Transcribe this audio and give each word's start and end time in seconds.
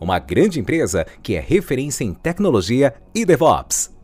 uma 0.00 0.18
grande 0.18 0.60
empresa 0.60 1.04
que 1.22 1.34
é 1.34 1.40
referência 1.40 2.04
em 2.04 2.14
tecnologia 2.14 2.94
e 3.14 3.24
DevOps. 3.24 3.96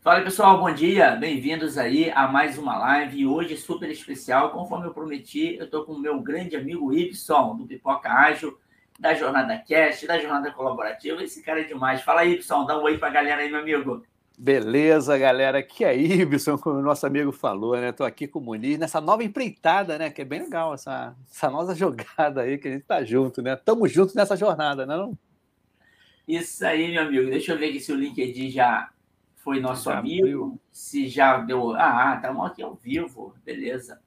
Fala 0.00 0.20
pessoal, 0.20 0.60
bom 0.60 0.72
dia, 0.72 1.16
bem-vindos 1.16 1.76
aí 1.76 2.12
a 2.12 2.28
mais 2.28 2.56
uma 2.56 2.78
live 2.78 3.18
e 3.18 3.26
hoje 3.26 3.56
super 3.56 3.90
especial, 3.90 4.50
conforme 4.50 4.86
eu 4.86 4.94
prometi, 4.94 5.56
eu 5.56 5.64
estou 5.64 5.84
com 5.84 5.94
o 5.94 5.98
meu 5.98 6.20
grande 6.20 6.54
amigo 6.54 6.92
Y, 6.92 7.56
do 7.56 7.66
Pipoca 7.66 8.08
Ágil, 8.08 8.56
da 9.00 9.14
Jornada 9.14 9.58
Cast, 9.58 10.06
da 10.06 10.18
Jornada 10.18 10.52
Colaborativa, 10.52 11.22
esse 11.24 11.42
cara 11.42 11.60
é 11.60 11.64
demais. 11.64 12.02
Fala 12.02 12.20
aí, 12.20 12.34
Y, 12.34 12.66
dá 12.66 12.78
um 12.78 12.82
oi 12.82 12.98
para 12.98 13.08
a 13.08 13.12
galera 13.12 13.42
aí, 13.42 13.50
meu 13.50 13.60
amigo. 13.60 14.04
Beleza, 14.38 15.16
galera. 15.16 15.58
Aqui 15.58 15.82
é 15.82 15.96
Ibson, 15.96 16.58
como 16.58 16.76
o 16.78 16.82
nosso 16.82 17.06
amigo 17.06 17.32
falou, 17.32 17.74
né? 17.74 17.88
Estou 17.88 18.04
aqui 18.04 18.28
com 18.28 18.38
o 18.38 18.42
Muniz 18.42 18.78
nessa 18.78 19.00
nova 19.00 19.24
empreitada, 19.24 19.96
né? 19.98 20.10
Que 20.10 20.22
é 20.22 20.24
bem 20.26 20.42
legal, 20.42 20.74
essa, 20.74 21.16
essa 21.30 21.48
nova 21.48 21.72
jogada 21.74 22.42
aí 22.42 22.58
que 22.58 22.68
a 22.68 22.72
gente 22.72 22.84
tá 22.84 23.02
junto, 23.02 23.40
né? 23.40 23.56
Tamo 23.56 23.88
junto 23.88 24.14
nessa 24.14 24.36
jornada, 24.36 24.84
né, 24.84 24.94
não? 24.94 25.16
Isso 26.28 26.66
aí, 26.66 26.92
meu 26.92 27.02
amigo. 27.02 27.30
Deixa 27.30 27.52
eu 27.52 27.58
ver 27.58 27.70
aqui 27.70 27.80
se 27.80 27.92
o 27.92 27.96
LinkedIn 27.96 28.50
já 28.50 28.90
foi 29.36 29.58
nosso 29.58 29.84
já 29.84 29.98
amigo. 29.98 30.60
Se 30.70 31.08
já 31.08 31.38
deu. 31.38 31.74
Ah, 31.74 32.14
estamos 32.16 32.46
aqui 32.46 32.62
ao 32.62 32.74
vivo. 32.74 33.34
Beleza. 33.42 34.00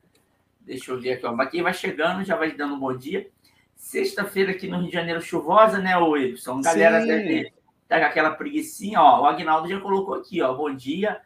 Deixa 0.62 0.92
eu 0.92 1.02
ver 1.02 1.14
aqui, 1.14 1.26
ó. 1.26 1.46
Quem 1.48 1.64
vai 1.64 1.74
chegando 1.74 2.24
já 2.24 2.36
vai 2.36 2.52
dando 2.52 2.76
um 2.76 2.80
bom 2.80 2.96
dia. 2.96 3.28
Sexta-feira 3.76 4.52
aqui 4.52 4.68
no 4.68 4.78
Rio 4.78 4.88
de 4.88 4.94
Janeiro 4.94 5.22
chuvosa, 5.22 5.80
né, 5.80 5.98
o 5.98 6.16
Y? 6.16 6.62
Galera, 6.62 7.04
deve 7.04 7.52
tá 7.90 8.00
com 8.00 8.06
aquela 8.06 8.32
preguiçinha, 8.32 9.02
ó. 9.02 9.23
O 9.23 9.26
Agnaldo 9.26 9.68
já 9.68 9.80
colocou 9.82 10.14
aqui, 10.14 10.42
ó. 10.42 10.54
Bom 10.54 10.73
dia, 10.73 11.20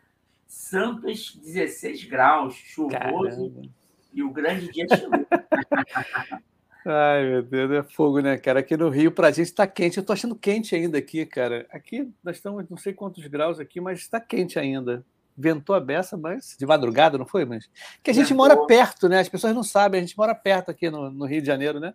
Santos, 0.47 1.35
16 1.35 2.05
graus, 2.05 2.55
chuvoso. 2.55 3.51
Caramba. 3.51 3.61
E 4.13 4.23
o 4.23 4.31
grande 4.31 4.71
dia 4.71 4.85
chegou. 4.87 5.27
Ai, 6.85 7.23
meu 7.25 7.43
Deus, 7.43 7.71
é 7.71 7.83
fogo, 7.83 8.19
né, 8.19 8.37
cara? 8.37 8.59
Aqui 8.59 8.75
no 8.75 8.89
Rio, 8.89 9.11
pra 9.11 9.31
gente 9.31 9.53
tá 9.53 9.65
quente. 9.65 9.97
Eu 9.97 10.05
tô 10.05 10.13
achando 10.13 10.35
quente 10.35 10.75
ainda 10.75 10.97
aqui, 10.97 11.25
cara. 11.25 11.65
Aqui 11.69 12.11
nós 12.23 12.37
estamos 12.37 12.69
não 12.69 12.77
sei 12.77 12.93
quantos 12.93 13.25
graus 13.27 13.59
aqui, 13.59 13.79
mas 13.79 13.99
está 13.99 14.19
quente 14.19 14.59
ainda. 14.59 15.05
Ventou 15.35 15.75
a 15.75 15.79
beça, 15.79 16.15
mas 16.15 16.55
de 16.59 16.65
madrugada, 16.65 17.17
não 17.17 17.25
foi? 17.25 17.45
Mas 17.45 17.69
que 18.03 18.11
a 18.11 18.13
gente 18.13 18.29
Ventou. 18.29 18.37
mora 18.37 18.65
perto, 18.67 19.09
né? 19.09 19.19
As 19.19 19.29
pessoas 19.29 19.55
não 19.55 19.63
sabem, 19.63 19.99
a 19.99 20.03
gente 20.03 20.17
mora 20.17 20.35
perto 20.35 20.71
aqui 20.71 20.89
no, 20.89 21.09
no 21.09 21.25
Rio 21.25 21.41
de 21.41 21.47
Janeiro, 21.47 21.79
né? 21.79 21.93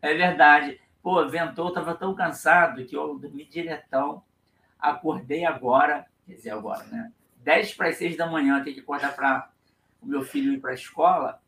É 0.00 0.14
verdade. 0.14 0.80
Pô, 1.08 1.26
ventou, 1.26 1.72
tava 1.72 1.94
tão 1.94 2.14
cansado 2.14 2.84
que 2.84 2.94
eu 2.94 3.18
dormi 3.18 3.42
diretão. 3.46 4.22
Acordei 4.78 5.42
agora, 5.46 6.04
quer 6.26 6.34
dizer, 6.34 6.50
agora, 6.50 6.84
né? 6.84 7.10
10 7.38 7.72
para 7.72 7.88
as 7.88 7.96
6 7.96 8.14
da 8.14 8.26
manhã, 8.26 8.62
tem 8.62 8.74
que 8.74 8.80
acordar 8.80 9.16
para 9.16 9.48
o 10.02 10.06
meu 10.06 10.22
filho 10.22 10.52
ir 10.52 10.60
para 10.60 10.72
a 10.72 10.74
escola. 10.74 11.40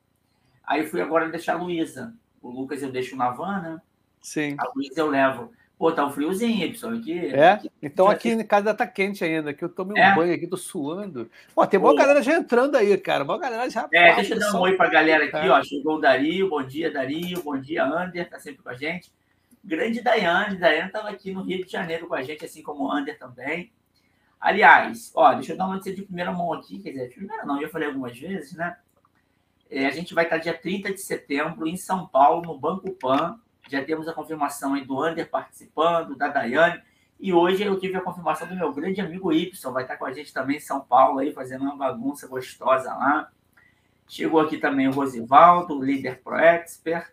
Aí 0.67 0.87
fui 0.87 1.03
agora 1.03 1.29
deixar 1.29 1.57
a 1.57 1.59
Luísa. 1.59 2.15
O 2.41 2.49
Lucas 2.49 2.83
eu 2.83 2.91
deixo 2.91 3.15
na 3.17 3.33
van, 3.33 3.61
né? 3.61 3.83
Sim. 4.23 4.57
A 4.59 4.67
Luísa 4.75 4.99
eu 4.99 5.09
levo. 5.09 5.53
Pô, 5.79 5.93
tá 5.93 6.07
um 6.07 6.11
friozinho, 6.11 6.65
Y, 6.65 6.99
aqui. 6.99 7.27
É? 7.27 7.51
Aqui, 7.51 7.71
então 7.83 8.09
aqui 8.09 8.31
em 8.31 8.43
casa 8.43 8.73
tá 8.73 8.87
quente 8.87 9.23
ainda, 9.23 9.53
que 9.53 9.63
eu 9.63 9.69
tomei 9.69 10.03
um 10.03 10.07
é. 10.07 10.15
banho 10.15 10.35
aqui, 10.35 10.47
tô 10.47 10.57
suando. 10.57 11.31
Pô, 11.55 11.67
tem 11.67 11.79
uma 11.79 11.95
galera 11.95 12.23
já 12.23 12.33
entrando 12.33 12.77
aí, 12.77 12.97
cara. 12.97 13.25
Uma 13.25 13.39
galera 13.39 13.69
já. 13.69 13.87
É, 13.93 14.15
deixa 14.15 14.33
eu 14.33 14.39
dar 14.39 14.55
um 14.55 14.61
oi 14.61 14.75
pra 14.75 14.89
galera 14.89 15.27
aqui, 15.27 15.51
ó. 15.51 15.63
Chegou 15.63 15.97
o 15.97 16.01
Dario, 16.01 16.49
bom 16.49 16.63
dia, 16.63 16.91
Dario, 16.91 17.43
bom 17.43 17.59
dia, 17.61 17.85
Ander, 17.85 18.27
tá 18.27 18.39
sempre 18.39 18.63
com 18.63 18.71
a 18.71 18.75
gente 18.75 19.11
grande 19.63 20.03
Daiane. 20.03 20.57
Daiane 20.57 20.89
estava 20.89 21.09
aqui 21.11 21.33
no 21.33 21.43
Rio 21.43 21.65
de 21.65 21.71
Janeiro 21.71 22.07
com 22.07 22.15
a 22.15 22.23
gente, 22.23 22.45
assim 22.45 22.63
como 22.63 22.85
o 22.85 22.93
Ander 22.93 23.19
também. 23.19 23.73
Aliás, 24.41 25.13
ó, 25.15 25.35
deixa 25.35 25.53
eu 25.53 25.57
dar 25.57 25.67
uma 25.67 25.75
notícia 25.75 25.95
de 25.95 26.03
primeira 26.03 26.33
mão 26.33 26.53
aqui, 26.53 26.79
quer 26.79 26.91
dizer, 26.91 27.09
de 27.09 27.15
primeira 27.17 27.45
não, 27.45 27.61
já 27.61 27.69
falei 27.69 27.89
algumas 27.89 28.19
vezes, 28.19 28.55
né? 28.55 28.77
É, 29.71 29.87
a 29.87 29.91
gente 29.91 30.15
vai 30.15 30.25
estar 30.25 30.39
dia 30.39 30.57
30 30.57 30.93
de 30.93 31.01
setembro 31.01 31.67
em 31.67 31.77
São 31.77 32.07
Paulo, 32.07 32.43
no 32.43 32.59
Banco 32.59 32.91
Pan. 32.93 33.39
Já 33.69 33.85
temos 33.85 34.09
a 34.09 34.15
confirmação 34.15 34.75
aí 34.75 34.85
do 34.85 35.01
Ander 35.01 35.29
participando, 35.29 36.17
da 36.17 36.29
Daiane. 36.29 36.83
E 37.21 37.33
hoje 37.35 37.63
eu 37.63 37.79
tive 37.79 37.97
a 37.97 38.01
confirmação 38.01 38.49
do 38.49 38.57
meu 38.57 38.73
grande 38.73 39.01
amigo 39.01 39.31
Y, 39.31 39.73
vai 39.73 39.83
estar 39.83 39.99
com 39.99 40.07
a 40.07 40.13
gente 40.13 40.33
também 40.33 40.57
em 40.57 40.61
São 40.61 40.81
Paulo, 40.81 41.19
aí, 41.19 41.33
fazendo 41.33 41.63
uma 41.63 41.77
bagunça 41.77 42.27
gostosa 42.27 42.95
lá. 42.95 43.31
Chegou 44.09 44.41
aqui 44.41 44.57
também 44.57 44.89
o 44.89 44.93
Rosivaldo, 44.93 45.81
líder 45.81 46.21
Pro 46.23 46.37
Expert. 46.37 47.13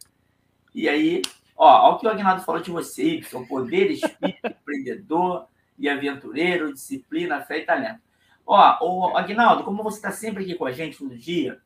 E 0.73 0.87
aí, 0.87 1.21
Ó, 1.57 1.87
olha 1.87 1.95
o 1.95 1.99
que 1.99 2.05
o 2.05 2.09
Agnaldo 2.09 2.43
falou 2.43 2.61
de 2.61 2.69
você, 2.69 3.19
o 3.33 3.47
poder, 3.47 3.89
espírito, 3.89 4.45
empreendedor 4.45 5.47
e 5.77 5.89
aventureiro, 5.89 6.71
disciplina, 6.71 7.41
fé 7.41 7.59
e 7.59 7.65
talento. 7.65 8.01
Ó, 8.45 9.11
o 9.11 9.17
Agnaldo, 9.17 9.63
como 9.63 9.83
você 9.83 9.97
está 9.97 10.11
sempre 10.11 10.43
aqui 10.43 10.55
com 10.55 10.65
a 10.65 10.71
gente 10.71 11.03
no 11.03 11.17
dia, 11.17 11.59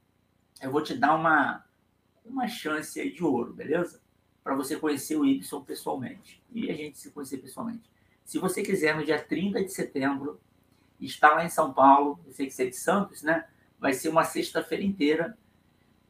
eu 0.62 0.72
vou 0.72 0.82
te 0.82 0.96
dar 0.96 1.14
uma, 1.14 1.66
uma 2.26 2.48
chance 2.48 3.12
de 3.12 3.24
ouro, 3.24 3.54
beleza? 3.54 4.02
Para 4.42 4.56
você 4.56 4.78
conhecer 4.78 5.18
o 5.18 5.26
Y 5.26 5.62
pessoalmente. 5.64 6.42
E 6.52 6.72
a 6.72 6.74
gente 6.74 6.98
se 6.98 7.12
conhecer 7.12 7.38
pessoalmente. 7.38 7.92
Se 8.24 8.40
você 8.40 8.64
quiser, 8.64 8.96
no 8.96 9.04
dia 9.04 9.22
30 9.22 9.62
de 9.62 9.72
setembro, 9.72 10.40
estar 11.00 11.34
lá 11.34 11.44
em 11.44 11.50
São 11.50 11.74
Paulo, 11.74 12.20
eu 12.26 12.32
sei 12.32 12.48
que 12.48 12.54
você 12.54 12.64
é 12.64 12.68
de 12.68 12.78
Santos, 12.78 13.22
né? 13.24 13.46
Vai 13.78 13.94
ser 13.94 14.10
uma 14.10 14.24
sexta-feira 14.24 14.84
inteira 14.84 15.38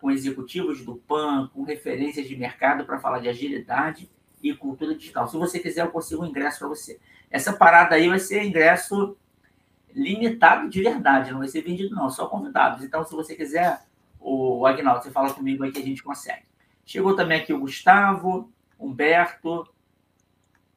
com 0.01 0.09
executivos 0.09 0.83
do 0.83 0.95
PAN, 0.95 1.49
com 1.53 1.61
referências 1.61 2.27
de 2.27 2.35
mercado 2.35 2.83
para 2.85 2.99
falar 2.99 3.19
de 3.19 3.29
agilidade 3.29 4.09
e 4.41 4.53
cultura 4.53 4.95
digital. 4.95 5.27
Se 5.27 5.37
você 5.37 5.59
quiser, 5.59 5.85
eu 5.85 5.91
consigo 5.91 6.23
um 6.23 6.25
ingresso 6.25 6.59
para 6.59 6.67
você. 6.67 6.99
Essa 7.29 7.53
parada 7.53 7.95
aí 7.95 8.09
vai 8.09 8.19
ser 8.19 8.43
ingresso 8.43 9.15
limitado 9.93 10.67
de 10.69 10.81
verdade, 10.81 11.31
não 11.31 11.39
vai 11.39 11.47
ser 11.47 11.61
vendido, 11.61 11.95
não, 11.95 12.09
só 12.09 12.25
convidados. 12.25 12.83
Então, 12.83 13.03
se 13.03 13.13
você 13.13 13.35
quiser, 13.35 13.81
o 14.19 14.65
Agnaldo, 14.65 15.03
você 15.03 15.11
fala 15.11 15.33
comigo 15.33 15.63
aí 15.63 15.71
que 15.71 15.79
a 15.79 15.85
gente 15.85 16.01
consegue. 16.01 16.43
Chegou 16.83 17.15
também 17.15 17.39
aqui 17.39 17.53
o 17.53 17.59
Gustavo, 17.59 18.51
Humberto. 18.79 19.67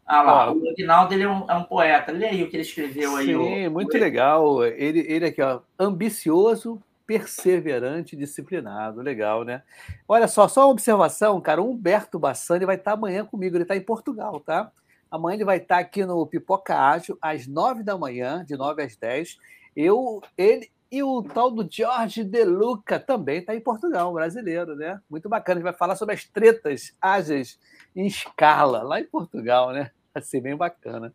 Ah 0.07 0.21
lá, 0.21 0.53
o 0.53 0.69
Agnaldo 0.69 1.15
ele 1.15 1.23
é 1.23 1.29
um, 1.29 1.51
é 1.51 1.55
um 1.55 1.65
poeta. 1.65 2.13
Lê 2.13 2.27
aí 2.27 2.43
o 2.43 2.51
que 2.51 2.57
ele 2.57 2.63
escreveu 2.63 3.17
aí. 3.17 3.27
Sim, 3.27 3.69
o... 3.69 3.71
muito 3.71 3.97
legal. 3.97 4.63
Ele, 4.65 5.01
ele 5.09 5.27
aqui, 5.27 5.41
ó, 5.41 5.61
ambicioso, 5.79 6.81
perseverante 7.07 8.15
e 8.15 8.19
disciplinado. 8.19 9.01
Legal, 9.01 9.45
né? 9.45 9.63
Olha 10.09 10.29
só, 10.29 10.49
só 10.49 10.67
uma 10.67 10.73
observação, 10.73 11.41
cara. 11.41 11.63
O 11.63 11.71
Humberto 11.71 12.19
Bassani 12.19 12.65
vai 12.65 12.77
estar 12.77 12.93
amanhã 12.93 13.25
comigo. 13.25 13.57
Ele 13.57 13.65
está 13.65 13.77
em 13.77 13.81
Portugal, 13.81 14.41
tá? 14.41 14.71
Amanhã 15.11 15.37
ele 15.37 15.45
vai 15.45 15.59
estar 15.59 15.79
aqui 15.79 16.05
no 16.05 16.27
Pipoca 16.27 16.77
Ágil, 16.77 17.17
às 17.21 17.47
nove 17.47 17.83
da 17.83 17.97
manhã, 17.97 18.45
de 18.45 18.57
nove 18.57 18.83
às 18.83 18.97
dez. 18.97 19.39
Eu, 19.77 20.21
ele 20.37 20.71
e 20.91 21.03
o 21.03 21.23
tal 21.23 21.51
do 21.51 21.69
Jorge 21.69 22.23
De 22.23 22.45
Luca 22.45 23.01
também 23.01 23.39
está 23.39 23.55
em 23.55 23.61
Portugal, 23.61 24.13
brasileiro, 24.13 24.77
né? 24.77 25.01
Muito 25.11 25.29
bacana. 25.29 25.59
Ele 25.59 25.65
vai 25.65 25.73
falar 25.73 25.97
sobre 25.97 26.15
as 26.15 26.25
tretas 26.25 26.97
ágeis 27.01 27.59
em 27.97 28.07
escala, 28.07 28.83
lá 28.83 29.01
em 29.01 29.05
Portugal, 29.05 29.73
né? 29.73 29.91
Vai 30.13 30.23
ser 30.23 30.41
bem 30.41 30.57
bacana. 30.57 31.13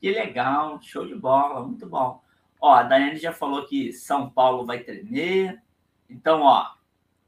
Que 0.00 0.12
legal, 0.12 0.80
show 0.80 1.04
de 1.04 1.16
bola, 1.16 1.64
muito 1.64 1.84
bom. 1.86 2.22
Ó, 2.60 2.72
a 2.72 2.82
Daiane 2.82 3.18
já 3.18 3.32
falou 3.32 3.66
que 3.66 3.92
São 3.92 4.28
Paulo 4.28 4.66
vai 4.66 4.80
tremer. 4.80 5.62
Então, 6.08 6.42
ó, 6.42 6.66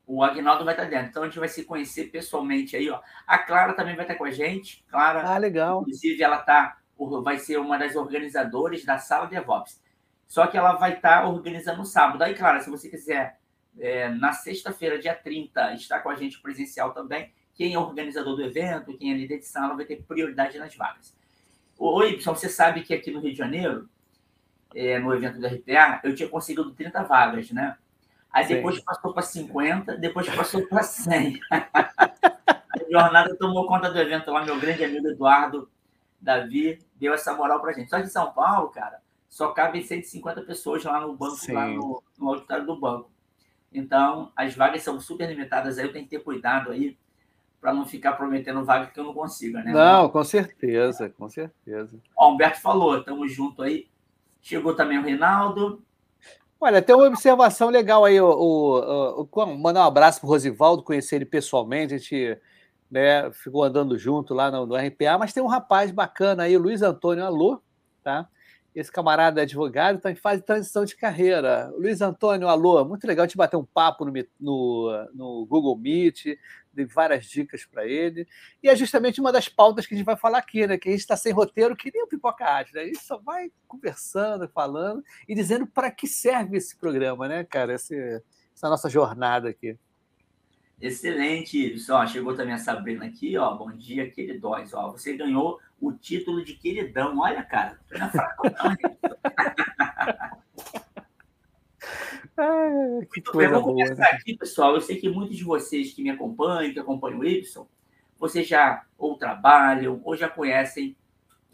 o 0.06 0.24
Agnaldo 0.24 0.64
vai 0.64 0.74
estar 0.74 0.86
dentro. 0.86 1.08
Então, 1.08 1.22
a 1.22 1.26
gente 1.26 1.38
vai 1.38 1.48
se 1.48 1.64
conhecer 1.64 2.10
pessoalmente 2.10 2.76
aí, 2.76 2.90
ó. 2.90 3.00
A 3.26 3.38
Clara 3.38 3.74
também 3.74 3.94
vai 3.94 4.04
estar 4.04 4.16
com 4.16 4.24
a 4.24 4.30
gente. 4.30 4.84
Clara, 4.88 5.22
ah, 5.22 5.38
legal. 5.38 5.82
Inclusive, 5.82 6.22
ela 6.22 6.38
tá, 6.38 6.78
vai 7.22 7.38
ser 7.38 7.58
uma 7.58 7.78
das 7.78 7.94
organizadoras 7.94 8.84
da 8.84 8.98
sala 8.98 9.26
de 9.26 9.36
DevOps. 9.36 9.80
Só 10.26 10.46
que 10.46 10.56
ela 10.56 10.72
vai 10.72 10.94
estar 10.94 11.26
organizando 11.28 11.78
no 11.78 11.84
sábado. 11.84 12.22
Aí, 12.22 12.34
Clara, 12.34 12.60
se 12.60 12.70
você 12.70 12.88
quiser, 12.88 13.38
é, 13.78 14.08
na 14.08 14.32
sexta-feira, 14.32 14.98
dia 14.98 15.14
30, 15.14 15.74
estar 15.74 16.00
com 16.00 16.10
a 16.10 16.16
gente 16.16 16.40
presencial 16.40 16.92
também, 16.92 17.32
quem 17.54 17.74
é 17.74 17.78
organizador 17.78 18.36
do 18.36 18.42
evento, 18.42 18.96
quem 18.96 19.12
é 19.12 19.16
líder 19.16 19.38
de 19.38 19.46
sala, 19.46 19.76
vai 19.76 19.84
ter 19.84 20.02
prioridade 20.02 20.58
nas 20.58 20.74
vagas. 20.74 21.14
Oi, 21.78 22.14
pessoal, 22.14 22.36
você 22.36 22.48
sabe 22.48 22.82
que 22.82 22.94
aqui 22.94 23.10
no 23.10 23.20
Rio 23.20 23.32
de 23.32 23.38
Janeiro, 23.38 23.88
é, 24.74 24.98
no 24.98 25.14
evento 25.14 25.40
do 25.40 25.46
RPA, 25.46 26.00
eu 26.04 26.14
tinha 26.14 26.28
conseguido 26.28 26.70
30 26.72 27.02
vagas, 27.04 27.50
né? 27.50 27.76
Aí 28.32 28.46
depois 28.46 28.76
Sim. 28.76 28.84
passou 28.84 29.12
para 29.12 29.22
50, 29.22 29.96
depois 29.96 30.28
passou 30.34 30.66
para 30.66 30.82
100. 30.82 31.40
a 31.50 32.90
jornada 32.90 33.36
tomou 33.36 33.66
conta 33.66 33.90
do 33.90 33.98
evento 33.98 34.30
lá, 34.30 34.44
meu 34.44 34.58
grande 34.58 34.84
amigo 34.84 35.08
Eduardo 35.08 35.68
Davi 36.20 36.78
deu 36.96 37.14
essa 37.14 37.34
moral 37.34 37.60
pra 37.60 37.72
gente. 37.72 37.90
Só 37.90 37.98
que 37.98 38.06
em 38.06 38.10
São 38.10 38.32
Paulo, 38.32 38.68
cara, 38.68 39.00
só 39.28 39.48
cabem 39.52 39.82
150 39.82 40.42
pessoas 40.42 40.84
lá 40.84 41.00
no 41.00 41.16
banco, 41.16 41.36
Sim. 41.36 41.52
lá 41.52 41.66
no, 41.66 42.02
no 42.18 42.28
auditório 42.28 42.66
do 42.66 42.78
banco. 42.78 43.10
Então, 43.72 44.32
as 44.36 44.54
vagas 44.54 44.82
são 44.82 45.00
super 45.00 45.28
limitadas 45.28 45.78
aí, 45.78 45.86
eu 45.86 45.92
tenho 45.92 46.04
que 46.04 46.10
ter 46.10 46.22
cuidado 46.22 46.70
aí 46.70 46.98
para 47.60 47.72
não 47.72 47.86
ficar 47.86 48.12
prometendo 48.12 48.64
vaga 48.64 48.86
que 48.86 48.98
eu 48.98 49.04
não 49.04 49.14
consiga, 49.14 49.62
né? 49.62 49.72
Não, 49.72 50.08
com 50.08 50.24
certeza, 50.24 51.10
com 51.10 51.28
certeza. 51.28 52.00
Ó, 52.16 52.32
Humberto 52.32 52.60
falou, 52.60 52.98
estamos 52.98 53.32
junto 53.32 53.62
aí. 53.62 53.88
Chegou 54.40 54.74
também 54.74 54.98
o 54.98 55.02
Reinaldo. 55.02 55.82
Olha, 56.60 56.82
tem 56.82 56.94
uma 56.94 57.06
observação 57.06 57.70
legal 57.70 58.04
aí, 58.04 58.20
o, 58.20 58.28
o, 58.28 59.28
o 59.32 59.46
mandar 59.56 59.80
um 59.80 59.86
abraço 59.86 60.20
para 60.20 60.26
o 60.26 60.30
Rosivaldo, 60.30 60.82
conhecer 60.82 61.16
ele 61.16 61.24
pessoalmente, 61.24 61.94
a 61.94 61.98
gente 61.98 62.38
né, 62.90 63.30
ficou 63.32 63.64
andando 63.64 63.96
junto 63.96 64.34
lá 64.34 64.50
no, 64.50 64.66
no 64.66 64.76
RPA, 64.76 65.16
mas 65.18 65.32
tem 65.32 65.42
um 65.42 65.46
rapaz 65.46 65.90
bacana 65.90 66.42
aí, 66.42 66.54
o 66.54 66.60
Luiz 66.60 66.82
Antônio 66.82 67.24
Alô, 67.24 67.62
tá? 68.02 68.28
Esse 68.74 68.90
camarada 68.90 69.40
é 69.40 69.42
advogado, 69.42 69.96
está 69.96 70.12
em 70.12 70.14
fase 70.14 70.40
de 70.40 70.46
transição 70.46 70.84
de 70.84 70.94
carreira. 70.94 71.72
Luiz 71.76 72.00
Antônio, 72.00 72.46
alô, 72.46 72.84
muito 72.84 73.04
legal 73.04 73.26
te 73.26 73.36
bater 73.36 73.56
um 73.56 73.64
papo 73.64 74.04
no, 74.04 74.12
no, 74.38 75.08
no 75.12 75.46
Google 75.46 75.76
Meet, 75.76 76.38
dei 76.72 76.84
várias 76.86 77.26
dicas 77.26 77.64
para 77.64 77.84
ele. 77.84 78.28
E 78.62 78.68
é 78.68 78.76
justamente 78.76 79.20
uma 79.20 79.32
das 79.32 79.48
pautas 79.48 79.86
que 79.86 79.94
a 79.94 79.96
gente 79.96 80.06
vai 80.06 80.16
falar 80.16 80.38
aqui, 80.38 80.68
né? 80.68 80.78
Que 80.78 80.88
a 80.88 80.92
gente 80.92 81.00
está 81.00 81.16
sem 81.16 81.32
roteiro, 81.32 81.74
que 81.74 81.90
nem 81.92 82.04
o 82.04 82.06
Pipoca 82.06 82.44
Arte, 82.44 82.72
né? 82.72 82.82
A 82.82 82.86
gente 82.86 83.02
só 83.02 83.18
vai 83.18 83.50
conversando, 83.66 84.48
falando 84.48 85.02
e 85.28 85.34
dizendo 85.34 85.66
para 85.66 85.90
que 85.90 86.06
serve 86.06 86.56
esse 86.56 86.76
programa, 86.76 87.26
né, 87.26 87.42
cara? 87.42 87.74
Esse, 87.74 88.22
essa 88.54 88.68
nossa 88.68 88.88
jornada 88.88 89.48
aqui. 89.48 89.76
Excelente, 90.80 91.78
só 91.78 92.06
chegou 92.06 92.34
também 92.34 92.54
a 92.54 92.58
Sabrina 92.58 93.04
aqui, 93.04 93.36
ó. 93.36 93.54
Bom 93.54 93.70
dia, 93.70 94.10
queridões. 94.10 94.72
Ó, 94.72 94.92
você 94.92 95.14
ganhou 95.14 95.58
o 95.80 95.92
título 95.92 96.44
de 96.44 96.54
queridão. 96.54 97.18
Olha, 97.18 97.42
cara, 97.42 97.78
não 97.90 98.06
é 98.06 98.10
fraco, 98.10 98.50
não, 98.50 98.76
que 98.76 98.86
Muito 103.16 103.36
bem, 103.36 103.48
vou 103.48 103.62
começar 103.62 103.94
boa, 103.94 104.08
né? 104.08 104.10
aqui, 104.12 104.36
pessoal. 104.36 104.74
Eu 104.74 104.80
sei 104.80 104.96
que 104.96 105.08
muitos 105.08 105.36
de 105.36 105.44
vocês 105.44 105.92
que 105.92 106.02
me 106.02 106.10
acompanham, 106.10 106.72
que 106.72 106.78
acompanham 106.78 107.18
o 107.18 107.24
Y, 107.24 107.66
vocês 108.18 108.46
já 108.46 108.84
ou 108.96 109.16
trabalham 109.16 110.00
ou 110.04 110.16
já 110.16 110.28
conhecem 110.28 110.96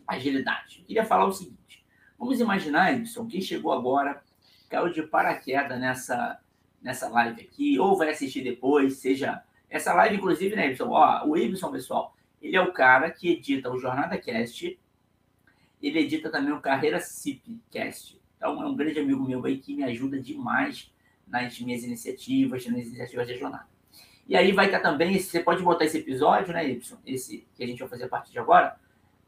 agilidade. 0.07 0.81
Eu 0.81 0.87
queria 0.87 1.05
falar 1.05 1.27
o 1.27 1.33
seguinte: 1.33 1.85
vamos 2.19 2.41
imaginar, 2.41 2.93
Y, 2.93 3.27
quem 3.29 3.41
chegou 3.41 3.73
agora 3.73 4.23
caiu 4.69 4.91
de 4.91 5.03
paraquedas 5.03 5.79
nessa, 5.79 6.41
nessa 6.83 7.09
live 7.09 7.43
aqui, 7.43 7.79
ou 7.79 7.97
vai 7.97 8.11
assistir 8.11 8.43
depois, 8.43 8.99
seja. 8.99 9.43
Essa 9.69 9.93
live, 9.95 10.17
inclusive, 10.17 10.55
né, 10.55 10.71
Y? 10.71 10.89
Ó, 10.89 11.27
o 11.27 11.37
Y, 11.37 11.73
pessoal, 11.73 12.16
ele 12.47 12.57
é 12.57 12.61
o 12.61 12.73
cara 12.73 13.11
que 13.11 13.33
edita 13.33 13.71
o 13.71 13.79
Jornada 13.79 14.17
Cast, 14.17 14.79
ele 15.83 15.99
edita 15.99 16.31
também 16.31 16.53
o 16.53 16.61
Carreira 16.61 17.01
CIP 17.01 17.61
Cast. 17.71 18.21
Então, 18.37 18.63
é 18.63 18.67
um 18.67 18.77
grande 18.77 19.01
amigo 19.01 19.27
meu 19.27 19.45
aí 19.45 19.59
que 19.59 19.75
me 19.75 19.83
ajuda 19.83 20.21
demais 20.21 20.93
nas 21.27 21.59
minhas 21.59 21.83
iniciativas, 21.83 22.65
nas 22.67 22.87
iniciativas 22.87 23.27
de 23.27 23.37
jornada. 23.37 23.67
E 24.29 24.37
aí 24.37 24.53
vai 24.53 24.67
estar 24.67 24.81
também, 24.81 25.19
você 25.19 25.41
pode 25.41 25.63
botar 25.63 25.85
esse 25.85 25.99
episódio, 25.99 26.53
né, 26.53 26.69
Y? 26.69 26.99
Esse 27.05 27.47
que 27.55 27.65
a 27.65 27.67
gente 27.67 27.81
vai 27.81 27.89
fazer 27.89 28.05
a 28.05 28.09
partir 28.09 28.31
de 28.31 28.39
agora, 28.39 28.79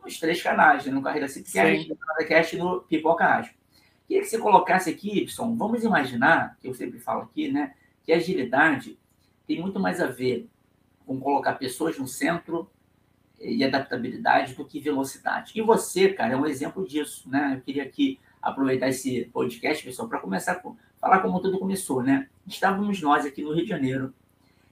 nos 0.05 0.19
três 0.19 0.41
canais, 0.41 0.87
né? 0.87 0.93
no 0.93 1.03
Carreira 1.03 1.29
Cipcast, 1.29 1.89
no 1.89 2.27
Cast 2.27 2.57
e 2.57 2.59
no 2.59 2.81
Pipoca 2.83 3.25
Ágil. 3.25 3.55
Queria 4.07 4.23
que 4.23 4.29
você 4.29 4.39
colocasse 4.39 4.91
aqui, 4.91 5.25
Y, 5.25 5.57
vamos 5.57 5.83
imaginar, 5.83 6.57
que 6.61 6.69
eu 6.69 6.75
sempre 6.75 7.01
falo 7.01 7.23
aqui, 7.23 7.51
né, 7.51 7.75
que 8.05 8.13
agilidade 8.13 8.99
tem 9.47 9.61
muito 9.61 9.79
mais 9.81 10.01
a 10.01 10.07
ver 10.07 10.49
com 11.05 11.19
colocar 11.19 11.55
pessoas 11.55 11.99
no 11.99 12.07
centro 12.07 12.71
e 13.41 13.65
adaptabilidade 13.65 14.55
do 14.55 14.65
que 14.65 14.81
velocidade. 14.81 15.53
E 15.55 15.63
você, 15.63 16.09
cara, 16.11 16.35
é 16.35 16.37
um 16.37 16.47
exemplo 16.47 16.87
disso, 16.87 17.29
né? 17.29 17.55
Eu 17.57 17.61
queria 17.61 17.83
aqui 17.83 18.19
aproveitar 18.43 18.89
esse 18.89 19.29
podcast, 19.33 19.85
pessoal, 19.85 20.09
para 20.09 20.19
começar 20.19 20.53
a 20.53 20.73
falar 21.01 21.21
como 21.21 21.41
tudo 21.41 21.59
começou, 21.59 22.03
né? 22.03 22.29
Estávamos 22.47 23.01
nós 23.01 23.25
aqui 23.25 23.43
no 23.43 23.53
Rio 23.53 23.65
de 23.65 23.69
Janeiro, 23.71 24.15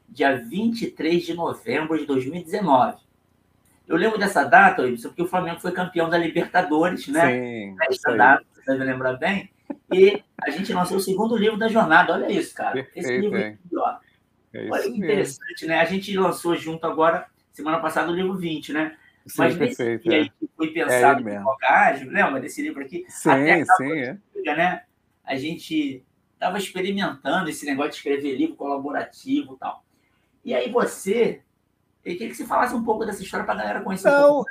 dia 0.08 0.36
23 0.36 1.24
de 1.24 1.34
novembro 1.34 1.98
de 1.98 2.06
2019. 2.06 2.98
Eu 3.86 3.96
lembro 3.96 4.18
dessa 4.18 4.42
data, 4.42 4.86
Ibsen, 4.86 5.10
porque 5.10 5.22
o 5.22 5.28
Flamengo 5.28 5.60
foi 5.60 5.70
campeão 5.70 6.10
da 6.10 6.18
Libertadores, 6.18 7.06
né? 7.06 7.30
Sim. 7.30 7.76
Essa 7.88 8.16
data, 8.16 8.44
você 8.52 8.62
deve 8.66 8.84
lembrar 8.84 9.14
bem. 9.14 9.48
E 9.92 10.22
a 10.42 10.50
gente 10.50 10.72
lançou 10.72 10.96
o 10.96 11.00
segundo 11.00 11.36
livro 11.36 11.56
da 11.56 11.68
jornada. 11.68 12.12
Olha 12.12 12.30
isso, 12.30 12.52
cara. 12.54 12.72
Perfeito, 12.72 12.98
Esse 12.98 13.18
livro 13.18 13.38
aqui, 13.38 13.58
ó. 13.76 13.96
É 14.52 14.68
Olha 14.70 14.82
que 14.82 14.98
interessante, 14.98 15.62
mesmo. 15.62 15.68
né? 15.68 15.80
A 15.80 15.84
gente 15.84 16.16
lançou 16.16 16.56
junto 16.56 16.86
agora, 16.86 17.26
semana 17.56 17.80
passada, 17.80 18.12
o 18.12 18.14
livro 18.14 18.34
20, 18.34 18.72
né? 18.72 18.96
Sim, 19.26 19.38
Mas 19.38 19.56
nesse 19.56 19.76
perfeito, 19.76 20.12
é. 20.12 20.28
que 20.28 20.50
foi 20.56 20.68
pensado 20.68 21.28
é 21.28 22.00
em 22.00 22.04
lembra 22.04 22.40
desse 22.40 22.62
livro 22.62 22.82
aqui? 22.82 23.04
Sim, 23.08 23.30
Até 23.30 23.64
sim. 23.64 23.92
É. 23.92 24.18
Né? 24.44 24.82
A 25.24 25.34
gente 25.34 26.04
estava 26.34 26.58
experimentando 26.58 27.48
esse 27.48 27.66
negócio 27.66 27.92
de 27.92 27.96
escrever 27.96 28.36
livro 28.36 28.54
colaborativo 28.54 29.54
e 29.54 29.58
tal. 29.58 29.82
E 30.44 30.54
aí 30.54 30.70
você, 30.70 31.42
eu 32.04 32.12
queria 32.12 32.28
que 32.28 32.36
você 32.36 32.46
falasse 32.46 32.74
um 32.74 32.84
pouco 32.84 33.04
dessa 33.04 33.22
história 33.22 33.44
para 33.44 33.54
a 33.54 33.58
galera 33.58 33.80
conhecer 33.80 34.08
Não, 34.08 34.40
um 34.40 34.44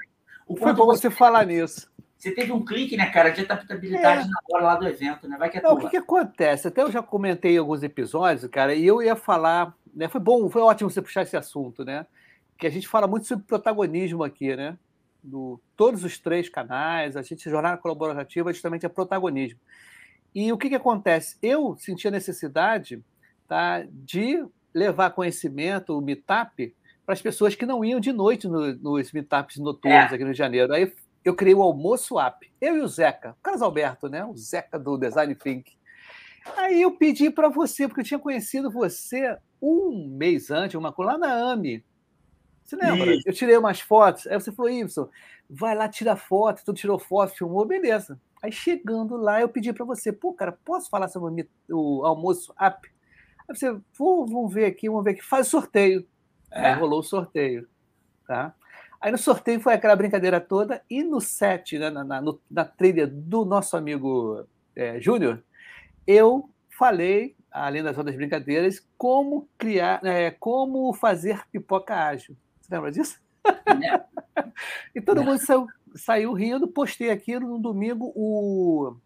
pouco. 0.48 0.60
Foi 0.60 0.74
bom 0.74 0.88
você 0.88 1.10
falar 1.10 1.46
nisso. 1.46 1.90
Você 2.18 2.32
teve 2.32 2.52
um 2.52 2.66
clique, 2.66 2.98
né, 2.98 3.06
cara, 3.12 3.30
de 3.30 3.42
adaptabilidade 3.42 4.28
é. 4.28 4.30
na 4.30 4.40
hora 4.52 4.64
lá 4.64 4.76
do 4.76 4.88
evento, 4.88 5.28
né? 5.28 5.38
Vai 5.38 5.50
que 5.50 5.60
é 5.60 5.62
Não, 5.62 5.74
o 5.74 5.80
que, 5.80 5.90
que, 5.90 5.98
acontece? 5.98 6.68
Até 6.68 6.82
eu 6.82 6.92
já 6.92 7.02
comentei 7.02 7.56
em 7.56 7.60
alguns 7.60 7.84
episódios, 7.84 8.50
cara, 8.50 8.74
e 8.74 8.86
eu 8.86 9.02
ia 9.02 9.16
falar, 9.16 9.74
né? 9.94 10.10
Foi 10.10 10.20
bom, 10.20 10.50
foi 10.50 10.62
ótimo 10.62 10.90
você 10.90 11.02
puxar 11.02 11.22
esse 11.22 11.38
assunto, 11.38 11.86
né? 11.86 12.06
Que 12.58 12.68
a 12.68 12.70
gente 12.70 12.88
fala 12.88 13.08
muito 13.08 13.28
sobre 13.28 13.46
protagonismo 13.46 14.24
aqui, 14.24 14.56
né? 14.56 14.78
Do, 15.24 15.60
todos 15.76 16.04
os 16.04 16.20
três 16.20 16.48
canais, 16.48 17.18
a 17.18 17.22
gente, 17.22 17.50
jornada 17.50 17.78
colaborativa, 17.78 18.54
justamente 18.54 18.86
é 18.86 18.90
protagonismo. 18.90 19.60
E 20.34 20.52
o 20.52 20.58
que, 20.58 20.70
que 20.70 20.76
acontece? 20.76 21.38
Eu 21.42 21.76
senti 21.78 22.08
a 22.08 22.12
necessidade 22.12 23.02
tá, 23.48 23.86
de 23.90 24.46
levar 24.74 25.12
conhecimento, 25.12 25.98
o 25.98 26.02
meetup, 26.02 26.76
para 27.06 27.14
as 27.14 27.22
pessoas 27.22 27.56
que 27.56 27.66
não 27.66 27.86
iam 27.86 28.00
de 28.00 28.12
noite 28.12 28.48
no, 28.48 28.74
nos 28.76 29.12
meetups 29.12 29.58
noturnos 29.58 30.12
é. 30.12 30.16
aqui 30.16 30.20
no 30.20 30.26
Rio 30.26 30.34
de 30.34 30.38
Janeiro. 30.38 30.74
Aí 30.74 30.92
eu 31.24 31.36
criei 31.36 31.56
o 31.56 31.62
Almoço 31.62 32.20
App, 32.20 32.52
eu 32.60 32.78
e 32.78 32.82
o 32.82 32.88
Zeca, 32.88 33.32
o 33.32 33.44
Carlos 33.44 33.62
Alberto, 33.62 34.10
né? 34.10 34.24
O 34.26 34.36
Zeca 34.36 34.78
do 34.78 34.98
Design 34.98 35.34
Think. 35.34 35.72
Aí 36.58 36.82
eu 36.82 36.92
pedi 36.92 37.30
para 37.30 37.50
você, 37.50 37.88
porque 37.88 38.02
eu 38.02 38.06
tinha 38.06 38.20
conhecido 38.20 38.70
você 38.70 39.38
um 39.62 40.08
mês 40.08 40.52
antes, 40.52 40.76
uma 40.76 40.92
coisa 40.92 41.14
lá 41.14 41.18
na 41.18 41.52
AMI, 41.52 41.84
você 42.66 42.76
lembra? 42.76 43.14
Isso. 43.14 43.30
Eu 43.30 43.34
tirei 43.34 43.58
umas 43.58 43.80
fotos, 43.80 44.26
aí 44.26 44.34
você 44.34 44.52
falou, 44.52 44.72
Ibson, 44.72 45.08
vai 45.48 45.76
lá, 45.76 45.88
tira 45.88 46.16
foto, 46.16 46.64
tu 46.66 46.74
tirou 46.74 46.98
foto, 46.98 47.36
filmou, 47.36 47.64
beleza. 47.64 48.20
Aí 48.42 48.52
chegando 48.52 49.16
lá, 49.16 49.40
eu 49.40 49.48
pedi 49.48 49.72
para 49.72 49.86
você, 49.86 50.12
pô, 50.12 50.34
cara, 50.34 50.52
posso 50.52 50.90
falar 50.90 51.08
sobre 51.08 51.48
o 51.70 52.04
almoço 52.04 52.54
app? 52.60 52.88
Aí 53.48 53.56
você, 53.56 53.78
pô, 53.96 54.26
vamos 54.26 54.52
ver 54.52 54.66
aqui, 54.66 54.90
vamos 54.90 55.04
ver 55.04 55.12
aqui, 55.12 55.22
faz 55.24 55.48
sorteio. 55.48 56.08
É. 56.52 56.72
Aí 56.72 56.80
rolou 56.80 57.00
o 57.00 57.04
sorteio, 57.04 57.68
tá? 58.28 58.56
Aí 59.00 59.12
no 59.12 59.18
sorteio 59.18 59.60
foi 59.60 59.74
aquela 59.74 59.96
brincadeira 59.96 60.42
toda, 60.42 60.82
e 60.90 61.04
no 61.04 61.22
set, 61.22 61.78
né, 61.78 61.92
na, 61.92 62.04
na, 62.04 62.20
no, 62.20 62.42
na 62.50 62.66
trilha 62.66 63.06
do 63.06 63.46
nosso 63.46 63.78
amigo 63.78 64.48
é, 64.76 65.00
Júnior, 65.00 65.44
eu 66.08 66.50
falei, 66.70 67.36
além 67.52 67.84
das 67.84 67.96
outras 67.96 68.16
brincadeiras, 68.16 68.84
como 68.98 69.48
criar, 69.56 70.04
é, 70.04 70.32
como 70.32 70.92
fazer 70.94 71.46
pipoca 71.52 71.94
ágil. 71.94 72.36
Você 72.66 72.74
lembra 72.74 72.92
disso? 72.92 73.20
É. 73.46 74.04
e 74.96 75.00
todo 75.00 75.24
mundo 75.24 75.38
saiu, 75.38 75.68
saiu, 75.96 76.34
rindo. 76.34 76.68
Postei 76.68 77.12
aquilo 77.12 77.48
no 77.48 77.60
domingo. 77.60 78.12
O 78.16 78.98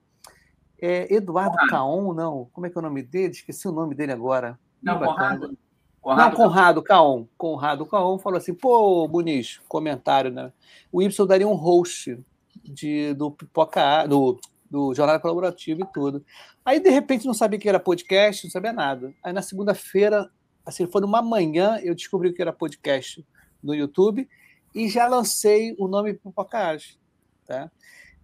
é, 0.81 1.13
Eduardo. 1.13 1.57
Caon, 1.67 2.13
não. 2.13 2.49
Como 2.53 2.65
é 2.65 2.69
que 2.69 2.77
é 2.77 2.79
o 2.79 2.81
nome 2.81 3.03
dele? 3.03 3.33
Esqueci 3.33 3.67
o 3.67 3.73
nome 3.73 3.95
dele 3.95 4.13
agora. 4.13 4.57
Não, 4.81 4.97
Conrado. 4.97 5.57
Conrado. 5.99 6.29
Não, 6.29 6.37
Conrado 6.37 6.81
Caon. 6.81 7.27
Conrado 7.37 7.85
Caon 7.85 8.17
falou 8.17 8.37
assim: 8.37 8.53
pô, 8.53 9.09
Muniz, 9.09 9.59
comentário, 9.67 10.31
né? 10.31 10.53
O 10.89 11.01
Y 11.01 11.27
daria 11.27 11.47
um 11.47 11.55
host 11.55 12.17
de, 12.63 13.13
do 13.13 13.29
Pipoca, 13.29 14.07
do, 14.07 14.39
do 14.71 14.95
Jornal 14.95 15.19
Colaborativo 15.19 15.81
e 15.81 15.85
tudo. 15.87 16.23
Aí, 16.63 16.79
de 16.79 16.89
repente, 16.89 17.27
não 17.27 17.33
sabia 17.33 17.59
que 17.59 17.67
era 17.67 17.77
podcast, 17.77 18.45
não 18.45 18.51
sabia 18.51 18.71
nada. 18.71 19.13
Aí, 19.21 19.33
na 19.33 19.41
segunda-feira, 19.41 20.31
assim, 20.65 20.87
foi 20.87 21.01
numa 21.01 21.21
manhã, 21.21 21.77
eu 21.83 21.93
descobri 21.93 22.31
que 22.31 22.41
era 22.41 22.53
podcast 22.53 23.25
no 23.61 23.73
YouTube 23.73 24.27
e 24.73 24.87
já 24.89 25.07
lancei 25.07 25.75
o 25.77 25.87
nome 25.87 26.13
Pipocagem. 26.13 26.97
Tá? 27.45 27.71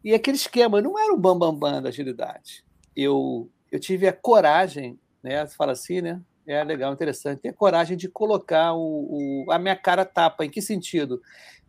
E 0.04 0.14
aquele 0.14 0.38
esquema 0.38 0.82
não 0.82 1.00
era 1.00 1.14
o 1.14 1.18
bambambam 1.18 1.60
bam, 1.60 1.72
bam 1.72 1.82
da 1.82 1.90
agilidade. 1.90 2.64
Eu, 2.96 3.50
eu 3.72 3.80
tive 3.80 4.08
a 4.08 4.14
coragem, 4.14 5.00
né? 5.22 5.46
Você 5.46 5.56
fala 5.56 5.72
assim, 5.72 6.02
né? 6.02 6.22
É 6.48 6.64
legal, 6.64 6.94
interessante. 6.94 7.42
Ter 7.42 7.54
coragem 7.54 7.98
de 7.98 8.08
colocar 8.08 8.74
o, 8.74 9.46
o, 9.46 9.52
a 9.52 9.58
minha 9.58 9.76
cara 9.76 10.06
tapa. 10.06 10.46
Em 10.46 10.50
que 10.50 10.62
sentido? 10.62 11.22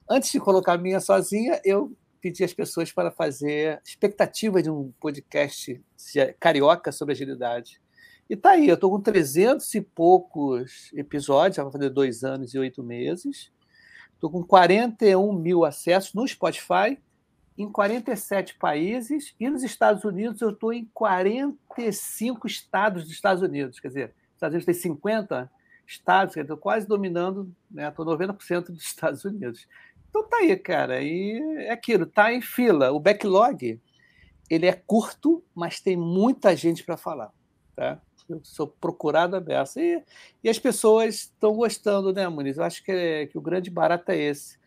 Antes 0.09 0.31
de 0.31 0.39
colocar 0.39 0.75
a 0.75 0.79
minha 0.79 1.01
sozinha, 1.01 1.61
eu 1.65 1.97
pedi 2.21 2.45
às 2.45 2.53
pessoas 2.53 2.93
para 2.93 3.11
fazer 3.11 3.81
expectativa 3.85 4.63
de 4.63 4.71
um 4.71 4.93
podcast 5.01 5.83
carioca 6.39 6.93
sobre 6.93 7.15
agilidade. 7.15 7.81
E 8.29 8.37
tá 8.37 8.51
aí, 8.51 8.69
eu 8.69 8.75
estou 8.75 8.91
com 8.91 9.01
300 9.01 9.73
e 9.75 9.81
poucos 9.81 10.91
episódios, 10.95 11.57
já 11.57 11.63
vai 11.63 11.73
fazer 11.73 11.91
dois 11.91 12.25
anos 12.25 12.53
e 12.53 12.59
oito 12.59 12.83
meses. 12.83 13.51
Estou 14.17 14.31
com 14.31 14.43
41 14.43 15.33
mil 15.33 15.65
acessos 15.65 16.15
no 16.15 16.27
Spotify 16.27 16.99
em 17.57 17.71
47 17.71 18.57
países 18.57 19.35
e 19.39 19.49
nos 19.49 19.63
Estados 19.63 20.05
Unidos 20.05 20.41
eu 20.41 20.51
estou 20.51 20.73
em 20.73 20.87
45 20.93 22.47
estados 22.47 23.05
dos 23.05 23.13
Estados 23.13 23.43
Unidos. 23.43 23.79
Quer 23.79 23.89
dizer, 23.89 24.15
os 24.29 24.35
Estados 24.35 24.55
Unidos 24.55 24.65
tem 24.65 24.75
50 24.75 25.51
estados, 25.87 26.37
estou 26.37 26.57
quase 26.57 26.87
dominando, 26.87 27.55
estou 27.71 28.05
né, 28.17 28.27
90% 28.27 28.67
dos 28.67 28.83
Estados 28.83 29.25
Unidos. 29.25 29.69
Então 30.09 30.27
tá 30.27 30.39
aí, 30.39 30.57
cara. 30.57 31.03
E 31.03 31.39
é 31.67 31.71
aquilo, 31.71 32.07
tá 32.07 32.33
em 32.33 32.41
fila. 32.41 32.93
O 32.93 32.99
backlog 32.99 33.81
ele 34.49 34.67
é 34.67 34.73
curto, 34.73 35.45
mas 35.55 35.81
tem 35.81 35.97
muita 35.97 36.57
gente 36.57 36.85
para 36.85 36.97
falar. 36.97 37.33
Tá? 37.75 38.01
Eu 38.28 38.40
sou 38.42 38.66
procurado 38.66 39.37
a 39.37 39.40
beça. 39.40 39.80
E, 39.80 40.02
e 40.42 40.49
as 40.49 40.59
pessoas 40.59 41.14
estão 41.14 41.54
gostando, 41.54 42.12
né, 42.12 42.28
Muniz? 42.28 42.56
Eu 42.56 42.64
acho 42.64 42.83
que, 42.83 42.92
é, 42.92 43.26
que 43.26 43.38
o 43.38 43.40
grande 43.40 43.71
barato 43.71 44.11
é 44.11 44.16
esse. 44.16 44.59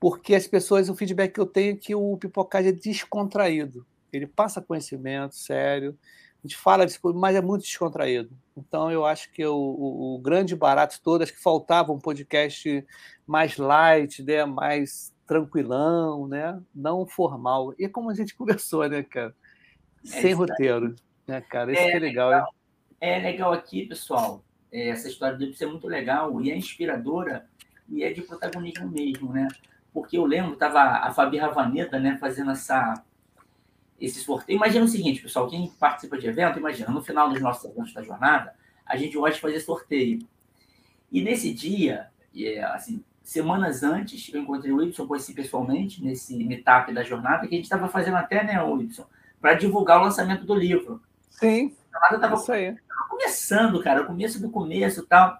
Porque 0.00 0.34
as 0.34 0.46
pessoas, 0.46 0.88
o 0.88 0.94
feedback 0.94 1.32
que 1.34 1.40
eu 1.40 1.46
tenho 1.46 1.72
é 1.74 1.76
que 1.76 1.94
o 1.94 2.16
pipocagem 2.16 2.70
é 2.70 2.72
descontraído. 2.72 3.86
Ele 4.12 4.26
passa 4.26 4.60
conhecimento 4.60 5.34
sério, 5.34 5.96
a 6.42 6.46
gente 6.46 6.56
fala 6.56 6.86
disso, 6.86 7.00
mas 7.14 7.34
é 7.34 7.42
muito 7.42 7.62
descontraído. 7.62 8.30
Então, 8.56 8.90
eu 8.90 9.04
acho 9.04 9.30
que 9.32 9.44
o, 9.44 9.56
o, 9.56 10.14
o 10.14 10.18
grande 10.20 10.54
barato 10.54 11.00
todo, 11.02 11.22
acho 11.22 11.32
que 11.32 11.42
faltava 11.42 11.92
um 11.92 11.98
podcast 11.98 12.86
mais 13.26 13.56
light, 13.56 14.22
né? 14.22 14.44
mais 14.44 15.12
tranquilão, 15.26 16.28
né? 16.28 16.60
não 16.74 17.04
formal. 17.06 17.74
E 17.78 17.84
é 17.84 17.88
como 17.88 18.08
a 18.10 18.14
gente 18.14 18.34
conversou, 18.36 18.88
né, 18.88 19.02
cara? 19.02 19.34
É 20.04 20.20
Sem 20.20 20.30
é 20.30 20.34
roteiro, 20.34 20.94
né, 21.26 21.40
cara? 21.40 21.72
Isso 21.72 21.82
é, 21.82 21.90
que 21.90 21.96
é 21.96 22.00
legal. 22.00 22.30
legal. 22.30 22.54
É 23.00 23.18
legal 23.18 23.52
aqui, 23.52 23.86
pessoal. 23.86 24.42
É, 24.70 24.88
essa 24.88 25.08
história 25.08 25.36
do 25.36 25.44
é 25.44 25.66
muito 25.66 25.86
legal 25.86 26.40
e 26.40 26.50
é 26.50 26.56
inspiradora 26.56 27.46
e 27.88 28.02
é 28.02 28.12
de 28.12 28.22
protagonismo 28.22 28.88
mesmo, 28.88 29.32
né? 29.32 29.48
Porque 29.92 30.18
eu 30.18 30.24
lembro, 30.24 30.52
estava 30.52 30.80
a 30.80 31.10
Fabi 31.10 31.38
Ravaneta, 31.38 31.98
né, 31.98 32.18
fazendo 32.20 32.50
essa 32.50 33.02
esse 34.00 34.20
sorteio. 34.20 34.56
Imagina 34.56 34.84
o 34.84 34.88
seguinte, 34.88 35.20
pessoal, 35.20 35.48
quem 35.48 35.68
participa 35.70 36.16
de 36.16 36.28
evento, 36.28 36.58
imagina, 36.58 36.90
no 36.90 37.02
final 37.02 37.28
dos 37.28 37.40
nossos 37.40 37.68
eventos 37.68 37.92
da 37.92 38.02
jornada, 38.02 38.54
a 38.86 38.96
gente 38.96 39.16
gosta 39.16 39.34
de 39.34 39.40
fazer 39.40 39.60
sorteio. 39.60 40.20
E 41.10 41.20
nesse 41.20 41.52
dia, 41.52 42.08
assim, 42.72 43.02
semanas 43.24 43.82
antes, 43.82 44.32
eu 44.32 44.40
encontrei 44.40 44.72
o 44.72 44.80
Y, 44.82 45.06
conheci 45.06 45.34
pessoalmente, 45.34 46.04
nesse 46.04 46.44
meetup 46.44 46.92
da 46.92 47.02
jornada, 47.02 47.48
que 47.48 47.54
a 47.54 47.56
gente 47.56 47.64
estava 47.64 47.88
fazendo 47.88 48.18
até, 48.18 48.44
né, 48.44 48.62
o 48.62 48.80
Y, 48.80 49.04
para 49.40 49.54
divulgar 49.54 49.98
o 49.98 50.04
lançamento 50.04 50.44
do 50.44 50.54
livro. 50.54 51.02
Sim, 51.28 51.74
a 51.92 52.14
jornada 52.14 52.14
estava 52.16 52.36
começando, 53.18 53.82
cara, 53.82 54.02
o 54.02 54.06
começo 54.06 54.40
do 54.40 54.48
começo 54.48 55.00
e 55.00 55.06
tal. 55.06 55.38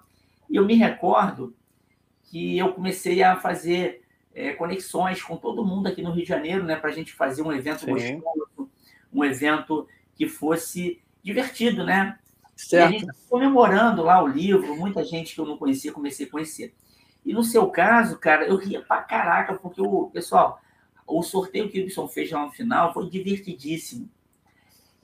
E 0.50 0.56
eu 0.56 0.64
me 0.64 0.74
recordo 0.74 1.54
que 2.24 2.58
eu 2.58 2.72
comecei 2.72 3.22
a 3.22 3.36
fazer 3.36 4.02
é, 4.34 4.52
conexões 4.52 5.22
com 5.22 5.36
todo 5.36 5.64
mundo 5.64 5.86
aqui 5.86 6.02
no 6.02 6.10
Rio 6.10 6.24
de 6.24 6.28
Janeiro, 6.28 6.64
né, 6.64 6.74
para 6.74 6.90
a 6.90 6.92
gente 6.92 7.12
fazer 7.12 7.42
um 7.42 7.52
evento 7.52 7.84
Sim. 7.84 7.92
gostoso, 8.20 8.70
um 9.12 9.24
evento 9.24 9.86
que 10.16 10.28
fosse 10.28 11.00
divertido, 11.22 11.84
né? 11.84 12.18
Certo. 12.56 12.92
E 12.92 12.96
a 12.96 12.98
gente 12.98 13.12
comemorando 13.30 14.02
lá 14.02 14.22
o 14.22 14.26
livro, 14.26 14.76
muita 14.76 15.04
gente 15.04 15.34
que 15.34 15.40
eu 15.40 15.46
não 15.46 15.56
conhecia 15.56 15.92
comecei 15.92 16.26
a 16.26 16.30
conhecer. 16.30 16.74
E 17.24 17.32
no 17.32 17.44
seu 17.44 17.68
caso, 17.68 18.18
cara, 18.18 18.46
eu 18.46 18.56
ria 18.56 18.82
pra 18.82 19.02
caraca, 19.02 19.54
porque 19.54 19.80
o 19.80 20.10
pessoal, 20.10 20.60
o 21.06 21.22
sorteio 21.22 21.70
que 21.70 21.78
o 21.78 21.82
Ibson 21.82 22.08
fez 22.08 22.30
lá 22.30 22.44
no 22.44 22.50
final 22.50 22.92
foi 22.92 23.08
divertidíssimo. 23.08 24.10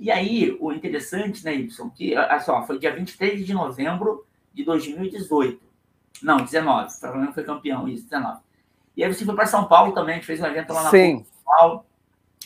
E 0.04 0.10
aí, 0.10 0.54
o 0.60 0.70
interessante, 0.70 1.42
né, 1.42 1.54
Ibson, 1.54 1.88
que 1.88 2.12
só, 2.44 2.62
foi 2.66 2.78
dia 2.78 2.94
23 2.94 3.46
de 3.46 3.54
novembro 3.54 4.26
de 4.52 4.62
2018. 4.62 5.58
Não, 6.22 6.44
19. 6.44 6.88
O 6.88 6.90
Flamengo 6.90 7.32
foi 7.32 7.42
campeão, 7.42 7.88
isso, 7.88 8.04
19. 8.04 8.42
E 8.94 9.02
aí 9.02 9.14
você 9.14 9.24
foi 9.24 9.34
para 9.34 9.46
São 9.46 9.66
Paulo 9.66 9.94
também, 9.94 10.16
a 10.16 10.18
gente 10.18 10.26
fez 10.26 10.42
um 10.42 10.44
evento 10.44 10.74
lá 10.74 10.82
na 10.82 10.90
Sim. 10.90 11.24
São 11.24 11.42
Paulo, 11.46 11.86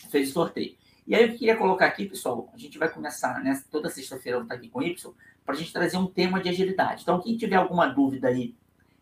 fez 0.09 0.29
o 0.29 0.31
sorteio. 0.31 0.77
E 1.05 1.13
aí 1.13 1.23
eu 1.23 1.37
queria 1.37 1.57
colocar 1.57 1.87
aqui, 1.87 2.05
pessoal, 2.05 2.47
a 2.53 2.57
gente 2.57 2.77
vai 2.77 2.87
começar, 2.87 3.43
né? 3.43 3.61
Toda 3.69 3.89
sexta-feira 3.89 4.37
eu 4.37 4.39
vou 4.39 4.45
estar 4.45 4.55
aqui 4.55 4.69
com 4.69 4.79
o 4.79 4.81
Y, 4.81 5.13
para 5.45 5.53
a 5.53 5.57
gente 5.57 5.73
trazer 5.73 5.97
um 5.97 6.07
tema 6.07 6.39
de 6.39 6.47
agilidade. 6.47 7.01
Então, 7.01 7.19
quem 7.19 7.35
tiver 7.35 7.57
alguma 7.57 7.87
dúvida 7.87 8.29
aí 8.29 8.55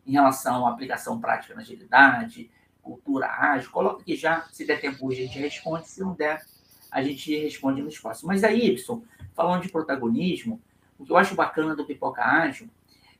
em 0.04 0.14
relação 0.14 0.66
à 0.66 0.72
aplicação 0.72 1.22
prática 1.22 1.54
na 1.54 1.62
agilidade, 1.62 2.50
cultura 2.82 3.28
ágil, 3.28 3.70
coloca 3.70 4.02
aqui 4.02 4.16
já. 4.16 4.48
Se 4.52 4.66
der 4.66 4.82
tempo 4.82 5.06
hoje, 5.06 5.22
a 5.22 5.26
gente 5.28 5.38
responde. 5.38 5.88
Se 5.88 6.00
não 6.00 6.16
der, 6.16 6.44
a 6.92 7.02
gente 7.02 7.36
responde 7.38 7.82
no 7.82 7.90
espaço. 7.90 8.26
Mas 8.26 8.44
aí, 8.44 8.76
Y, 8.76 9.04
falando 9.34 9.62
de 9.62 9.70
protagonismo, 9.70 10.62
o 10.98 11.06
que 11.06 11.12
eu 11.12 11.18
acho 11.18 11.36
bacana 11.36 11.76
do 11.76 11.86
Pipoca 11.86 12.24
Ágil 12.24 12.70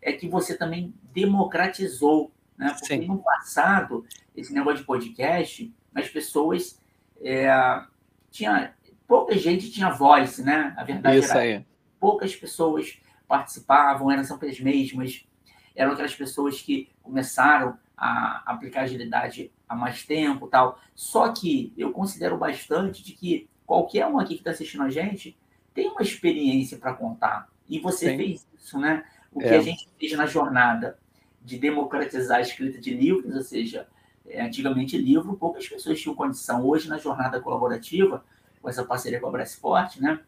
é 0.02 0.12
que 0.12 0.28
você 0.28 0.58
também 0.58 0.94
democratizou 1.14 2.32
né? 2.58 2.76
Porque 2.80 2.98
Sim. 2.98 3.06
no 3.06 3.20
passado, 3.20 4.06
esse 4.36 4.52
negócio 4.52 4.80
de 4.80 4.86
podcast, 4.86 5.72
as 5.94 6.10
pessoas. 6.10 6.82
É, 7.22 7.50
tinha, 8.30 8.74
pouca 9.08 9.36
gente 9.38 9.72
tinha 9.72 9.90
voz, 9.92 10.40
né? 10.40 10.74
A 10.78 10.84
verdade 10.84 11.20
Isso 11.20 11.32
era 11.32 11.40
aí. 11.40 11.66
poucas 12.00 12.36
pessoas 12.36 13.00
participavam, 13.28 14.12
eram 14.12 14.24
sempre 14.24 14.50
as 14.50 14.60
mesmas, 14.60 15.26
eram 15.76 15.94
aquelas 15.94 16.16
pessoas 16.16 16.62
que 16.62 16.90
começaram 17.02 17.78
a 17.96 18.44
aplicar 18.46 18.82
agilidade 18.82 19.52
há 19.68 19.76
mais 19.76 20.06
tempo 20.06 20.48
tal. 20.48 20.80
Só 20.94 21.32
que 21.32 21.74
eu 21.78 21.92
considero 21.92 22.38
bastante 22.38 23.04
de 23.04 23.14
que 23.14 23.50
qualquer 23.68 24.08
um 24.08 24.18
aqui 24.18 24.36
que 24.36 24.40
está 24.40 24.52
assistindo 24.52 24.84
a 24.84 24.90
gente 24.90 25.38
tem 25.74 25.90
uma 25.90 26.02
experiência 26.02 26.78
para 26.78 26.94
contar. 26.94 27.50
E 27.70 27.80
você 27.80 28.10
Sim. 28.10 28.18
fez 28.18 28.48
isso, 28.58 28.80
né? 28.80 29.04
O 29.32 29.40
que 29.40 29.46
é. 29.46 29.58
a 29.58 29.62
gente 29.62 29.88
fez 30.00 30.14
na 30.14 30.26
jornada 30.26 30.98
de 31.44 31.60
democratizar 31.60 32.38
a 32.38 32.42
escrita 32.42 32.80
de 32.80 32.94
livros, 32.96 33.36
ou 33.36 33.44
seja, 33.44 33.88
é, 34.26 34.42
antigamente 34.42 34.98
livro, 34.98 35.36
poucas 35.36 35.68
pessoas 35.68 36.00
tinham 36.00 36.16
condição. 36.16 36.66
Hoje, 36.66 36.90
na 36.90 36.98
jornada 36.98 37.40
colaborativa, 37.40 38.26
com 38.62 38.70
essa 38.70 38.84
parceria 38.84 39.20
com 39.20 39.28
a 39.28 39.32
Brasport, 39.32 39.98
né, 39.98 40.20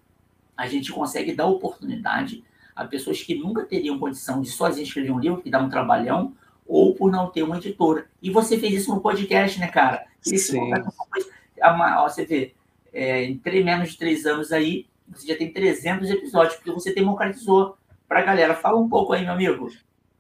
a 0.56 0.68
gente 0.68 0.92
consegue 0.92 1.34
dar 1.34 1.48
oportunidade 1.48 2.44
a 2.76 2.86
pessoas 2.86 3.22
que 3.24 3.36
nunca 3.36 3.66
teriam 3.66 3.98
condição 3.98 4.42
de 4.42 4.50
sozinhas 4.50 4.88
escrever 4.88 5.12
um 5.12 5.20
livro, 5.20 5.42
que 5.42 5.50
dá 5.50 5.60
um 5.60 5.70
trabalhão, 5.70 6.36
ou 6.68 6.94
por 6.94 7.12
não 7.12 7.30
ter 7.30 7.44
uma 7.44 7.58
editora. 7.58 8.06
E 8.22 8.30
você 8.30 8.58
fez 8.58 8.74
isso 8.74 8.94
no 8.94 9.02
podcast, 9.02 9.60
né, 9.60 9.68
cara? 9.68 10.06
Sim. 10.22 10.38
Você 10.38 12.26
vê, 12.26 12.54
é, 12.94 13.24
em 13.24 13.38
três, 13.38 13.64
menos 13.64 13.92
de 13.92 13.98
três 13.98 14.26
anos 14.26 14.52
aí, 14.52 14.88
você 15.08 15.28
já 15.28 15.38
tem 15.38 15.52
300 15.52 16.10
episódios, 16.10 16.56
porque 16.56 16.72
você 16.72 16.94
democratizou 16.94 17.78
para 18.08 18.20
a 18.20 18.24
galera. 18.24 18.56
Fala 18.56 18.78
um 18.80 18.90
pouco 18.90 19.14
aí, 19.14 19.24
meu 19.24 19.34
amigo. 19.34 19.70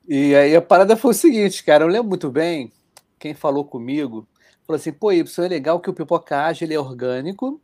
E 0.07 0.35
aí 0.35 0.55
a 0.55 0.61
parada 0.61 0.97
foi 0.97 1.11
o 1.11 1.13
seguinte, 1.13 1.63
cara, 1.63 1.83
eu 1.83 1.87
lembro 1.87 2.09
muito 2.09 2.31
bem, 2.31 2.71
quem 3.19 3.35
falou 3.35 3.63
comigo, 3.63 4.27
falou 4.65 4.79
assim, 4.79 4.91
pô, 4.91 5.11
Y, 5.11 5.45
é 5.45 5.47
legal 5.47 5.79
que 5.79 5.89
o 5.89 5.93
Pipocage, 5.93 6.63
ele 6.63 6.73
é 6.73 6.79
orgânico, 6.79 7.61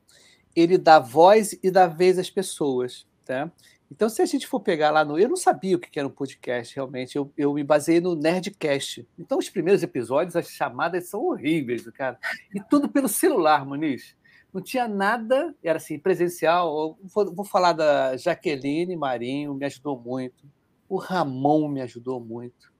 ele 0.55 0.77
dá 0.77 0.99
voz 0.99 1.57
e 1.63 1.71
dá 1.71 1.87
vez 1.87 2.19
às 2.19 2.29
pessoas, 2.29 3.07
tá? 3.25 3.51
Então, 3.91 4.09
se 4.09 4.21
a 4.21 4.25
gente 4.25 4.47
for 4.47 4.59
pegar 4.59 4.89
lá 4.89 5.05
no... 5.05 5.17
Eu 5.17 5.29
não 5.29 5.35
sabia 5.35 5.75
o 5.75 5.79
que 5.79 5.97
era 5.97 6.07
um 6.07 6.11
podcast, 6.11 6.75
realmente. 6.75 7.15
Eu, 7.15 7.31
eu 7.37 7.53
me 7.53 7.63
baseei 7.63 8.01
no 8.01 8.15
Nerdcast. 8.15 9.07
Então, 9.17 9.37
os 9.37 9.49
primeiros 9.49 9.83
episódios, 9.83 10.35
as 10.35 10.49
chamadas 10.49 11.07
são 11.07 11.23
horríveis, 11.23 11.87
cara. 11.91 12.17
E 12.53 12.59
tudo 12.59 12.89
pelo 12.89 13.07
celular, 13.07 13.65
Muniz. 13.65 14.15
Não 14.55 14.61
tinha 14.61 14.87
nada, 14.87 15.53
era 15.61 15.75
assim, 15.75 15.99
presencial. 15.99 16.97
Vou, 17.13 17.35
vou 17.35 17.43
falar 17.43 17.73
da 17.73 18.15
Jaqueline 18.15 18.95
Marinho, 18.95 19.53
me 19.53 19.65
ajudou 19.65 19.99
muito. 19.99 20.45
O 20.87 20.95
Ramon 20.95 21.67
me 21.67 21.81
ajudou 21.81 22.21
muito. 22.21 22.71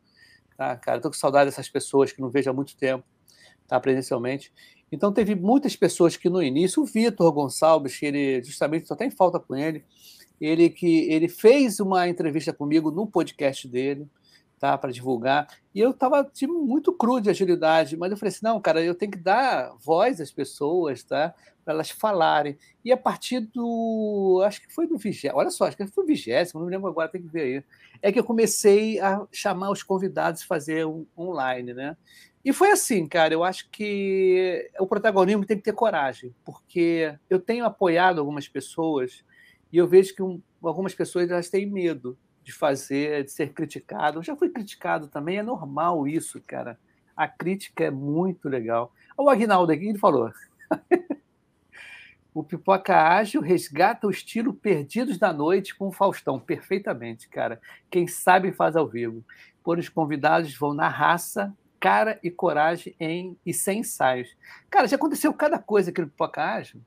Tá, 0.56 0.78
cara? 0.78 1.00
Estou 1.00 1.12
com 1.12 1.18
saudade 1.18 1.50
dessas 1.50 1.68
pessoas 1.68 2.14
que 2.14 2.22
não 2.22 2.30
vejo 2.30 2.50
há 2.50 2.54
muito 2.54 2.78
tempo, 2.78 3.04
tá? 3.68 3.78
presencialmente. 3.78 4.54
Então, 4.90 5.12
teve 5.12 5.36
muitas 5.36 5.76
pessoas 5.76 6.16
que 6.16 6.30
no 6.30 6.42
início, 6.42 6.82
o 6.82 6.86
Vitor 6.86 7.30
Gonçalves, 7.34 7.98
que 7.98 8.06
ele 8.06 8.42
justamente 8.42 8.88
só 8.88 8.96
tem 8.96 9.12
falta 9.12 9.38
com 9.38 9.54
ele, 9.54 9.84
ele 10.40 10.70
que 10.70 11.12
ele 11.12 11.28
fez 11.28 11.82
uma 11.82 12.08
entrevista 12.08 12.54
comigo 12.54 12.90
no 12.90 13.06
podcast 13.06 13.68
dele, 13.68 14.08
tá, 14.60 14.78
para 14.78 14.92
divulgar. 14.92 15.48
E 15.74 15.80
eu 15.80 15.92
estava 15.92 16.24
tipo, 16.24 16.54
muito 16.54 16.94
cru 16.94 17.20
de 17.20 17.30
agilidade, 17.30 17.98
mas 17.98 18.12
eu 18.12 18.18
falei 18.18 18.30
assim: 18.30 18.44
não, 18.44 18.60
cara, 18.62 18.82
eu 18.84 18.96
tenho 18.96 19.12
que 19.12 19.18
dar 19.18 19.74
voz 19.80 20.22
às 20.22 20.32
pessoas, 20.32 21.04
tá? 21.04 21.34
Para 21.64 21.74
elas 21.74 21.90
falarem. 21.90 22.58
E 22.84 22.92
a 22.92 22.98
partir 22.98 23.40
do. 23.40 24.42
Acho 24.46 24.62
que 24.62 24.74
foi 24.74 24.88
do 24.88 24.98
vigésimo. 24.98 25.40
Olha 25.40 25.50
só, 25.50 25.66
acho 25.66 25.78
que 25.78 25.88
foi 25.88 26.04
o 26.04 26.08
vigésimo, 26.08 26.60
não 26.60 26.68
me 26.68 26.74
lembro 26.74 26.90
agora, 26.90 27.10
tem 27.10 27.22
que 27.22 27.28
ver 27.28 27.42
aí. 27.42 27.64
É 28.02 28.12
que 28.12 28.20
eu 28.20 28.24
comecei 28.24 29.00
a 29.00 29.26
chamar 29.32 29.72
os 29.72 29.84
convidados 29.84 30.42
e 30.42 30.48
fazer 30.48 30.86
um 30.86 31.06
online, 31.18 31.74
né? 31.74 31.98
E 32.44 32.54
foi 32.54 32.72
assim, 32.72 33.08
cara. 33.08 33.34
Eu 33.34 33.44
acho 33.44 33.70
que 33.72 34.70
o 34.80 34.86
protagonismo 34.86 35.46
tem 35.46 35.58
que 35.58 35.64
ter 35.64 35.74
coragem, 35.74 36.34
porque 36.46 37.14
eu 37.30 37.40
tenho 37.40 37.66
apoiado 37.66 38.20
algumas 38.20 38.48
pessoas 38.48 39.24
e 39.72 39.78
eu 39.78 39.88
vejo 39.88 40.16
que 40.16 40.22
um, 40.22 40.42
algumas 40.64 40.94
pessoas 40.94 41.30
elas 41.30 41.50
têm 41.50 41.66
medo 41.66 42.18
de 42.46 42.54
fazer, 42.54 43.24
de 43.24 43.32
ser 43.32 43.52
criticado. 43.52 44.20
Eu 44.20 44.24
já 44.24 44.36
fui 44.36 44.50
criticado 44.50 45.08
também, 45.08 45.40
é 45.40 45.44
normal 45.44 46.08
isso, 46.08 46.40
cara. 46.46 46.80
A 47.18 47.28
crítica 47.28 47.86
é 47.86 47.90
muito 47.90 48.48
legal. 48.48 48.94
O 49.18 49.28
Agnaldo 49.30 49.72
aqui 49.72 49.88
ele 49.88 49.98
falou. 49.98 50.32
o 52.34 52.44
Pipoca 52.44 52.96
Ágil 52.96 53.42
resgata 53.42 54.06
o 54.06 54.12
estilo 54.12 54.54
Perdidos 54.54 55.18
da 55.18 55.34
Noite 55.34 55.74
com 55.76 55.88
o 55.88 55.92
Faustão. 55.92 56.40
Perfeitamente, 56.40 57.28
cara. 57.28 57.60
Quem 57.90 58.08
sabe 58.08 58.52
faz 58.52 58.76
ao 58.76 58.88
vivo. 58.88 59.26
Por 59.64 59.80
os 59.80 59.90
convidados 59.90 60.56
vão 60.56 60.74
na 60.74 60.88
raça 60.88 61.52
cara 61.80 62.20
e 62.22 62.30
coragem 62.30 62.96
em 63.00 63.38
e 63.44 63.54
sem 63.54 63.80
ensaios. 63.80 64.36
Cara, 64.70 64.88
já 64.88 64.98
aconteceu 64.98 65.34
cada 65.34 65.58
coisa 65.58 65.90
aqui 65.90 66.02
no 66.02 66.08
Pipoca 66.08 66.44
Ágil. 66.44 66.80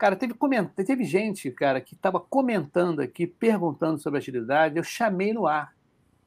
Cara, 0.00 0.16
teve, 0.16 0.32
coment... 0.32 0.70
teve 0.74 1.04
gente, 1.04 1.50
cara, 1.50 1.78
que 1.78 1.94
estava 1.94 2.18
comentando 2.18 3.00
aqui, 3.00 3.26
perguntando 3.26 3.98
sobre 4.00 4.18
agilidade. 4.18 4.78
Eu 4.78 4.82
chamei 4.82 5.34
no 5.34 5.46
ar. 5.46 5.76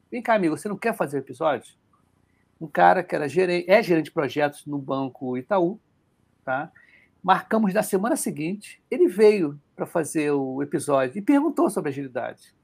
Vem 0.08 0.22
cá, 0.22 0.34
amigo, 0.34 0.56
você 0.56 0.68
não 0.68 0.76
quer 0.76 0.94
fazer 0.94 1.18
episódio? 1.18 1.74
Um 2.60 2.68
cara 2.68 3.02
que 3.02 3.16
era 3.16 3.28
gerente, 3.28 3.68
é 3.68 3.82
gerente 3.82 4.04
de 4.04 4.10
projetos 4.12 4.64
no 4.64 4.78
Banco 4.78 5.36
Itaú, 5.36 5.80
tá? 6.44 6.70
Marcamos 7.20 7.74
na 7.74 7.82
semana 7.82 8.14
seguinte, 8.14 8.80
ele 8.88 9.08
veio 9.08 9.60
para 9.74 9.86
fazer 9.86 10.30
o 10.30 10.62
episódio 10.62 11.18
e 11.18 11.20
perguntou 11.20 11.68
sobre 11.68 11.90
agilidade. 11.90 12.54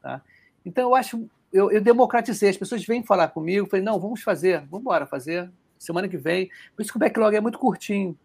Tá? 0.00 0.22
Então, 0.64 0.90
eu 0.90 0.94
acho, 0.94 1.28
eu, 1.52 1.72
eu, 1.72 1.80
democratizei, 1.80 2.48
as 2.48 2.56
pessoas 2.56 2.86
vêm 2.86 3.02
falar 3.02 3.26
comigo, 3.26 3.66
falei, 3.66 3.84
não, 3.84 3.98
vamos 3.98 4.22
fazer, 4.22 4.60
vamos 4.66 4.82
embora 4.82 5.04
fazer, 5.04 5.50
semana 5.76 6.08
que 6.08 6.16
vem. 6.16 6.48
Por 6.76 6.82
isso 6.82 6.92
que 6.92 6.96
o 6.96 7.00
backlog 7.00 7.34
é 7.34 7.40
muito 7.40 7.58
curtinho, 7.58 8.16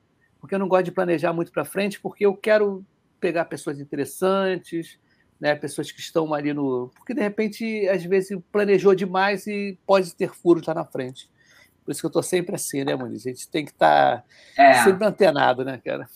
porque 0.45 0.53
eu 0.53 0.59
não 0.59 0.67
gosto 0.67 0.85
de 0.85 0.91
planejar 0.91 1.33
muito 1.33 1.51
para 1.51 1.65
frente, 1.65 1.99
porque 1.99 2.23
eu 2.23 2.37
quero 2.37 2.85
pegar 3.19 3.45
pessoas 3.45 3.79
interessantes, 3.79 4.99
né, 5.39 5.55
pessoas 5.55 5.91
que 5.91 5.99
estão 5.99 6.31
ali 6.35 6.53
no. 6.53 6.91
Porque, 6.95 7.15
de 7.15 7.21
repente, 7.21 7.87
às 7.89 8.03
vezes 8.03 8.37
planejou 8.51 8.93
demais 8.93 9.47
e 9.47 9.75
pode 9.87 10.15
ter 10.15 10.31
furos 10.31 10.67
lá 10.67 10.75
na 10.75 10.85
frente. 10.85 11.27
Por 11.83 11.91
isso 11.91 11.99
que 11.99 12.05
eu 12.05 12.09
estou 12.09 12.21
sempre 12.21 12.53
assim, 12.53 12.83
né, 12.83 12.93
Muniz? 12.93 13.25
A 13.25 13.29
gente 13.31 13.49
tem 13.49 13.65
que 13.65 13.71
estar 13.71 14.23
tá 14.55 14.63
é. 14.63 14.83
sempre 14.83 15.03
antenado, 15.07 15.65
né, 15.65 15.81
cara? 15.83 16.07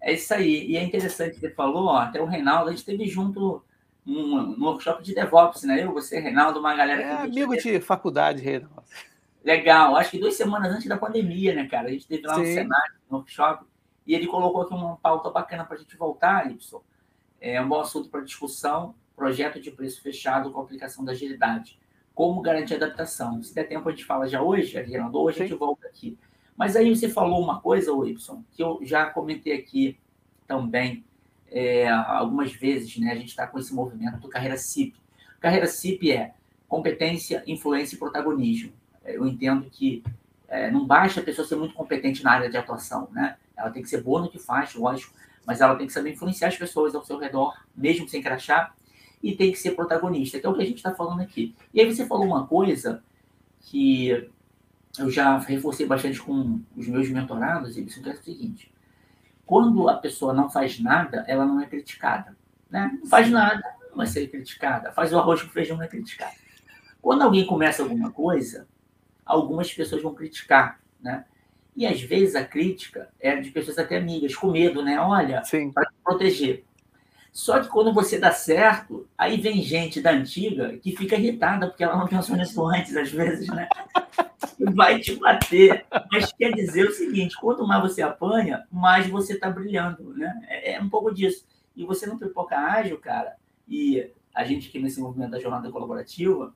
É 0.00 0.14
isso 0.14 0.34
aí. 0.34 0.66
E 0.66 0.76
é 0.76 0.82
interessante 0.82 1.34
que 1.34 1.40
você 1.40 1.50
falou, 1.50 1.84
ó, 1.84 1.98
até 1.98 2.20
o 2.20 2.26
Reinaldo, 2.26 2.70
a 2.70 2.72
gente 2.72 2.84
teve 2.84 3.06
junto 3.06 3.62
um, 4.04 4.64
workshop 4.64 5.00
de 5.04 5.14
DevOps, 5.14 5.62
né? 5.62 5.84
Eu, 5.84 5.92
você, 5.92 6.18
Reinaldo, 6.18 6.58
uma 6.58 6.74
galera. 6.74 7.02
É 7.02 7.12
amigo 7.22 7.56
de 7.56 7.80
faculdade, 7.80 8.42
Reinaldo. 8.42 8.82
Legal. 9.44 9.94
Acho 9.94 10.10
que 10.10 10.18
duas 10.18 10.34
semanas 10.34 10.72
antes 10.72 10.88
da 10.88 10.96
pandemia, 10.96 11.54
né, 11.54 11.68
cara? 11.68 11.86
A 11.86 11.92
gente 11.92 12.08
teve 12.08 12.26
lá 12.26 12.34
Sim. 12.34 12.40
no 12.40 12.46
Senado, 12.46 12.94
no 13.08 13.16
workshop, 13.18 13.64
e 14.06 14.14
ele 14.14 14.26
colocou 14.26 14.62
aqui 14.62 14.74
uma 14.74 14.96
pauta 14.96 15.30
bacana 15.30 15.64
para 15.64 15.76
a 15.76 15.78
gente 15.78 15.96
voltar, 15.96 16.50
Y. 16.50 16.80
É 17.40 17.60
um 17.60 17.68
bom 17.68 17.80
assunto 17.80 18.08
para 18.08 18.20
discussão, 18.22 18.94
projeto 19.14 19.60
de 19.60 19.70
preço 19.70 20.02
fechado 20.02 20.50
com 20.50 20.60
aplicação 20.60 21.04
da 21.04 21.12
agilidade 21.12 21.78
como 22.16 22.40
garantir 22.40 22.76
adaptação. 22.76 23.42
Se 23.42 23.54
der 23.54 23.68
tempo, 23.68 23.86
a 23.86 23.92
gente 23.92 24.06
fala 24.06 24.26
já 24.26 24.40
hoje, 24.40 24.80
Reinaldo, 24.80 25.18
ou 25.18 25.28
a 25.28 25.32
gente 25.32 25.50
Sim. 25.50 25.58
volta 25.58 25.86
aqui. 25.86 26.18
Mas 26.56 26.74
aí 26.74 26.88
você 26.88 27.10
falou 27.10 27.38
uma 27.38 27.60
coisa, 27.60 27.90
Y, 27.92 28.42
que 28.52 28.62
eu 28.62 28.80
já 28.82 29.04
comentei 29.04 29.52
aqui 29.52 29.98
também 30.46 31.04
é, 31.50 31.86
algumas 31.86 32.50
vezes, 32.52 32.96
né? 32.96 33.12
A 33.12 33.14
gente 33.14 33.28
está 33.28 33.46
com 33.46 33.58
esse 33.58 33.74
movimento 33.74 34.18
do 34.18 34.30
Carreira 34.30 34.56
CIP. 34.56 34.98
Carreira 35.38 35.66
CIP 35.66 36.10
é 36.10 36.32
competência, 36.66 37.44
influência 37.46 37.96
e 37.96 37.98
protagonismo. 37.98 38.72
É, 39.04 39.18
eu 39.18 39.26
entendo 39.26 39.68
que 39.68 40.02
é, 40.48 40.70
não 40.70 40.86
basta 40.86 41.20
a 41.20 41.22
pessoa 41.22 41.46
ser 41.46 41.56
muito 41.56 41.74
competente 41.74 42.24
na 42.24 42.32
área 42.32 42.48
de 42.48 42.56
atuação, 42.56 43.10
né? 43.12 43.36
Ela 43.56 43.70
tem 43.70 43.82
que 43.82 43.88
ser 43.88 44.02
boa 44.02 44.20
no 44.20 44.28
que 44.28 44.38
faz, 44.38 44.74
lógico, 44.74 45.14
mas 45.46 45.60
ela 45.60 45.76
tem 45.76 45.86
que 45.86 45.92
saber 45.92 46.12
influenciar 46.12 46.48
as 46.48 46.56
pessoas 46.56 46.94
ao 46.94 47.04
seu 47.04 47.18
redor, 47.18 47.54
mesmo 47.74 48.08
sem 48.08 48.22
crachá, 48.22 48.74
e 49.22 49.34
tem 49.34 49.50
que 49.52 49.58
ser 49.58 49.72
protagonista, 49.72 50.38
que 50.38 50.46
é 50.46 50.48
o 50.48 50.54
que 50.54 50.62
a 50.62 50.66
gente 50.66 50.76
está 50.76 50.94
falando 50.94 51.20
aqui. 51.20 51.54
E 51.72 51.80
aí 51.80 51.92
você 51.92 52.04
falou 52.06 52.26
uma 52.26 52.46
coisa 52.46 53.02
que 53.60 54.30
eu 54.98 55.10
já 55.10 55.38
reforcei 55.38 55.86
bastante 55.86 56.20
com 56.20 56.60
os 56.76 56.86
meus 56.88 57.08
mentorados, 57.08 57.76
e 57.76 57.84
isso 57.84 58.06
é 58.08 58.12
o 58.12 58.22
seguinte: 58.22 58.72
quando 59.44 59.88
a 59.88 59.96
pessoa 59.96 60.32
não 60.32 60.50
faz 60.50 60.80
nada, 60.80 61.24
ela 61.28 61.44
não 61.44 61.60
é 61.60 61.66
criticada. 61.66 62.36
Né? 62.70 62.98
Não 63.00 63.08
faz 63.08 63.30
nada, 63.30 63.62
não 63.90 63.96
vai 63.96 64.06
ser 64.06 64.26
criticada. 64.28 64.92
Faz 64.92 65.12
o 65.12 65.18
arroz 65.18 65.42
com 65.42 65.48
feijão, 65.48 65.76
não 65.76 65.84
é 65.84 65.88
criticada. 65.88 66.34
Quando 67.00 67.22
alguém 67.22 67.46
começa 67.46 67.82
alguma 67.82 68.10
coisa, 68.10 68.66
algumas 69.24 69.72
pessoas 69.72 70.02
vão 70.02 70.14
criticar, 70.14 70.80
né? 71.00 71.24
E 71.76 71.86
às 71.86 72.00
vezes 72.00 72.34
a 72.34 72.42
crítica 72.42 73.10
é 73.20 73.36
de 73.36 73.50
pessoas 73.50 73.78
até 73.78 73.98
amigas, 73.98 74.34
com 74.34 74.50
medo, 74.50 74.82
né? 74.82 74.98
Olha, 74.98 75.42
para 75.74 75.90
proteger. 76.02 76.64
Só 77.36 77.60
que 77.60 77.68
quando 77.68 77.92
você 77.92 78.18
dá 78.18 78.32
certo, 78.32 79.06
aí 79.16 79.38
vem 79.38 79.60
gente 79.60 80.00
da 80.00 80.10
antiga 80.10 80.78
que 80.78 80.96
fica 80.96 81.16
irritada 81.16 81.66
porque 81.66 81.84
ela 81.84 81.98
não 81.98 82.08
pensou 82.08 82.34
nisso 82.34 82.64
antes, 82.66 82.96
às 82.96 83.12
vezes, 83.12 83.46
né? 83.48 83.68
Vai 84.74 85.00
te 85.00 85.14
bater. 85.16 85.84
Mas 86.10 86.32
quer 86.32 86.52
dizer 86.52 86.88
o 86.88 86.92
seguinte: 86.92 87.36
quanto 87.38 87.66
mais 87.66 87.82
você 87.82 88.00
apanha, 88.00 88.66
mais 88.72 89.06
você 89.06 89.34
está 89.34 89.50
brilhando, 89.50 90.14
né? 90.14 90.34
É, 90.48 90.72
é, 90.72 90.80
um 90.80 90.88
pouco 90.88 91.12
disso. 91.12 91.46
E 91.76 91.84
você 91.84 92.06
não 92.06 92.18
pipoca 92.18 92.56
ágil, 92.56 92.98
cara, 92.98 93.36
e 93.68 94.10
a 94.34 94.42
gente 94.42 94.70
aqui 94.70 94.78
nesse 94.78 94.98
movimento 94.98 95.32
da 95.32 95.38
jornada 95.38 95.70
colaborativa, 95.70 96.54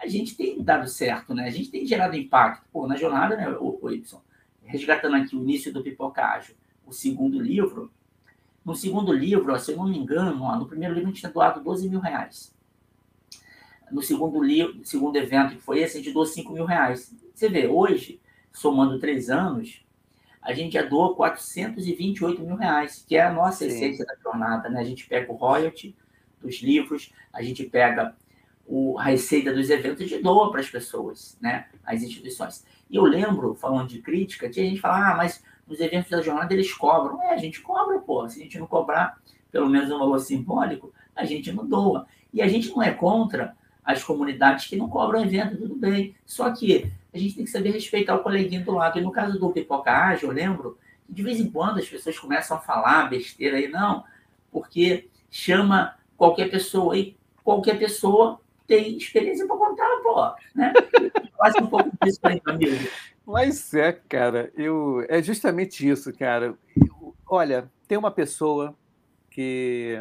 a 0.00 0.06
gente 0.06 0.36
tem 0.36 0.62
dado 0.62 0.86
certo, 0.86 1.34
né? 1.34 1.44
A 1.44 1.50
gente 1.50 1.72
tem 1.72 1.84
gerado 1.84 2.16
impacto. 2.16 2.64
Pô, 2.72 2.86
na 2.86 2.94
jornada, 2.94 3.36
né, 3.36 3.48
o, 3.50 3.80
o 3.82 3.90
Y, 3.90 4.20
resgatando 4.68 5.16
aqui 5.16 5.34
o 5.34 5.42
início 5.42 5.72
do 5.72 5.82
Pipoca 5.82 6.24
Ágil, 6.24 6.54
o 6.86 6.92
segundo 6.92 7.40
livro, 7.40 7.90
no 8.64 8.74
segundo 8.74 9.12
livro, 9.12 9.58
se 9.58 9.72
eu 9.72 9.76
não 9.76 9.88
me 9.88 9.98
engano, 9.98 10.42
ó, 10.42 10.56
no 10.56 10.66
primeiro 10.66 10.94
livro 10.94 11.08
a 11.08 11.10
gente 11.10 11.20
tinha 11.20 11.32
doado 11.32 11.62
12 11.62 11.88
mil 11.88 12.00
reais. 12.00 12.54
No 13.90 14.02
segundo 14.02 14.42
livro, 14.42 14.84
segundo 14.84 15.16
evento 15.16 15.54
que 15.56 15.62
foi 15.62 15.80
esse, 15.80 15.96
a 15.96 16.00
gente 16.02 16.12
doou 16.12 16.26
5 16.26 16.52
mil 16.52 16.66
reais. 16.66 17.14
Você 17.34 17.48
vê, 17.48 17.66
hoje, 17.66 18.20
somando 18.52 18.98
três 18.98 19.30
anos, 19.30 19.82
a 20.42 20.52
gente 20.52 20.74
já 20.74 20.82
doou 20.82 21.14
428 21.14 22.42
mil 22.42 22.56
reais, 22.56 23.04
que 23.06 23.16
é 23.16 23.22
a 23.22 23.32
nossa 23.32 23.64
Sim. 23.64 23.66
essência 23.66 24.04
da 24.04 24.14
jornada. 24.22 24.68
Né? 24.68 24.80
A 24.80 24.84
gente 24.84 25.06
pega 25.06 25.32
o 25.32 25.36
royalty 25.36 25.96
dos 26.40 26.62
livros, 26.62 27.12
a 27.32 27.42
gente 27.42 27.64
pega 27.64 28.14
o, 28.66 28.98
a 28.98 29.04
receita 29.04 29.52
dos 29.52 29.70
eventos 29.70 30.10
e 30.10 30.18
doa 30.18 30.50
para 30.50 30.60
as 30.60 30.68
pessoas, 30.68 31.38
né? 31.40 31.68
as 31.84 32.02
instituições. 32.02 32.64
E 32.90 32.96
eu 32.96 33.04
lembro, 33.04 33.54
falando 33.54 33.88
de 33.88 34.00
crítica, 34.00 34.48
tinha 34.48 34.64
gente 34.64 34.76
que 34.76 34.80
fala, 34.80 35.12
ah, 35.12 35.16
mas 35.16 35.42
nos 35.66 35.80
eventos 35.80 36.10
da 36.10 36.22
jornada 36.22 36.52
eles 36.52 36.72
cobram. 36.72 37.22
É, 37.22 37.34
a 37.34 37.36
gente 37.36 37.60
cobra, 37.60 37.98
pô. 37.98 38.28
Se 38.28 38.40
a 38.40 38.42
gente 38.42 38.58
não 38.58 38.66
cobrar 38.66 39.18
pelo 39.50 39.68
menos 39.68 39.90
um 39.90 39.98
valor 39.98 40.18
simbólico, 40.18 40.92
a 41.14 41.24
gente 41.24 41.52
não 41.52 41.66
doa. 41.66 42.06
E 42.32 42.40
a 42.40 42.48
gente 42.48 42.70
não 42.70 42.82
é 42.82 42.92
contra 42.92 43.56
as 43.84 44.02
comunidades 44.02 44.66
que 44.66 44.76
não 44.76 44.88
cobram 44.88 45.22
evento, 45.22 45.56
tudo 45.56 45.74
bem. 45.74 46.14
Só 46.26 46.50
que 46.50 46.90
a 47.12 47.18
gente 47.18 47.36
tem 47.36 47.44
que 47.44 47.50
saber 47.50 47.70
respeitar 47.70 48.14
o 48.16 48.22
coleguinho 48.22 48.64
do 48.64 48.72
lado. 48.72 48.98
E 48.98 49.02
no 49.02 49.10
caso 49.10 49.38
do 49.38 49.50
Pipoca 49.50 49.90
Ágil, 49.90 50.28
eu 50.28 50.34
lembro 50.34 50.78
que 51.06 51.12
de 51.12 51.22
vez 51.22 51.40
em 51.40 51.50
quando 51.50 51.78
as 51.78 51.88
pessoas 51.88 52.18
começam 52.18 52.56
a 52.56 52.60
falar 52.60 53.08
besteira 53.08 53.56
aí, 53.56 53.68
não, 53.68 54.04
porque 54.52 55.08
chama 55.30 55.96
qualquer 56.16 56.50
pessoa 56.50 56.96
e 56.96 57.16
qualquer 57.42 57.78
pessoa 57.78 58.40
tem 58.68 58.98
experiência 58.98 59.46
para 59.46 59.56
contar, 59.56 59.88
pô, 60.02 60.26
né? 60.54 60.72
Faça 61.36 61.64
um 61.64 61.66
pouco 61.66 61.90
disso 62.04 62.20
aí, 62.22 62.40
amigo. 62.46 62.88
Mas 63.26 63.72
é, 63.74 63.92
cara, 63.92 64.52
eu 64.54 65.04
é 65.08 65.22
justamente 65.22 65.88
isso, 65.88 66.12
cara. 66.12 66.54
Eu, 66.76 67.14
olha, 67.26 67.70
tem 67.88 67.96
uma 67.96 68.10
pessoa 68.10 68.76
que 69.30 69.98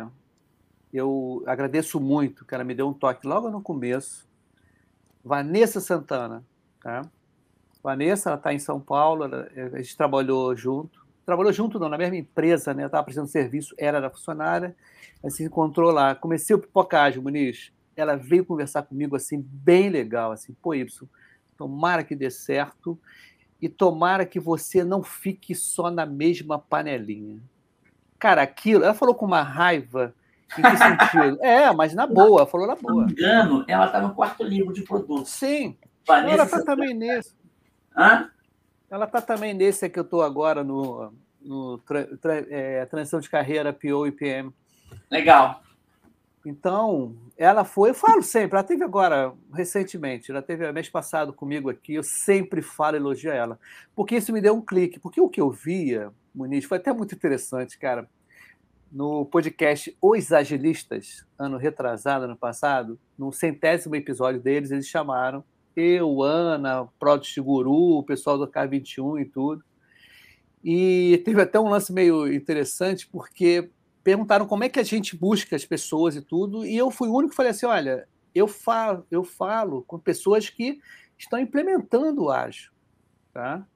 eu 0.94 1.44
agradeço 1.48 2.00
muito, 2.00 2.46
ela 2.52 2.64
me 2.64 2.76
deu 2.76 2.90
um 2.90 2.94
toque 2.94 3.26
logo 3.26 3.50
no 3.50 3.62
começo. 3.62 4.28
Vanessa 5.24 5.80
Santana, 5.80 6.44
tá? 6.82 7.04
Vanessa, 7.82 8.30
ela 8.30 8.38
está 8.38 8.54
em 8.54 8.60
São 8.60 8.80
Paulo, 8.82 9.24
ela, 9.24 9.50
a 9.74 9.82
gente 9.82 9.96
trabalhou 9.96 10.54
junto. 10.56 11.06
Trabalhou 11.26 11.54
junto, 11.54 11.80
não, 11.80 11.90
na 11.90 11.98
mesma 11.98 12.16
empresa, 12.16 12.74
né? 12.74 12.86
Estava 12.86 13.04
prestando 13.04 13.28
serviço, 13.28 13.76
era 13.78 14.00
da 14.02 14.10
funcionária. 14.10 14.76
A 15.24 15.30
se 15.30 15.44
encontrou 15.44 15.92
lá. 15.92 16.16
Comecei 16.16 16.56
o 16.56 16.60
pipocagem, 16.60 17.22
Muniz. 17.22 17.72
Ela 17.98 18.16
veio 18.16 18.46
conversar 18.46 18.84
comigo, 18.84 19.16
assim, 19.16 19.42
bem 19.42 19.90
legal, 19.90 20.32
assim, 20.32 20.54
pô, 20.62 20.74
Y, 20.74 20.88
Tomara 21.58 22.04
que 22.04 22.16
dê 22.16 22.30
certo 22.30 22.98
e 23.60 23.68
tomara 23.68 24.26
que 24.26 24.40
você 24.40 24.84
não 24.84 25.02
fique 25.02 25.56
só 25.56 25.90
na 25.90 26.06
mesma 26.06 26.60
panelinha. 26.60 27.40
Cara, 28.20 28.44
aquilo, 28.44 28.84
ela 28.84 28.94
falou 28.94 29.16
com 29.16 29.26
uma 29.26 29.42
raiva. 29.42 30.14
Em 30.58 30.62
que 30.62 30.78
sentido? 30.78 31.38
é, 31.44 31.74
mas 31.74 31.94
na 31.94 32.06
boa, 32.06 32.46
falou 32.46 32.68
na 32.68 32.76
boa. 32.76 32.94
Se 32.94 33.00
não 33.00 33.06
me 33.06 33.12
engano, 33.12 33.66
ela 33.68 33.88
está 33.88 34.00
no 34.00 34.14
quarto 34.14 34.44
livro 34.44 34.72
de 34.72 34.84
produtos. 34.84 35.30
Sim. 35.30 35.76
Vanessa 36.06 36.34
ela 36.36 36.44
está 36.44 36.64
também 36.64 36.94
nesse. 36.94 37.36
Hã? 37.96 38.30
Ela 38.90 39.06
está 39.06 39.22
também 39.22 39.54
nesse 39.54 39.90
que 39.90 40.00
eu 40.00 40.04
estou 40.04 40.22
agora 40.22 40.64
no, 40.64 41.12
no 41.42 41.80
tra, 41.80 42.06
tra, 42.18 42.36
é, 42.50 42.86
transição 42.86 43.20
de 43.20 43.30
carreira 43.30 43.74
PO 43.74 44.08
e 44.08 44.12
PM. 44.12 44.54
Legal. 45.10 45.62
Então, 46.48 47.14
ela 47.38 47.66
foi, 47.66 47.90
eu 47.90 47.94
falo 47.94 48.24
sempre, 48.24 48.58
ela 48.58 48.66
teve 48.66 48.82
agora, 48.82 49.34
recentemente, 49.54 50.32
ela 50.32 50.42
teve 50.42 50.72
mês 50.72 50.88
passado 50.88 51.34
comigo 51.34 51.70
aqui, 51.70 51.96
eu 51.96 52.04
sempre 52.04 52.62
falo, 52.62 52.96
elogio 52.96 53.30
ela, 53.30 53.60
porque 53.94 54.16
isso 54.16 54.32
me 54.32 54.40
deu 54.40 54.56
um 54.56 54.62
clique, 54.62 54.98
porque 54.98 55.20
o 55.20 55.28
que 55.28 55.42
eu 55.42 55.52
via, 55.52 56.10
Muniz, 56.34 56.64
foi 56.64 56.78
até 56.78 56.94
muito 56.94 57.14
interessante, 57.14 57.78
cara, 57.78 58.10
no 58.90 59.26
podcast 59.26 59.94
Os 60.02 60.32
Agilistas, 60.32 61.26
ano 61.38 61.58
retrasado, 61.58 62.24
ano 62.24 62.38
passado, 62.38 62.98
no 63.18 63.30
centésimo 63.34 63.98
episódio 63.98 64.40
deles, 64.40 64.72
eles 64.72 64.88
chamaram 64.88 65.44
eu, 65.76 66.24
Ana, 66.24 66.88
Product 66.98 67.42
Guru, 67.42 67.98
o 67.98 68.04
pessoal 68.04 68.38
do 68.38 68.48
K21 68.48 69.22
e 69.22 69.26
tudo, 69.26 69.64
e 70.64 71.22
teve 71.26 71.42
até 71.42 71.60
um 71.60 71.68
lance 71.68 71.92
meio 71.92 72.34
interessante, 72.34 73.06
porque 73.06 73.70
perguntaram 74.08 74.46
como 74.46 74.64
é 74.64 74.70
que 74.70 74.80
a 74.80 74.84
gente 74.84 75.18
busca 75.18 75.54
as 75.54 75.66
pessoas 75.66 76.16
e 76.16 76.22
tudo, 76.22 76.66
e 76.66 76.78
eu 76.78 76.90
fui 76.90 77.10
o 77.10 77.14
único 77.14 77.32
que 77.32 77.36
falei 77.36 77.52
assim, 77.52 77.66
olha, 77.66 78.08
eu 78.34 78.48
falo, 78.48 79.06
eu 79.12 79.22
falo 79.22 79.84
com 79.84 80.00
pessoas 80.00 80.50
que 80.50 80.80
estão 81.18 81.38
implementando 81.38 82.24
o 82.24 82.32
ágil. 82.32 82.72
tá? 83.34 83.68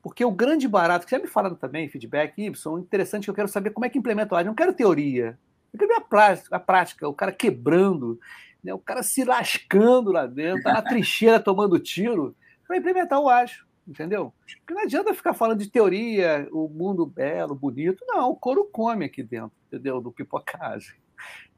Porque 0.00 0.24
o 0.24 0.30
grande 0.30 0.68
barato, 0.68 1.04
que 1.04 1.10
já 1.10 1.18
me 1.18 1.26
falaram 1.26 1.56
também, 1.56 1.88
feedback, 1.88 2.38
Y, 2.38 2.78
interessante 2.78 3.24
que 3.24 3.30
eu 3.30 3.34
quero 3.34 3.48
saber 3.48 3.70
como 3.70 3.84
é 3.84 3.88
que 3.88 3.98
implementa 3.98 4.36
o 4.36 4.38
ágil. 4.38 4.46
Não 4.46 4.54
quero 4.54 4.72
teoria. 4.72 5.36
Eu 5.72 5.78
quero 5.80 5.90
ver 5.90 5.96
a 5.96 6.00
prática, 6.02 6.54
a 6.54 6.60
prática 6.60 7.08
o 7.08 7.12
cara 7.12 7.32
quebrando, 7.32 8.20
né, 8.62 8.72
o 8.72 8.78
cara 8.78 9.02
se 9.02 9.24
lascando 9.24 10.12
lá 10.12 10.24
dentro, 10.24 10.62
tá 10.62 10.72
na 10.72 10.82
trincheira 10.82 11.40
tomando 11.40 11.80
tiro, 11.80 12.36
para 12.64 12.76
implementar 12.76 13.18
o 13.18 13.28
ágil, 13.28 13.63
entendeu? 13.86 14.32
Porque 14.58 14.74
não 14.74 14.82
adianta 14.82 15.14
ficar 15.14 15.34
falando 15.34 15.60
de 15.60 15.70
teoria, 15.70 16.48
o 16.52 16.68
mundo 16.68 17.06
belo, 17.06 17.54
bonito. 17.54 18.04
Não, 18.06 18.30
o 18.30 18.36
couro 18.36 18.64
come 18.64 19.04
aqui 19.04 19.22
dentro, 19.22 19.52
entendeu? 19.66 20.00
Do 20.00 20.12
pipocagem. 20.12 20.96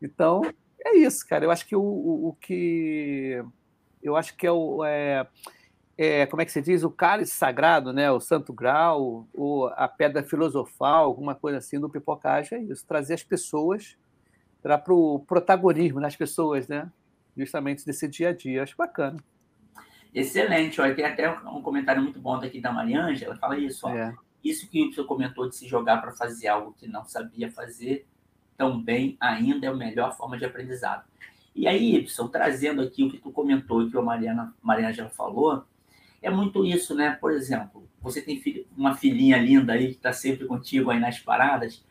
Então, 0.00 0.42
é 0.84 0.96
isso, 0.96 1.26
cara. 1.26 1.44
Eu 1.44 1.50
acho 1.50 1.66
que 1.66 1.74
o, 1.74 1.82
o, 1.82 2.28
o 2.28 2.32
que. 2.34 3.42
Eu 4.02 4.16
acho 4.16 4.36
que 4.36 4.46
é 4.46 4.52
o. 4.52 4.84
É, 4.84 5.26
é, 5.98 6.26
como 6.26 6.42
é 6.42 6.44
que 6.44 6.52
se 6.52 6.60
diz? 6.60 6.82
O 6.82 6.90
cálice 6.90 7.34
sagrado, 7.34 7.92
né? 7.92 8.10
O 8.10 8.20
santo 8.20 8.52
grau, 8.52 9.26
ou 9.34 9.68
a 9.68 9.88
pedra 9.88 10.22
filosofal, 10.22 11.06
alguma 11.06 11.34
coisa 11.34 11.58
assim 11.58 11.80
do 11.80 11.88
pipocagem 11.88 12.58
é 12.58 12.62
isso. 12.62 12.86
Trazer 12.86 13.14
as 13.14 13.22
pessoas 13.22 13.96
para 14.62 14.82
o 14.92 15.20
protagonismo 15.20 16.00
das 16.00 16.16
pessoas, 16.16 16.68
né? 16.68 16.90
Justamente 17.36 17.84
desse 17.84 18.06
dia 18.08 18.30
a 18.30 18.32
dia. 18.32 18.62
Acho 18.62 18.76
bacana. 18.76 19.18
Excelente. 20.14 20.80
Olha, 20.80 20.94
tem 20.94 21.04
até 21.04 21.30
um 21.30 21.62
comentário 21.62 22.02
muito 22.02 22.18
bom 22.18 22.38
daqui 22.38 22.60
da 22.60 22.72
Mariângela. 22.72 23.32
Ela 23.32 23.40
fala 23.40 23.58
isso. 23.58 23.86
Ó, 23.86 23.90
é. 23.90 24.14
Isso 24.42 24.68
que 24.68 24.86
o 24.86 24.92
senhor 24.92 25.06
comentou 25.06 25.48
de 25.48 25.56
se 25.56 25.66
jogar 25.66 26.00
para 26.00 26.12
fazer 26.12 26.48
algo 26.48 26.74
que 26.78 26.86
não 26.86 27.04
sabia 27.04 27.50
fazer 27.50 28.06
tão 28.56 28.80
bem 28.80 29.16
ainda 29.20 29.66
é 29.66 29.68
a 29.68 29.74
melhor 29.74 30.16
forma 30.16 30.38
de 30.38 30.44
aprendizado. 30.44 31.04
E 31.54 31.66
aí, 31.66 31.96
Y, 31.96 32.28
trazendo 32.28 32.82
aqui 32.82 33.04
o 33.04 33.10
que 33.10 33.18
tu 33.18 33.30
comentou 33.30 33.82
e 33.82 33.90
que 33.90 33.96
a 33.96 34.02
Mariana, 34.02 34.54
Mariângela 34.62 35.08
falou, 35.08 35.64
é 36.22 36.30
muito 36.30 36.64
isso, 36.64 36.94
né? 36.94 37.10
Por 37.20 37.32
exemplo, 37.32 37.88
você 38.00 38.20
tem 38.20 38.66
uma 38.76 38.94
filhinha 38.94 39.38
linda 39.38 39.72
aí 39.72 39.88
que 39.88 39.96
está 39.96 40.12
sempre 40.12 40.46
contigo 40.46 40.90
aí 40.90 41.00
nas 41.00 41.18
paradas. 41.18 41.84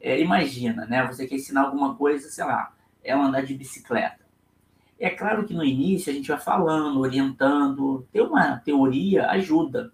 É, 0.00 0.20
imagina, 0.20 0.86
né? 0.86 1.06
Você 1.06 1.26
quer 1.26 1.36
ensinar 1.36 1.62
alguma 1.62 1.94
coisa, 1.96 2.28
sei 2.28 2.44
lá, 2.44 2.72
ela 3.02 3.26
andar 3.26 3.42
de 3.42 3.54
bicicleta. 3.54 4.27
É 4.98 5.10
claro 5.10 5.44
que 5.44 5.54
no 5.54 5.64
início 5.64 6.10
a 6.10 6.14
gente 6.14 6.28
vai 6.28 6.40
falando, 6.40 6.98
orientando, 6.98 8.06
ter 8.12 8.20
uma 8.20 8.56
teoria 8.58 9.28
ajuda. 9.30 9.92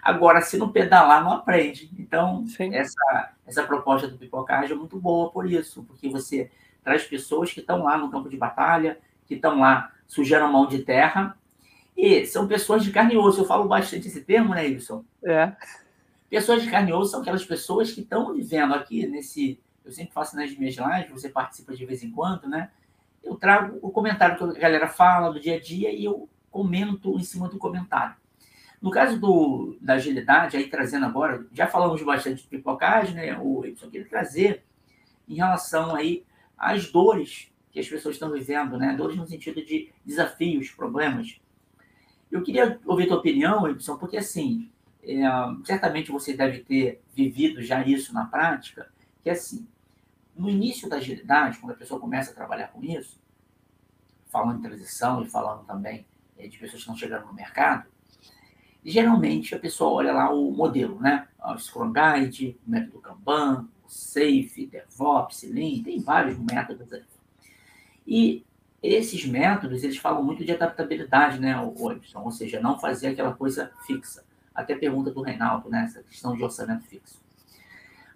Agora, 0.00 0.40
se 0.40 0.56
não 0.56 0.70
pedalar, 0.70 1.24
não 1.24 1.32
aprende. 1.32 1.90
Então, 1.98 2.44
essa, 2.72 3.34
essa 3.46 3.62
proposta 3.62 4.08
do 4.08 4.18
pipocagem 4.18 4.72
é 4.72 4.78
muito 4.78 4.98
boa 5.00 5.30
por 5.30 5.50
isso, 5.50 5.84
porque 5.84 6.08
você 6.08 6.50
traz 6.82 7.04
pessoas 7.04 7.52
que 7.52 7.60
estão 7.60 7.84
lá 7.84 7.96
no 7.96 8.10
campo 8.10 8.28
de 8.28 8.36
batalha, 8.36 8.98
que 9.26 9.34
estão 9.34 9.60
lá 9.60 9.92
sujando 10.06 10.44
a 10.44 10.48
mão 10.48 10.66
de 10.66 10.80
terra, 10.80 11.38
e 11.96 12.26
são 12.26 12.48
pessoas 12.48 12.82
de 12.84 12.90
carne 12.90 13.14
e 13.14 13.16
osso. 13.16 13.40
Eu 13.40 13.44
falo 13.44 13.68
bastante 13.68 14.08
esse 14.08 14.22
termo, 14.22 14.54
né, 14.54 14.62
Wilson? 14.62 15.04
É. 15.24 15.52
Pessoas 16.28 16.62
de 16.62 16.70
carne 16.70 16.90
e 16.90 16.94
osso 16.94 17.12
são 17.12 17.20
aquelas 17.20 17.44
pessoas 17.44 17.92
que 17.92 18.00
estão 18.00 18.32
vivendo 18.34 18.74
aqui 18.74 19.06
nesse. 19.06 19.60
Eu 19.84 19.92
sempre 19.92 20.12
faço 20.12 20.36
nas 20.36 20.56
minhas 20.56 20.76
lives, 20.76 21.10
você 21.10 21.28
participa 21.28 21.74
de 21.74 21.84
vez 21.84 22.02
em 22.02 22.10
quando, 22.10 22.48
né? 22.48 22.70
Eu 23.22 23.36
trago 23.36 23.78
o 23.82 23.90
comentário 23.90 24.36
que 24.36 24.58
a 24.58 24.60
galera 24.60 24.88
fala 24.88 25.32
do 25.32 25.40
dia 25.40 25.56
a 25.56 25.60
dia 25.60 25.92
e 25.92 26.04
eu 26.04 26.28
comento 26.50 27.18
em 27.18 27.22
cima 27.22 27.48
do 27.48 27.58
comentário. 27.58 28.16
No 28.80 28.90
caso 28.90 29.18
do, 29.18 29.76
da 29.80 29.94
agilidade, 29.94 30.56
aí 30.56 30.68
trazendo 30.68 31.06
agora, 31.06 31.46
já 31.52 31.68
falamos 31.68 32.02
bastante 32.02 32.42
de 32.42 32.48
pipocagem, 32.48 33.14
né? 33.14 33.38
O 33.38 33.64
só 33.76 33.88
queria 33.88 34.08
trazer 34.08 34.64
em 35.28 35.36
relação 35.36 35.94
aí 35.94 36.24
às 36.58 36.90
dores 36.90 37.52
que 37.70 37.78
as 37.78 37.88
pessoas 37.88 38.16
estão 38.16 38.30
vivendo, 38.30 38.76
né? 38.76 38.94
Dores 38.94 39.16
no 39.16 39.26
sentido 39.26 39.64
de 39.64 39.90
desafios, 40.04 40.70
problemas. 40.70 41.40
Eu 42.30 42.42
queria 42.42 42.80
ouvir 42.84 43.06
tua 43.06 43.18
opinião, 43.18 43.68
Edson, 43.68 43.96
porque 43.96 44.16
assim, 44.16 44.70
é, 45.02 45.22
certamente 45.64 46.10
você 46.10 46.34
deve 46.34 46.60
ter 46.60 47.02
vivido 47.14 47.62
já 47.62 47.86
isso 47.86 48.12
na 48.12 48.26
prática, 48.26 48.90
que 49.22 49.30
é 49.30 49.32
assim, 49.32 49.66
no 50.36 50.48
início 50.48 50.88
da 50.88 50.96
agilidade, 50.96 51.58
quando 51.58 51.72
a 51.72 51.76
pessoa 51.76 52.00
começa 52.00 52.30
a 52.30 52.34
trabalhar 52.34 52.68
com 52.68 52.82
isso, 52.82 53.20
falando 54.28 54.58
em 54.58 54.62
transição 54.62 55.22
e 55.22 55.28
falando 55.28 55.64
também 55.64 56.06
é, 56.38 56.48
de 56.48 56.58
pessoas 56.58 56.72
que 56.72 56.78
estão 56.78 56.96
chegando 56.96 57.26
no 57.26 57.34
mercado, 57.34 57.86
geralmente 58.84 59.54
a 59.54 59.58
pessoa 59.58 59.92
olha 59.92 60.12
lá 60.12 60.32
o 60.32 60.50
modelo, 60.50 61.00
né? 61.00 61.28
O 61.44 61.58
Scrum 61.58 61.92
Guide, 61.92 62.58
o 62.66 62.70
método 62.70 63.00
Kanban, 63.00 63.68
o 63.84 63.88
Safe, 63.88 64.66
DevOps, 64.66 65.42
Lean, 65.44 65.82
tem 65.82 66.00
vários 66.00 66.38
métodos 66.38 66.92
aí. 66.92 67.04
E 68.06 68.44
esses 68.82 69.24
métodos, 69.24 69.84
eles 69.84 69.98
falam 69.98 70.24
muito 70.24 70.44
de 70.44 70.50
adaptabilidade, 70.50 71.38
né? 71.38 71.56
Ou 71.60 72.30
seja, 72.32 72.60
não 72.60 72.78
fazer 72.78 73.08
aquela 73.08 73.32
coisa 73.32 73.70
fixa 73.86 74.24
até 74.54 74.74
pergunta 74.74 75.10
do 75.10 75.22
Reinaldo, 75.22 75.70
né? 75.70 75.84
Essa 75.84 76.02
questão 76.02 76.36
de 76.36 76.42
orçamento 76.42 76.84
fixo. 76.84 77.21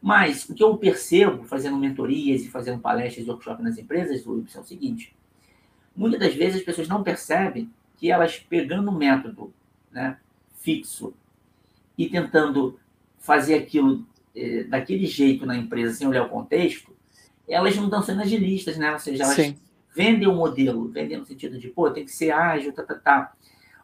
Mas 0.00 0.48
o 0.48 0.54
que 0.54 0.62
eu 0.62 0.76
percebo 0.76 1.44
fazendo 1.44 1.76
mentorias 1.76 2.42
e 2.42 2.48
fazendo 2.48 2.80
palestras 2.80 3.26
e 3.26 3.30
workshops 3.30 3.64
nas 3.64 3.78
empresas, 3.78 4.24
Luiz, 4.24 4.54
é 4.54 4.60
o 4.60 4.64
seguinte: 4.64 5.14
muitas 5.94 6.20
das 6.20 6.34
vezes 6.34 6.56
as 6.56 6.62
pessoas 6.62 6.88
não 6.88 7.02
percebem 7.02 7.70
que 7.96 8.10
elas 8.10 8.38
pegando 8.38 8.90
um 8.90 8.96
método 8.96 9.52
né, 9.90 10.18
fixo 10.60 11.14
e 11.96 12.08
tentando 12.08 12.78
fazer 13.18 13.54
aquilo 13.54 14.06
eh, 14.34 14.64
daquele 14.64 15.06
jeito 15.06 15.46
na 15.46 15.56
empresa 15.56 15.94
sem 15.94 16.06
olhar 16.06 16.24
o 16.24 16.28
contexto, 16.28 16.94
elas 17.48 17.74
não 17.76 17.84
estão 17.84 18.02
sendo 18.02 18.20
agilistas, 18.20 18.76
né? 18.76 18.92
Ou 18.92 18.98
seja, 18.98 19.24
elas 19.24 19.36
Sim. 19.36 19.56
vendem 19.94 20.28
o 20.28 20.32
um 20.32 20.36
modelo, 20.36 20.88
vendem 20.88 21.18
no 21.18 21.24
sentido 21.24 21.58
de, 21.58 21.68
pô, 21.68 21.90
tem 21.90 22.04
que 22.04 22.12
ser 22.12 22.30
ágil, 22.30 22.72
tá, 22.72 22.82
tá, 22.82 22.94
tá. 22.94 23.32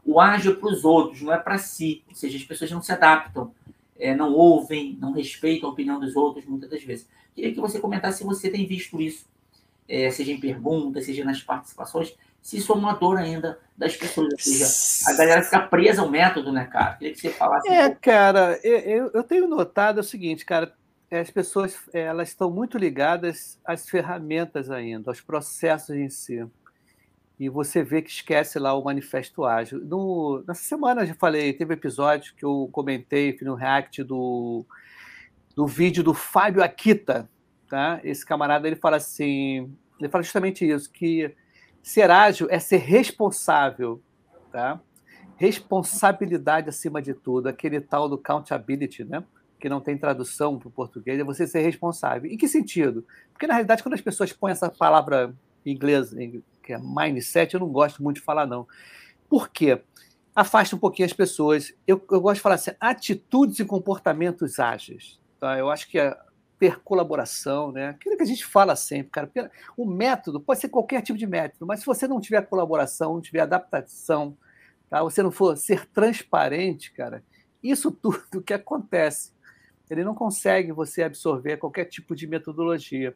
O 0.04 0.20
ágil 0.20 0.52
é 0.52 0.54
para 0.56 0.68
os 0.68 0.84
outros, 0.84 1.22
não 1.22 1.32
é 1.32 1.38
para 1.38 1.58
si. 1.58 2.02
Ou 2.08 2.14
seja, 2.14 2.36
as 2.36 2.44
pessoas 2.44 2.70
não 2.70 2.82
se 2.82 2.92
adaptam, 2.92 3.54
é, 4.02 4.14
não 4.16 4.32
ouvem, 4.32 4.98
não 5.00 5.12
respeitam 5.12 5.68
a 5.68 5.72
opinião 5.72 6.00
dos 6.00 6.16
outros 6.16 6.44
muitas 6.44 6.68
das 6.68 6.82
vezes. 6.82 7.08
Queria 7.34 7.54
que 7.54 7.60
você 7.60 7.78
comentasse 7.78 8.18
se 8.18 8.24
você 8.24 8.50
tem 8.50 8.66
visto 8.66 9.00
isso, 9.00 9.24
é, 9.88 10.10
seja 10.10 10.32
em 10.32 10.40
perguntas, 10.40 11.06
seja 11.06 11.24
nas 11.24 11.40
participações, 11.40 12.12
se 12.42 12.56
isso 12.56 12.72
é 12.72 12.74
uma 12.74 12.94
dor 12.94 13.16
ainda 13.18 13.60
das 13.78 13.96
pessoas. 13.96 14.32
Ou 14.32 14.38
seja, 14.38 14.66
a 15.08 15.16
galera 15.16 15.42
fica 15.42 15.60
presa 15.60 16.02
ao 16.02 16.10
método, 16.10 16.52
né, 16.52 16.64
cara? 16.64 16.94
Queria 16.94 17.14
que 17.14 17.20
você 17.20 17.30
falasse. 17.30 17.68
É, 17.68 17.86
um 17.86 17.94
cara, 17.94 18.58
eu, 18.64 19.10
eu 19.14 19.22
tenho 19.22 19.46
notado 19.46 19.98
o 19.98 20.02
seguinte, 20.02 20.44
cara, 20.44 20.74
as 21.08 21.30
pessoas 21.30 21.78
elas 21.92 22.30
estão 22.30 22.50
muito 22.50 22.76
ligadas 22.76 23.60
às 23.64 23.88
ferramentas 23.88 24.68
ainda, 24.68 25.10
aos 25.10 25.20
processos 25.20 25.94
em 25.94 26.08
si 26.08 26.44
e 27.38 27.48
você 27.48 27.82
vê 27.82 28.02
que 28.02 28.10
esquece 28.10 28.58
lá 28.58 28.74
o 28.74 28.84
manifesto 28.84 29.44
ágil. 29.44 29.80
No, 29.84 30.44
nessa 30.46 30.62
semana 30.62 31.06
já 31.06 31.14
falei, 31.14 31.52
teve 31.52 31.74
episódio 31.74 32.34
que 32.34 32.44
eu 32.44 32.68
comentei 32.72 33.36
no 33.42 33.54
React 33.54 34.04
do, 34.04 34.64
do 35.54 35.66
vídeo 35.66 36.02
do 36.02 36.14
Fábio 36.14 36.62
Akita, 36.62 37.28
tá? 37.68 38.00
Esse 38.04 38.24
camarada 38.24 38.66
ele 38.66 38.76
fala 38.76 38.96
assim, 38.96 39.74
ele 39.98 40.08
fala 40.08 40.22
justamente 40.22 40.68
isso, 40.68 40.90
que 40.90 41.34
ser 41.82 42.10
ágil 42.10 42.46
é 42.50 42.58
ser 42.58 42.78
responsável, 42.78 44.00
tá? 44.52 44.80
Responsabilidade 45.36 46.68
acima 46.68 47.02
de 47.02 47.14
tudo, 47.14 47.48
aquele 47.48 47.80
tal 47.80 48.08
do 48.08 48.14
accountability, 48.14 49.04
né? 49.04 49.24
Que 49.58 49.68
não 49.68 49.80
tem 49.80 49.96
tradução 49.96 50.58
para 50.58 50.68
o 50.68 50.70
português, 50.70 51.18
é 51.18 51.24
você 51.24 51.46
ser 51.46 51.62
responsável. 51.62 52.30
Em 52.30 52.36
que 52.36 52.46
sentido? 52.46 53.04
Porque 53.32 53.46
na 53.46 53.54
realidade 53.54 53.82
quando 53.82 53.94
as 53.94 54.00
pessoas 54.00 54.32
põem 54.32 54.52
essa 54.52 54.70
palavra 54.70 55.34
em 55.64 55.72
inglês, 55.72 56.12
que 56.62 56.72
é 56.72 56.78
mindset, 56.78 57.54
eu 57.54 57.60
não 57.60 57.68
gosto 57.68 58.02
muito 58.02 58.16
de 58.16 58.22
falar, 58.22 58.46
não. 58.46 58.66
Por 59.28 59.48
quê? 59.48 59.82
Afasta 60.34 60.76
um 60.76 60.78
pouquinho 60.78 61.06
as 61.06 61.12
pessoas. 61.12 61.74
Eu, 61.86 62.02
eu 62.10 62.20
gosto 62.20 62.36
de 62.36 62.42
falar 62.42 62.54
assim, 62.54 62.70
atitudes 62.80 63.58
e 63.58 63.64
comportamentos 63.64 64.58
ágeis. 64.58 65.20
Tá? 65.38 65.58
Eu 65.58 65.70
acho 65.70 65.88
que 65.88 65.98
é 65.98 66.16
ter 66.62 66.78
colaboração, 66.78 67.72
né? 67.72 67.88
Aquilo 67.88 68.16
que 68.16 68.22
a 68.22 68.26
gente 68.26 68.46
fala 68.46 68.76
sempre, 68.76 69.10
cara. 69.10 69.50
O 69.76 69.84
método 69.84 70.40
pode 70.40 70.60
ser 70.60 70.68
qualquer 70.68 71.02
tipo 71.02 71.18
de 71.18 71.26
método, 71.26 71.66
mas 71.66 71.80
se 71.80 71.86
você 71.86 72.06
não 72.06 72.20
tiver 72.20 72.40
colaboração, 72.42 73.14
não 73.14 73.20
tiver 73.20 73.40
adaptação, 73.40 74.38
tá? 74.88 75.02
você 75.02 75.24
não 75.24 75.32
for 75.32 75.56
ser 75.56 75.86
transparente, 75.86 76.92
cara, 76.92 77.24
isso 77.60 77.90
tudo 78.00 78.40
que 78.40 78.54
acontece, 78.54 79.32
ele 79.90 80.04
não 80.04 80.14
consegue 80.14 80.70
você 80.70 81.02
absorver 81.02 81.56
qualquer 81.56 81.86
tipo 81.86 82.14
de 82.14 82.28
metodologia. 82.28 83.12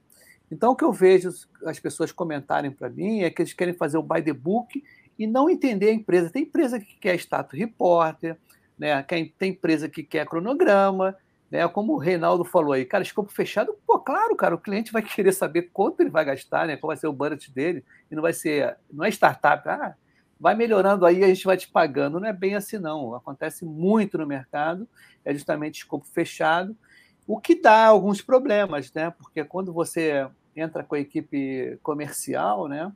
Então, 0.51 0.73
o 0.73 0.77
que 0.77 0.85
eu 0.85 0.93
vejo 0.93 1.31
as 1.65 1.79
pessoas 1.79 2.13
comentarem 2.13 2.71
para 2.71 2.89
mim 2.89 3.23
é 3.23 3.31
que 3.31 3.43
eles 3.43 3.53
querem 3.53 3.75
fazer 3.75 3.99
o 3.99 4.03
by 4.03 4.23
the 4.23 4.33
book 4.33 4.83
e 5.19 5.27
não 5.27 5.51
entender 5.51 5.89
a 5.89 5.93
empresa. 5.93 6.31
Tem 6.31 6.43
empresa 6.43 6.79
que 6.79 6.97
quer 6.97 7.15
status 7.17 7.59
repórter, 7.59 8.37
né? 8.79 9.03
tem 9.03 9.51
empresa 9.51 9.89
que 9.89 10.03
quer 10.03 10.27
cronograma, 10.27 11.17
né? 11.51 11.67
como 11.69 11.95
o 11.95 11.99
Reinaldo 11.99 12.45
falou 12.45 12.73
aí, 12.73 12.85
cara, 12.85 13.03
escopo 13.03 13.33
fechado, 13.33 13.75
pô, 13.87 13.99
claro, 13.99 14.37
cara, 14.37 14.55
o 14.55 14.61
cliente 14.61 14.93
vai 14.93 15.03
querer 15.03 15.33
saber 15.33 15.71
quanto 15.73 16.01
ele 16.01 16.11
vai 16.11 16.25
gastar, 16.25 16.67
né? 16.67 16.77
qual 16.77 16.89
vai 16.89 16.97
ser 16.97 17.07
o 17.07 17.13
budget 17.13 17.51
dele, 17.51 17.85
e 18.11 18.15
não 18.15 18.23
vai 18.23 18.33
ser, 18.33 18.77
não 18.93 19.05
é 19.05 19.09
startup, 19.09 19.69
ah, 19.69 19.97
vai 20.39 20.55
melhorando 20.55 21.07
aí, 21.07 21.25
a 21.25 21.29
gente 21.29 21.45
vai 21.45 21.57
te 21.57 21.69
pagando. 21.69 22.21
Não 22.21 22.29
é 22.29 22.33
bem 22.33 22.55
assim, 22.55 22.79
não. 22.79 23.15
Acontece 23.15 23.65
muito 23.65 24.19
no 24.19 24.27
mercado, 24.27 24.87
é 25.25 25.33
justamente 25.33 25.79
escopo 25.79 26.07
fechado, 26.07 26.77
o 27.27 27.41
que 27.41 27.61
dá 27.61 27.87
alguns 27.87 28.23
problemas, 28.23 28.93
né? 28.93 29.11
Porque 29.11 29.45
quando 29.45 29.73
você 29.73 30.29
entra 30.55 30.85
com 30.85 30.95
a 30.95 31.01
equipe 31.01 31.79
comercial, 31.83 32.69
né? 32.69 32.93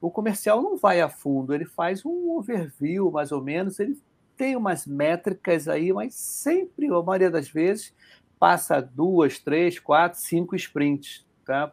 O 0.00 0.10
comercial 0.10 0.62
não 0.62 0.76
vai 0.76 1.00
a 1.00 1.08
fundo, 1.08 1.54
ele 1.54 1.64
faz 1.64 2.04
um 2.04 2.30
overview, 2.36 3.10
mais 3.10 3.32
ou 3.32 3.42
menos, 3.42 3.80
ele 3.80 4.00
tem 4.36 4.54
umas 4.54 4.86
métricas 4.86 5.68
aí, 5.68 5.92
mas 5.92 6.14
sempre, 6.14 6.86
a 6.86 7.02
maioria 7.02 7.30
das 7.30 7.48
vezes, 7.48 7.92
passa 8.38 8.80
duas, 8.80 9.38
três, 9.40 9.80
quatro, 9.80 10.20
cinco 10.20 10.54
sprints, 10.54 11.26
tá? 11.44 11.72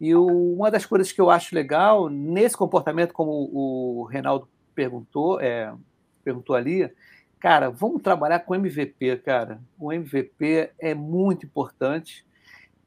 E 0.00 0.14
o, 0.16 0.26
uma 0.26 0.68
das 0.70 0.84
coisas 0.84 1.12
que 1.12 1.20
eu 1.20 1.30
acho 1.30 1.54
legal 1.54 2.08
nesse 2.08 2.56
comportamento, 2.56 3.12
como 3.12 3.30
o 3.52 4.04
Reinaldo 4.04 4.48
perguntou, 4.74 5.40
é, 5.40 5.72
perguntou 6.24 6.56
ali, 6.56 6.90
cara, 7.42 7.70
vamos 7.70 8.00
trabalhar 8.00 8.38
com 8.38 8.54
MVP, 8.54 9.16
cara. 9.16 9.60
O 9.76 9.92
MVP 9.92 10.70
é 10.78 10.94
muito 10.94 11.44
importante. 11.44 12.24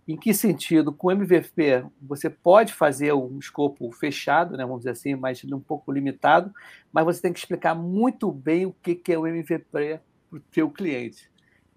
Em 0.07 0.15
que 0.15 0.33
sentido? 0.33 0.93
Com 0.93 1.11
MVP, 1.11 1.83
você 2.01 2.29
pode 2.29 2.73
fazer 2.73 3.11
um 3.11 3.37
escopo 3.37 3.91
fechado, 3.91 4.55
né, 4.55 4.63
vamos 4.63 4.79
dizer 4.79 4.91
assim, 4.91 5.13
mas 5.13 5.43
um 5.43 5.59
pouco 5.59 5.91
limitado, 5.91 6.53
mas 6.93 7.03
você 7.03 7.23
tem 7.23 7.33
que 7.33 7.39
explicar 7.39 7.75
muito 7.75 8.31
bem 8.31 8.65
o 8.65 8.71
que 8.71 9.01
é 9.11 9.19
o 9.19 9.27
MVP 9.27 9.59
para 9.69 9.99
o 10.31 10.39
seu 10.53 10.69
cliente. 10.69 11.29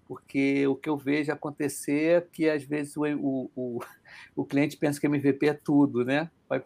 Porque 0.09 0.65
o 0.65 0.75
que 0.75 0.89
eu 0.89 0.97
vejo 0.97 1.31
acontecer 1.31 2.17
é 2.17 2.21
que, 2.21 2.49
às 2.49 2.63
vezes, 2.63 2.97
o, 2.97 3.03
o, 3.03 3.51
o, 3.55 3.79
o 4.35 4.43
cliente 4.43 4.75
pensa 4.75 4.99
que 4.99 5.05
MVP 5.05 5.45
é 5.45 5.53
tudo, 5.53 6.03
né? 6.03 6.31
Vai 6.49 6.59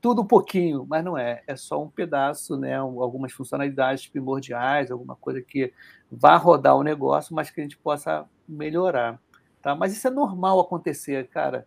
tudo 0.00 0.22
um 0.22 0.26
pouquinho, 0.26 0.84
mas 0.84 1.04
não 1.04 1.16
é. 1.16 1.40
É 1.46 1.54
só 1.54 1.80
um 1.80 1.88
pedaço, 1.88 2.56
né? 2.56 2.74
algumas 2.74 3.30
funcionalidades 3.30 4.08
primordiais, 4.08 4.90
alguma 4.90 5.14
coisa 5.14 5.40
que 5.40 5.72
vá 6.10 6.34
rodar 6.36 6.74
o 6.74 6.82
negócio, 6.82 7.32
mas 7.36 7.50
que 7.50 7.60
a 7.60 7.62
gente 7.62 7.76
possa 7.76 8.28
melhorar. 8.48 9.22
Tá? 9.62 9.76
Mas 9.76 9.92
isso 9.92 10.08
é 10.08 10.10
normal 10.10 10.58
acontecer, 10.58 11.28
cara. 11.28 11.64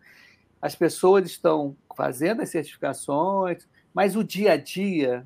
As 0.61 0.75
pessoas 0.75 1.25
estão 1.25 1.77
fazendo 1.95 2.41
as 2.41 2.49
certificações, 2.49 3.65
mas 3.93 4.17
o 4.17 4.23
dia 4.23 4.51
a 4.51 4.57
dia, 4.57 5.25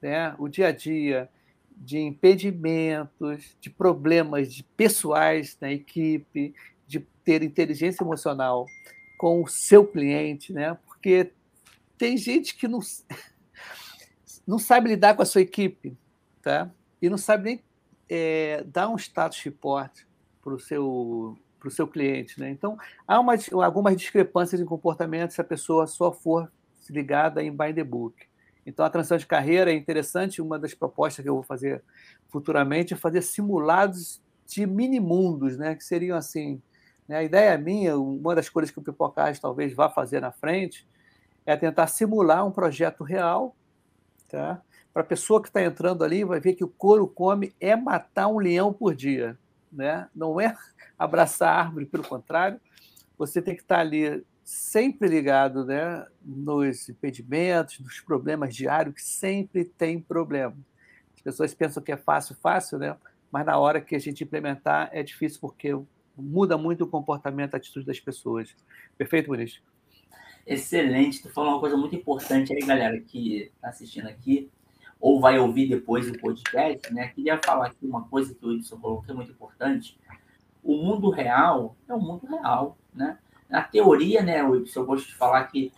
né? 0.00 0.34
o 0.38 0.48
dia 0.48 0.68
a 0.68 0.72
dia 0.72 1.28
de 1.76 1.98
impedimentos, 1.98 3.56
de 3.60 3.68
problemas 3.68 4.52
de 4.52 4.62
pessoais 4.62 5.56
na 5.60 5.70
equipe, 5.70 6.54
de 6.86 7.00
ter 7.24 7.42
inteligência 7.42 8.02
emocional 8.02 8.66
com 9.18 9.42
o 9.42 9.46
seu 9.46 9.86
cliente, 9.86 10.52
né? 10.52 10.76
porque 10.86 11.32
tem 11.98 12.16
gente 12.16 12.56
que 12.56 12.66
não, 12.66 12.80
não 14.46 14.58
sabe 14.58 14.90
lidar 14.90 15.14
com 15.14 15.22
a 15.22 15.26
sua 15.26 15.42
equipe 15.42 15.96
tá? 16.42 16.70
e 17.00 17.08
não 17.08 17.18
sabe 17.18 17.44
nem 17.44 17.64
é, 18.08 18.64
dar 18.64 18.88
um 18.88 18.96
status 18.96 19.40
report 19.40 19.92
para 20.42 20.54
o 20.54 20.58
seu 20.58 21.36
para 21.58 21.68
o 21.68 21.70
seu 21.72 21.88
cliente. 21.88 22.38
Né? 22.38 22.50
Então, 22.50 22.78
há 23.08 23.18
uma, 23.18 23.34
algumas 23.64 23.96
discrepâncias 23.96 24.60
em 24.60 24.64
comportamento 24.64 25.32
se 25.32 25.40
a 25.40 25.44
pessoa 25.44 25.86
só 25.86 26.12
for 26.12 26.50
ligada 26.88 27.42
em 27.42 27.50
by 27.50 27.74
the 27.74 27.82
book. 27.82 28.14
Então, 28.66 28.84
a 28.84 28.90
transição 28.90 29.16
de 29.16 29.26
carreira 29.26 29.70
é 29.70 29.74
interessante. 29.74 30.42
Uma 30.42 30.58
das 30.58 30.74
propostas 30.74 31.22
que 31.22 31.28
eu 31.28 31.34
vou 31.34 31.44
fazer 31.44 31.82
futuramente 32.28 32.92
é 32.92 32.96
fazer 32.96 33.22
simulados 33.22 34.20
de 34.44 34.66
mini 34.66 34.98
mundos, 34.98 35.56
né? 35.56 35.76
que 35.76 35.84
seriam 35.84 36.16
assim. 36.16 36.60
Né? 37.08 37.18
A 37.18 37.22
ideia 37.22 37.56
minha, 37.56 37.96
uma 37.96 38.34
das 38.34 38.48
coisas 38.48 38.72
que 38.72 38.78
o 38.78 38.82
Pipocage 38.82 39.40
talvez 39.40 39.72
vá 39.72 39.88
fazer 39.88 40.20
na 40.20 40.32
frente, 40.32 40.86
é 41.46 41.56
tentar 41.56 41.86
simular 41.86 42.44
um 42.44 42.50
projeto 42.50 43.04
real, 43.04 43.54
tá? 44.28 44.60
para 44.92 45.02
a 45.02 45.06
pessoa 45.06 45.40
que 45.40 45.48
está 45.48 45.62
entrando 45.62 46.02
ali, 46.02 46.24
vai 46.24 46.40
ver 46.40 46.54
que 46.54 46.64
o 46.64 46.68
couro 46.68 47.06
come 47.06 47.54
é 47.60 47.76
matar 47.76 48.26
um 48.26 48.38
leão 48.38 48.72
por 48.72 48.94
dia. 48.94 49.38
Né? 49.70 50.08
Não 50.14 50.40
é 50.40 50.56
abraçar 50.98 51.50
a 51.50 51.60
árvore, 51.60 51.86
pelo 51.86 52.02
contrário, 52.02 52.60
você 53.16 53.40
tem 53.40 53.54
que 53.54 53.62
estar 53.62 53.78
ali 53.78 54.24
sempre 54.46 55.08
ligado 55.08 55.64
né, 55.64 56.06
nos 56.24 56.88
impedimentos, 56.88 57.80
nos 57.80 57.98
problemas 57.98 58.54
diários, 58.54 58.94
que 58.94 59.02
sempre 59.02 59.64
tem 59.64 60.00
problema. 60.00 60.56
As 61.16 61.20
pessoas 61.20 61.52
pensam 61.52 61.82
que 61.82 61.90
é 61.90 61.96
fácil, 61.96 62.36
fácil, 62.36 62.78
né? 62.78 62.96
mas 63.32 63.44
na 63.44 63.58
hora 63.58 63.80
que 63.80 63.96
a 63.96 63.98
gente 63.98 64.22
implementar 64.22 64.88
é 64.92 65.02
difícil 65.02 65.40
porque 65.40 65.76
muda 66.16 66.56
muito 66.56 66.84
o 66.84 66.86
comportamento, 66.86 67.54
a 67.54 67.56
atitude 67.56 67.84
das 67.84 67.98
pessoas. 67.98 68.54
Perfeito, 68.96 69.28
Muniz? 69.28 69.60
Excelente. 70.46 71.22
Tu 71.22 71.28
falou 71.30 71.54
uma 71.54 71.60
coisa 71.60 71.76
muito 71.76 71.96
importante 71.96 72.54
aí, 72.54 72.60
galera, 72.60 73.00
que 73.00 73.50
está 73.52 73.70
assistindo 73.70 74.06
aqui, 74.06 74.48
ou 75.00 75.20
vai 75.20 75.40
ouvir 75.40 75.68
depois 75.68 76.08
o 76.08 76.16
podcast, 76.16 76.94
né? 76.94 77.08
Queria 77.08 77.36
falar 77.44 77.66
aqui 77.66 77.84
uma 77.84 78.04
coisa 78.04 78.32
que 78.32 78.46
o 78.46 78.50
Wilson 78.50 78.78
colocou 78.78 79.02
que 79.02 79.10
é 79.10 79.14
muito 79.14 79.32
importante, 79.32 79.98
o 80.62 80.76
mundo 80.76 81.10
real 81.10 81.76
é 81.88 81.94
o 81.94 82.00
mundo 82.00 82.26
real, 82.26 82.78
né? 82.94 83.18
Na 83.48 83.62
teoria, 83.62 84.22
né, 84.22 84.42
Wilson, 84.42 84.80
eu 84.80 84.86
gosto 84.86 85.06
de 85.06 85.14
falar 85.14 85.44
que 85.44 85.72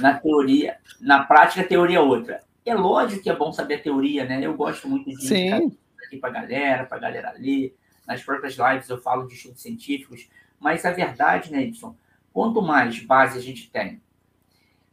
na 0.00 0.18
teoria, 0.18 0.76
na 1.00 1.24
prática, 1.24 1.62
a 1.62 1.66
teoria 1.66 1.98
é 1.98 2.00
outra. 2.00 2.42
É 2.64 2.74
lógico 2.74 3.22
que 3.22 3.30
é 3.30 3.36
bom 3.36 3.52
saber 3.52 3.74
a 3.74 3.82
teoria, 3.82 4.24
né? 4.24 4.44
Eu 4.44 4.54
gosto 4.54 4.88
muito 4.88 5.08
de 5.08 5.26
Sim. 5.26 5.76
aqui 6.04 6.16
para 6.18 6.30
a 6.30 6.32
galera, 6.32 6.84
para 6.84 6.98
a 6.98 7.00
galera 7.00 7.34
ler. 7.38 7.76
Nas 8.06 8.22
próprias 8.22 8.56
lives 8.56 8.88
eu 8.88 9.00
falo 9.00 9.26
de 9.26 9.34
estudos 9.34 9.62
científicos, 9.62 10.28
mas 10.60 10.84
a 10.84 10.92
verdade, 10.92 11.50
né, 11.50 11.62
Edson, 11.62 11.96
quanto 12.32 12.60
mais 12.62 12.98
base 13.00 13.38
a 13.38 13.42
gente 13.42 13.70
tem, 13.70 14.00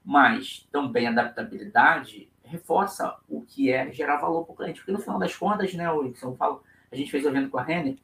mais 0.03 0.67
também 0.71 1.07
adaptabilidade, 1.07 2.29
reforça 2.43 3.15
o 3.29 3.41
que 3.41 3.71
é 3.71 3.91
gerar 3.91 4.17
valor 4.17 4.45
para 4.45 4.53
o 4.53 4.55
cliente. 4.55 4.79
Porque 4.79 4.91
no 4.91 4.99
final 4.99 5.19
das 5.19 5.35
contas, 5.35 5.73
né, 5.73 5.89
Wilson, 5.91 6.27
eu 6.29 6.35
falo, 6.35 6.63
a 6.91 6.95
gente 6.95 7.11
fez 7.11 7.25
o 7.25 7.29
evento 7.29 7.49
com 7.49 7.57
a 7.57 7.63
Renner, 7.63 7.97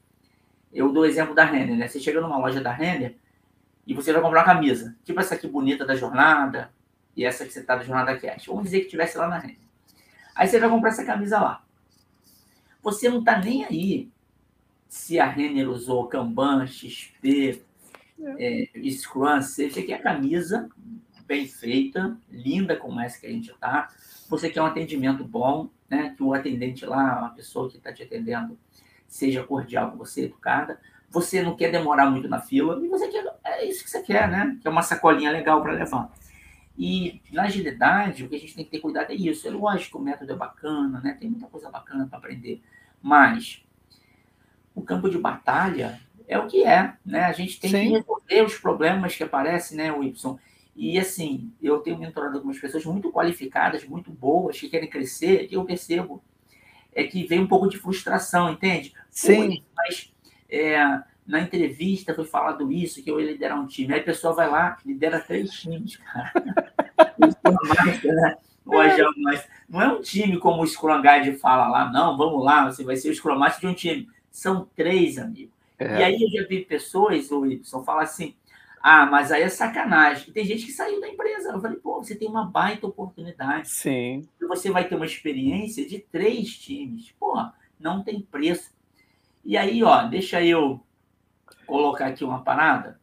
eu 0.74 0.92
dou 0.92 1.04
o 1.04 1.06
exemplo 1.06 1.34
da 1.34 1.44
Renner, 1.46 1.76
né? 1.76 1.88
Você 1.88 2.00
chega 2.00 2.22
numa 2.22 2.38
loja 2.38 2.62
da 2.62 2.72
Renner 2.72 3.16
e 3.90 3.94
você 3.96 4.14
vai 4.14 4.22
comprar 4.22 4.42
uma 4.42 4.46
camisa, 4.46 4.96
tipo 5.04 5.20
essa 5.20 5.34
aqui 5.34 5.48
bonita 5.48 5.84
da 5.84 5.96
jornada 5.96 6.72
e 7.18 7.26
essa 7.26 7.44
que 7.44 7.52
você 7.52 7.64
tá 7.64 7.76
da 7.76 7.84
jornada 7.84 8.16
cash. 8.20 8.46
Vamos 8.46 8.66
dizer 8.66 8.82
que 8.82 8.88
tivesse 8.88 9.18
lá 9.18 9.28
na 9.28 9.40
Renner. 9.40 9.58
Aí 10.36 10.48
você 10.48 10.60
vai 10.60 10.70
comprar 10.70 10.92
essa 10.92 11.04
camisa 11.04 11.40
lá. 11.40 11.66
Você 12.84 13.10
não 13.10 13.24
tá 13.24 13.40
nem 13.40 13.66
aí 13.66 14.12
se 14.88 15.20
a 15.20 15.26
Renner 15.26 15.68
usou 15.68 16.08
Kanban, 16.08 16.68
XP, 16.68 17.64
é. 18.38 18.70
É, 18.76 18.92
Scrum, 18.92 19.42
você 19.42 19.70
quer 19.70 19.96
a 19.96 20.04
camisa 20.04 20.70
bem 21.26 21.48
feita, 21.48 22.16
linda 22.30 22.76
como 22.76 23.02
essa 23.02 23.20
que 23.20 23.26
a 23.26 23.32
gente 23.32 23.52
tá. 23.60 23.90
Você 24.30 24.52
quer 24.52 24.62
um 24.62 24.68
atendimento 24.68 25.24
bom, 25.24 25.68
né? 25.90 26.14
Que 26.16 26.22
o 26.22 26.36
atendente 26.36 26.86
lá, 26.86 27.26
a 27.26 27.30
pessoa 27.30 27.68
que 27.72 27.78
está 27.78 27.92
te 27.92 28.04
atendendo, 28.04 28.56
seja 29.08 29.44
cordial 29.44 29.90
com 29.90 29.98
você, 29.98 30.26
educada. 30.26 30.80
Você 31.12 31.42
não 31.42 31.56
quer 31.56 31.72
demorar 31.72 32.10
muito 32.10 32.28
na 32.28 32.40
fila 32.40 32.80
e 32.84 32.88
você 32.88 33.08
quer, 33.08 33.26
é 33.44 33.66
isso 33.66 33.84
que 33.84 33.90
você 33.90 34.02
quer, 34.02 34.30
né? 34.30 34.58
Que 34.62 34.68
é 34.68 34.72
uma 34.72 34.84
sacolinha 34.84 35.32
legal 35.32 35.62
para 35.62 35.74
levar. 35.74 36.12
E 36.78 37.22
na 37.32 37.44
agilidade, 37.44 38.24
o 38.24 38.30
que 38.30 38.36
a 38.36 38.40
gente 38.40 38.56
tem 38.56 38.64
que 38.64 38.72
ter 38.72 38.80
cuidado 38.80 39.12
é 39.12 39.16
isso. 39.16 39.48
É 39.48 39.52
lógico 39.52 39.98
que 39.98 40.02
o 40.02 40.06
método 40.06 40.32
é 40.32 40.36
bacana, 40.36 41.02
né? 41.02 41.18
Tem 41.20 41.30
muita 41.30 41.48
coisa 41.48 41.70
bacana 41.70 42.08
para 42.08 42.20
aprender, 42.20 42.62
mas 43.02 43.66
o 44.74 44.82
campo 44.82 45.10
de 45.10 45.18
batalha 45.18 46.00
é 46.28 46.38
o 46.38 46.48
que 46.48 46.64
é, 46.64 46.94
né? 47.06 47.26
A 47.26 47.34
gente 47.34 47.60
tem 47.60 47.70
Sim. 47.72 47.78
que 47.78 47.98
resolver 47.98 48.42
os 48.44 48.58
problemas 48.58 49.16
que 49.16 49.24
aparecem, 49.24 49.78
né, 49.78 49.92
Wilson? 49.92 50.40
E 50.76 50.98
assim, 50.98 51.52
eu 51.62 51.80
tenho 51.80 51.98
mentorado 51.98 52.38
algumas 52.38 52.58
pessoas 52.58 52.86
muito 52.86 53.12
qualificadas, 53.12 53.84
muito 53.84 54.12
boas, 54.12 54.58
que 54.58 54.70
querem 54.70 54.90
crescer, 54.90 55.50
e 55.52 55.56
eu 55.56 55.66
percebo 55.66 56.24
é 56.94 57.04
que 57.04 57.26
vem 57.26 57.40
um 57.40 57.48
pouco 57.48 57.68
de 57.68 57.78
frustração, 57.78 58.52
entende? 58.52 58.94
Sim. 59.10 59.64
mas 59.76 60.14
é, 60.50 61.02
na 61.26 61.42
entrevista 61.42 62.14
foi 62.14 62.26
falado 62.26 62.72
isso, 62.72 63.04
que 63.04 63.12
eu 63.12 63.20
ia 63.20 63.32
liderar 63.32 63.60
um 63.60 63.68
time. 63.68 63.94
Aí 63.94 64.00
a 64.00 64.04
pessoa 64.04 64.34
vai 64.34 64.50
lá, 64.50 64.78
lidera 64.86 65.20
três 65.20 65.52
times, 65.52 65.98
cara. 65.98 66.32
né? 68.16 68.38
Não 69.68 69.82
é 69.82 69.88
um 69.88 70.02
time 70.02 70.40
como 70.40 70.62
o 70.62 70.68
Scrum 70.68 71.02
Guide 71.02 71.38
fala 71.38 71.68
lá, 71.68 71.92
não, 71.92 72.18
vamos 72.18 72.44
lá, 72.44 72.66
você 72.66 72.84
vai 72.84 72.96
ser 72.96 73.10
o 73.10 73.16
Scrum 73.16 73.38
Master 73.38 73.62
de 73.62 73.68
um 73.68 73.74
time. 73.74 74.10
São 74.32 74.68
três, 74.76 75.18
amigo. 75.18 75.52
É. 75.78 76.00
E 76.00 76.04
aí 76.04 76.22
eu 76.22 76.30
já 76.30 76.48
vi 76.48 76.66
pessoas, 76.66 77.32
o 77.32 77.46
Y, 77.46 77.84
falar 77.84 78.04
assim, 78.04 78.36
ah, 78.82 79.06
mas 79.06 79.32
aí 79.32 79.44
é 79.44 79.50
sacanagem. 79.50 80.30
E 80.30 80.32
tem 80.32 80.46
gente 80.46 80.66
que 80.66 80.72
saiu 80.72 81.02
da 81.02 81.08
empresa. 81.08 81.52
Eu 81.52 81.62
falei, 81.62 81.78
pô, 81.78 82.02
você 82.02 82.16
tem 82.16 82.28
uma 82.28 82.46
baita 82.46 82.88
oportunidade. 82.88 83.70
Sim. 83.70 84.28
E 84.42 84.46
você 84.46 84.72
vai 84.72 84.88
ter 84.88 84.96
uma 84.96 85.06
experiência 85.06 85.86
de 85.86 86.00
três 86.00 86.58
times. 86.58 87.14
Pô, 87.20 87.36
não 87.80 88.04
tem 88.04 88.22
preço. 88.22 88.72
E 89.44 89.58
aí, 89.58 89.84
ó, 89.84 90.04
deixa 90.04 90.44
eu 90.44 90.84
colocar 91.66 92.08
aqui 92.08 92.24
uma 92.24 92.44
parada. 92.44 93.00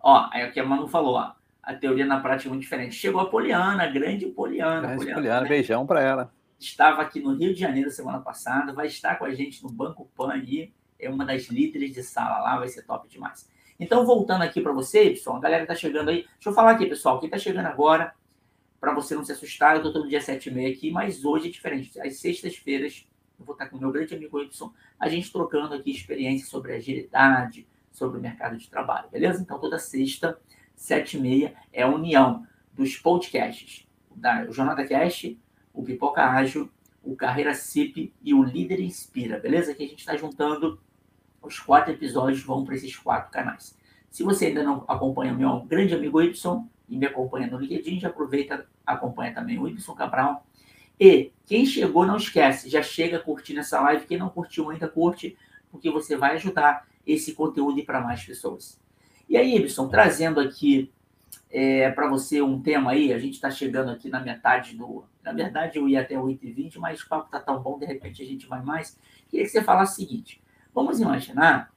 Ó, 0.00 0.28
aí 0.32 0.42
aqui 0.42 0.60
a 0.60 0.64
Manu 0.64 0.88
falou, 0.88 1.14
ó, 1.14 1.32
a 1.62 1.74
teoria 1.74 2.04
na 2.04 2.20
prática 2.20 2.48
é 2.48 2.50
muito 2.50 2.62
diferente. 2.62 2.94
Chegou 2.94 3.20
a 3.20 3.30
Poliana, 3.30 3.86
grande 3.86 4.26
Poliana. 4.26 4.80
Grande 4.80 4.96
Poliana, 4.96 5.14
Poliana 5.20 5.40
né? 5.42 5.48
beijão 5.48 5.86
para 5.86 6.00
ela. 6.00 6.32
Estava 6.58 7.02
aqui 7.02 7.20
no 7.20 7.34
Rio 7.34 7.54
de 7.54 7.60
Janeiro 7.60 7.90
semana 7.90 8.20
passada, 8.20 8.72
vai 8.72 8.86
estar 8.86 9.16
com 9.16 9.24
a 9.24 9.34
gente 9.34 9.62
no 9.62 9.70
Banco 9.70 10.08
Pan 10.16 10.32
aí, 10.32 10.72
é 10.98 11.10
uma 11.10 11.24
das 11.24 11.48
líderes 11.48 11.92
de 11.92 12.02
sala 12.02 12.38
lá, 12.38 12.58
vai 12.58 12.68
ser 12.68 12.82
top 12.82 13.08
demais. 13.08 13.50
Então, 13.78 14.06
voltando 14.06 14.42
aqui 14.42 14.60
para 14.60 14.72
você, 14.72 15.10
pessoal, 15.10 15.36
a 15.36 15.40
galera 15.40 15.64
está 15.64 15.74
chegando 15.74 16.10
aí. 16.10 16.22
Deixa 16.34 16.50
eu 16.50 16.52
falar 16.52 16.72
aqui, 16.72 16.86
pessoal, 16.86 17.18
quem 17.18 17.26
está 17.26 17.38
chegando 17.38 17.66
agora, 17.66 18.14
para 18.80 18.94
você 18.94 19.14
não 19.14 19.24
se 19.24 19.32
assustar, 19.32 19.72
eu 19.72 19.78
estou 19.78 19.92
todo 19.92 20.08
dia 20.08 20.20
7 20.20 20.48
e 20.48 20.52
meia 20.52 20.72
aqui, 20.72 20.90
mas 20.90 21.24
hoje 21.24 21.48
é 21.48 21.50
diferente. 21.50 22.00
Às 22.00 22.20
sextas-feiras, 22.20 23.06
vou 23.42 23.54
estar 23.54 23.68
com 23.68 23.78
meu 23.78 23.90
grande 23.90 24.14
amigo 24.14 24.40
Edson, 24.40 24.72
a 24.98 25.08
gente 25.08 25.32
trocando 25.32 25.74
aqui 25.74 25.90
experiências 25.90 26.48
sobre 26.48 26.72
agilidade, 26.74 27.66
sobre 27.90 28.18
o 28.18 28.20
mercado 28.20 28.56
de 28.56 28.68
trabalho, 28.68 29.08
beleza? 29.10 29.42
Então, 29.42 29.58
toda 29.58 29.78
sexta, 29.78 30.38
7 30.74 31.16
e 31.16 31.20
meia, 31.20 31.54
é 31.72 31.82
a 31.82 31.88
união 31.88 32.46
dos 32.72 32.96
podcasts, 32.96 33.86
da 34.14 34.50
Jornada 34.50 34.86
Cast, 34.86 35.38
o 35.72 35.82
Pipoca 35.82 36.22
Ágil, 36.22 36.70
o 37.02 37.16
Carreira 37.16 37.54
CIP 37.54 38.12
e 38.22 38.32
o 38.32 38.42
Líder 38.42 38.80
Inspira, 38.80 39.38
beleza? 39.38 39.74
Que 39.74 39.84
a 39.84 39.86
gente 39.86 40.00
está 40.00 40.16
juntando 40.16 40.80
os 41.42 41.58
quatro 41.58 41.92
episódios, 41.92 42.42
vão 42.42 42.64
para 42.64 42.76
esses 42.76 42.96
quatro 42.96 43.30
canais. 43.32 43.76
Se 44.10 44.22
você 44.22 44.46
ainda 44.46 44.62
não 44.62 44.84
acompanha 44.86 45.32
o 45.32 45.36
meu 45.36 45.60
grande 45.62 45.94
amigo 45.94 46.20
Y 46.20 46.68
e 46.88 46.96
me 46.96 47.06
acompanha 47.06 47.46
no 47.46 47.58
LinkedIn, 47.58 47.98
já 47.98 48.08
aproveita, 48.08 48.66
acompanha 48.86 49.34
também 49.34 49.58
o 49.58 49.66
Y 49.66 49.94
Cabral. 49.94 50.46
E 50.98 51.32
quem 51.46 51.66
chegou, 51.66 52.06
não 52.06 52.16
esquece, 52.16 52.68
já 52.68 52.82
chega 52.82 53.18
curtindo 53.18 53.60
essa 53.60 53.80
live. 53.80 54.06
Quem 54.06 54.18
não 54.18 54.28
curtiu 54.28 54.70
ainda, 54.70 54.88
curte, 54.88 55.36
porque 55.70 55.90
você 55.90 56.16
vai 56.16 56.36
ajudar 56.36 56.86
esse 57.06 57.32
conteúdo 57.32 57.82
para 57.84 58.00
mais 58.00 58.24
pessoas. 58.24 58.80
E 59.28 59.36
aí, 59.36 59.56
Ibson, 59.56 59.88
trazendo 59.88 60.40
aqui 60.40 60.92
é, 61.50 61.90
para 61.90 62.08
você 62.08 62.40
um 62.40 62.60
tema 62.60 62.92
aí, 62.92 63.12
a 63.12 63.18
gente 63.18 63.34
está 63.34 63.50
chegando 63.50 63.90
aqui 63.90 64.08
na 64.08 64.20
metade 64.20 64.76
do. 64.76 65.04
Na 65.22 65.32
verdade, 65.32 65.78
eu 65.78 65.88
ia 65.88 66.00
até 66.00 66.16
8h20, 66.16 66.78
mas 66.78 67.00
o 67.02 67.08
papo 67.08 67.26
está 67.26 67.38
tão 67.38 67.62
bom, 67.62 67.78
de 67.78 67.86
repente 67.86 68.22
a 68.22 68.26
gente 68.26 68.46
vai 68.46 68.62
mais. 68.62 68.98
Queria 69.28 69.44
que 69.44 69.52
você 69.52 69.62
falasse 69.62 69.92
o 69.92 70.06
seguinte: 70.06 70.42
vamos 70.74 71.00
imaginar 71.00 71.72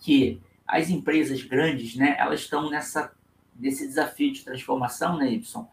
que 0.00 0.40
as 0.66 0.90
empresas 0.90 1.42
grandes, 1.42 1.96
né, 1.96 2.16
elas 2.18 2.40
estão 2.40 2.70
nessa, 2.70 3.12
nesse 3.54 3.86
desafio 3.86 4.32
de 4.32 4.44
transformação, 4.44 5.18
né, 5.18 5.30
Y? 5.30 5.66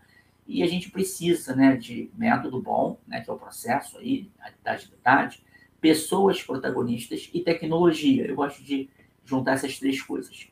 E 0.51 0.61
a 0.61 0.67
gente 0.67 0.91
precisa, 0.91 1.55
né, 1.55 1.77
de 1.77 2.11
método 2.13 2.61
bom, 2.61 2.99
né, 3.07 3.21
que 3.21 3.29
é 3.29 3.33
o 3.33 3.37
processo 3.37 3.97
aí 3.97 4.29
da 4.61 4.73
agilidade, 4.73 5.41
pessoas 5.79 6.43
protagonistas 6.43 7.29
e 7.33 7.39
tecnologia. 7.39 8.27
Eu 8.27 8.35
gosto 8.35 8.61
de 8.61 8.89
juntar 9.23 9.53
essas 9.53 9.79
três 9.79 10.01
coisas. 10.01 10.47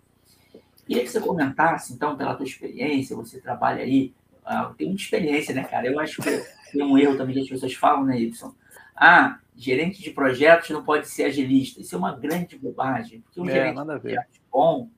Queria 0.87 1.03
que 1.03 1.09
você 1.09 1.19
comentasse, 1.19 1.93
então, 1.93 2.15
pela 2.15 2.33
tua 2.33 2.45
experiência, 2.45 3.15
você 3.15 3.41
trabalha 3.41 3.83
aí, 3.83 4.13
uh, 4.45 4.73
tem 4.73 4.87
muita 4.87 5.03
experiência, 5.03 5.53
né, 5.53 5.63
cara? 5.65 5.87
Eu 5.87 5.99
acho 5.99 6.21
que 6.21 6.43
tem 6.71 6.81
um 6.81 6.97
erro 6.97 7.17
também 7.17 7.35
que 7.35 7.41
as 7.41 7.49
pessoas 7.49 7.73
falam, 7.73 8.05
né, 8.05 8.19
Y? 8.19 8.55
Ah, 8.95 9.39
gerente 9.55 10.01
de 10.01 10.11
projetos 10.11 10.69
não 10.69 10.83
pode 10.83 11.09
ser 11.09 11.25
agilista. 11.25 11.81
Isso 11.81 11.93
é 11.93 11.97
uma 11.97 12.15
grande 12.15 12.57
bobagem, 12.57 13.19
porque 13.19 13.41
um 13.41 13.49
é, 13.49 13.51
gerente 13.51 13.77
de 13.77 13.85
projetos 13.85 14.41
bom, 14.49 14.89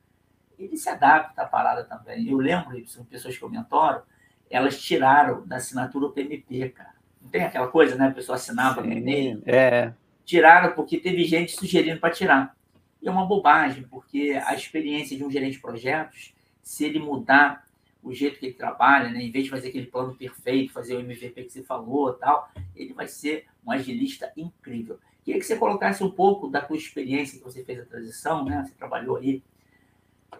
ele 0.60 0.78
se 0.78 0.88
adapta 0.88 1.42
à 1.42 1.46
parada 1.46 1.84
também. 1.84 2.30
Eu 2.30 2.38
lembro, 2.38 2.78
Y, 2.78 3.04
pessoas 3.06 3.36
que 3.36 3.44
eu 3.44 3.50
mentoro, 3.50 4.04
elas 4.52 4.82
tiraram 4.82 5.46
da 5.48 5.56
assinatura 5.58 6.06
o 6.06 6.12
PMP, 6.12 6.70
cara. 6.70 6.92
Não 7.22 7.30
tem 7.30 7.44
aquela 7.44 7.68
coisa, 7.68 7.96
né? 7.96 8.08
A 8.08 8.12
pessoa 8.12 8.36
assinava 8.36 8.82
Sim, 8.82 8.88
no 8.88 8.94
e-mail. 8.94 9.42
É. 9.46 9.94
Tiraram 10.26 10.74
porque 10.74 10.98
teve 10.98 11.24
gente 11.24 11.56
sugerindo 11.56 12.00
para 12.00 12.14
tirar. 12.14 12.56
E 13.02 13.08
é 13.08 13.12
uma 13.12 13.26
bobagem, 13.26 13.84
porque 13.84 14.40
a 14.46 14.54
experiência 14.54 15.18
de 15.18 15.24
um 15.24 15.32
gerente 15.32 15.54
de 15.54 15.62
projetos, 15.62 16.34
se 16.62 16.86
ele 16.86 17.00
mudar 17.00 17.66
o 18.04 18.14
jeito 18.14 18.40
que 18.40 18.48
ele 18.48 18.56
trabalha, 18.56 19.10
né? 19.10 19.22
em 19.22 19.32
vez 19.32 19.46
de 19.46 19.50
fazer 19.50 19.70
aquele 19.70 19.86
plano 19.86 20.16
perfeito, 20.16 20.74
fazer 20.74 20.96
o 20.96 21.00
MVP 21.00 21.44
que 21.44 21.52
você 21.52 21.64
falou 21.64 22.14
tal, 22.14 22.50
ele 22.76 22.94
vai 22.94 23.08
ser 23.08 23.46
um 23.66 23.72
agilista 23.72 24.32
incrível. 24.36 25.00
Queria 25.24 25.40
que 25.40 25.46
você 25.46 25.56
colocasse 25.56 26.04
um 26.04 26.10
pouco 26.10 26.48
da 26.48 26.62
tua 26.62 26.78
experiência 26.78 27.38
que 27.38 27.44
você 27.44 27.64
fez 27.64 27.80
a 27.80 27.86
transição, 27.86 28.44
né? 28.44 28.64
Você 28.66 28.74
trabalhou 28.74 29.18
aí 29.18 29.44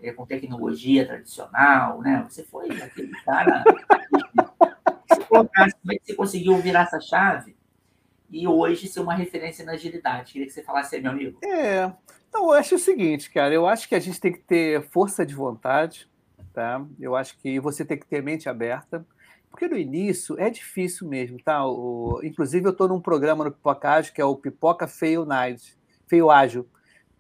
é, 0.02 0.12
com 0.12 0.26
tecnologia 0.26 1.06
tradicional, 1.06 2.02
né? 2.02 2.26
Você 2.30 2.44
foi 2.44 2.70
aquele 2.82 3.12
cara. 3.24 3.64
você 5.08 5.24
colocasse 5.26 5.76
como 5.82 5.94
é 5.94 5.96
que 5.96 6.06
você 6.06 6.16
conseguiu 6.16 6.58
virar 6.58 6.84
essa 6.84 7.00
chave 7.00 7.56
e 8.30 8.48
hoje 8.48 8.88
ser 8.88 9.02
uma 9.02 9.14
referência 9.14 9.66
na 9.66 9.74
agilidade. 9.74 10.32
Queria 10.32 10.48
que 10.48 10.54
você 10.54 10.64
falasse 10.64 10.96
aí, 10.96 11.02
meu 11.02 11.12
amigo. 11.12 11.40
É. 11.44 11.92
Então, 12.30 12.46
eu 12.46 12.52
acho 12.52 12.76
o 12.76 12.80
seguinte, 12.80 13.30
cara. 13.30 13.54
Eu 13.54 13.68
acho 13.68 13.88
que 13.88 13.96
a 13.96 14.00
gente 14.00 14.20
tem 14.20 14.32
que 14.32 14.40
ter 14.40 14.82
força 14.90 15.26
de 15.26 15.36
vontade, 15.36 16.10
tá? 16.54 16.84
Eu 17.00 17.16
acho 17.16 17.38
que 17.38 17.60
você 17.60 17.84
tem 17.84 17.98
que 17.98 18.06
ter 18.06 18.24
mente 18.24 18.48
aberta. 18.48 19.06
Porque 19.50 19.68
no 19.68 19.78
início 19.78 20.40
é 20.40 20.50
difícil 20.50 21.08
mesmo, 21.10 21.38
tá? 21.44 21.68
O, 21.68 22.22
inclusive, 22.24 22.66
eu 22.66 22.72
estou 22.72 22.88
num 22.88 23.02
programa 23.02 23.44
no 23.44 23.52
Pipocagem 23.52 24.14
que 24.14 24.22
é 24.22 24.26
o 24.26 24.36
Pipoca 24.36 24.88
Feio 24.88 25.26
Night, 25.26 25.78
Feio 26.08 26.32
Ágil, 26.32 26.66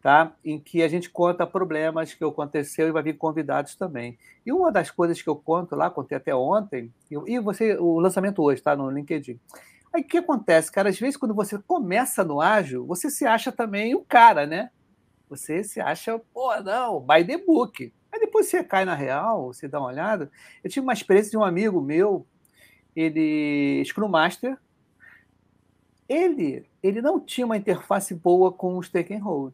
tá? 0.01 0.33
Em 0.43 0.59
que 0.59 0.81
a 0.81 0.87
gente 0.87 1.09
conta 1.09 1.45
problemas 1.45 2.13
que 2.13 2.23
aconteceu 2.23 2.87
e 2.87 2.91
vai 2.91 3.03
vir 3.03 3.17
convidados 3.17 3.75
também. 3.75 4.17
E 4.45 4.51
uma 4.51 4.71
das 4.71 4.89
coisas 4.89 5.21
que 5.21 5.29
eu 5.29 5.35
conto 5.35 5.75
lá, 5.75 5.89
contei 5.89 6.17
até 6.17 6.33
ontem, 6.33 6.91
e 7.27 7.39
você, 7.39 7.75
o 7.77 7.99
lançamento 7.99 8.41
hoje, 8.41 8.61
tá? 8.61 8.75
No 8.75 8.89
LinkedIn. 8.89 9.39
Aí 9.93 10.01
o 10.01 10.07
que 10.07 10.17
acontece, 10.17 10.71
cara? 10.71 10.89
Às 10.89 10.99
vezes, 10.99 11.17
quando 11.17 11.35
você 11.35 11.57
começa 11.59 12.23
no 12.23 12.41
ágil, 12.41 12.85
você 12.85 13.09
se 13.09 13.25
acha 13.25 13.51
também 13.51 13.93
o 13.93 14.01
cara, 14.01 14.47
né? 14.47 14.71
Você 15.29 15.63
se 15.63 15.79
acha, 15.79 16.19
pô, 16.33 16.59
não, 16.61 16.99
by 16.99 17.23
the 17.25 17.37
book. 17.37 17.93
Aí 18.11 18.19
depois 18.19 18.47
você 18.47 18.63
cai 18.63 18.83
na 18.85 18.95
real, 18.95 19.53
você 19.53 19.67
dá 19.67 19.79
uma 19.79 19.89
olhada. 19.89 20.31
Eu 20.63 20.69
tive 20.69 20.83
uma 20.83 20.93
experiência 20.93 21.31
de 21.31 21.37
um 21.37 21.43
amigo 21.43 21.79
meu, 21.79 22.25
ele, 22.95 23.83
Scrum 23.85 24.07
Master, 24.07 24.57
ele, 26.09 26.65
ele 26.81 27.01
não 27.01 27.19
tinha 27.19 27.45
uma 27.45 27.55
interface 27.55 28.13
boa 28.13 28.51
com 28.51 28.77
os 28.77 28.89
take 28.89 29.13
and 29.13 29.23
hold. 29.23 29.53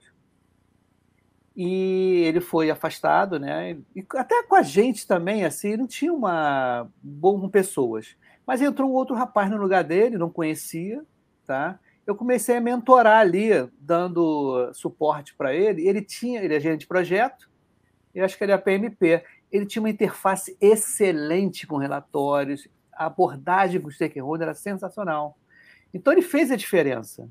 E 1.57 2.21
ele 2.25 2.39
foi 2.39 2.69
afastado, 2.69 3.39
né? 3.39 3.75
E 3.95 4.05
até 4.13 4.43
com 4.43 4.53
a 4.53 4.61
gente 4.61 5.07
também, 5.07 5.43
assim, 5.43 5.75
não 5.75 5.87
tinha 5.87 6.13
uma 6.13 6.87
boa 7.01 7.41
com 7.41 7.49
pessoas. 7.49 8.15
Mas 8.45 8.61
entrou 8.61 8.91
um 8.91 8.93
outro 8.93 9.15
rapaz 9.15 9.49
no 9.49 9.57
lugar 9.57 9.83
dele, 9.83 10.19
não 10.19 10.29
conhecia, 10.29 11.03
tá? 11.47 11.79
Eu 12.05 12.15
comecei 12.15 12.57
a 12.57 12.61
mentorar 12.61 13.21
ali, 13.21 13.49
dando 13.79 14.71
suporte 14.71 15.33
para 15.35 15.51
ele. 15.53 15.87
Ele 15.87 16.03
tinha, 16.03 16.43
ele 16.43 16.53
é 16.53 16.59
gerente 16.59 16.81
de 16.81 16.87
projeto, 16.87 17.49
eu 18.13 18.23
acho 18.23 18.37
que 18.37 18.43
ele 18.43 18.51
é 18.51 18.57
PMP. 18.57 19.23
Ele 19.51 19.65
tinha 19.65 19.81
uma 19.81 19.89
interface 19.89 20.55
excelente 20.61 21.65
com 21.65 21.77
relatórios, 21.77 22.67
a 22.93 23.07
abordagem 23.07 23.81
com 23.81 23.87
o 23.87 23.91
stakeholder 23.91 24.47
era 24.47 24.55
sensacional. 24.55 25.37
Então 25.93 26.13
ele 26.13 26.21
fez 26.21 26.51
a 26.51 26.55
diferença, 26.55 27.27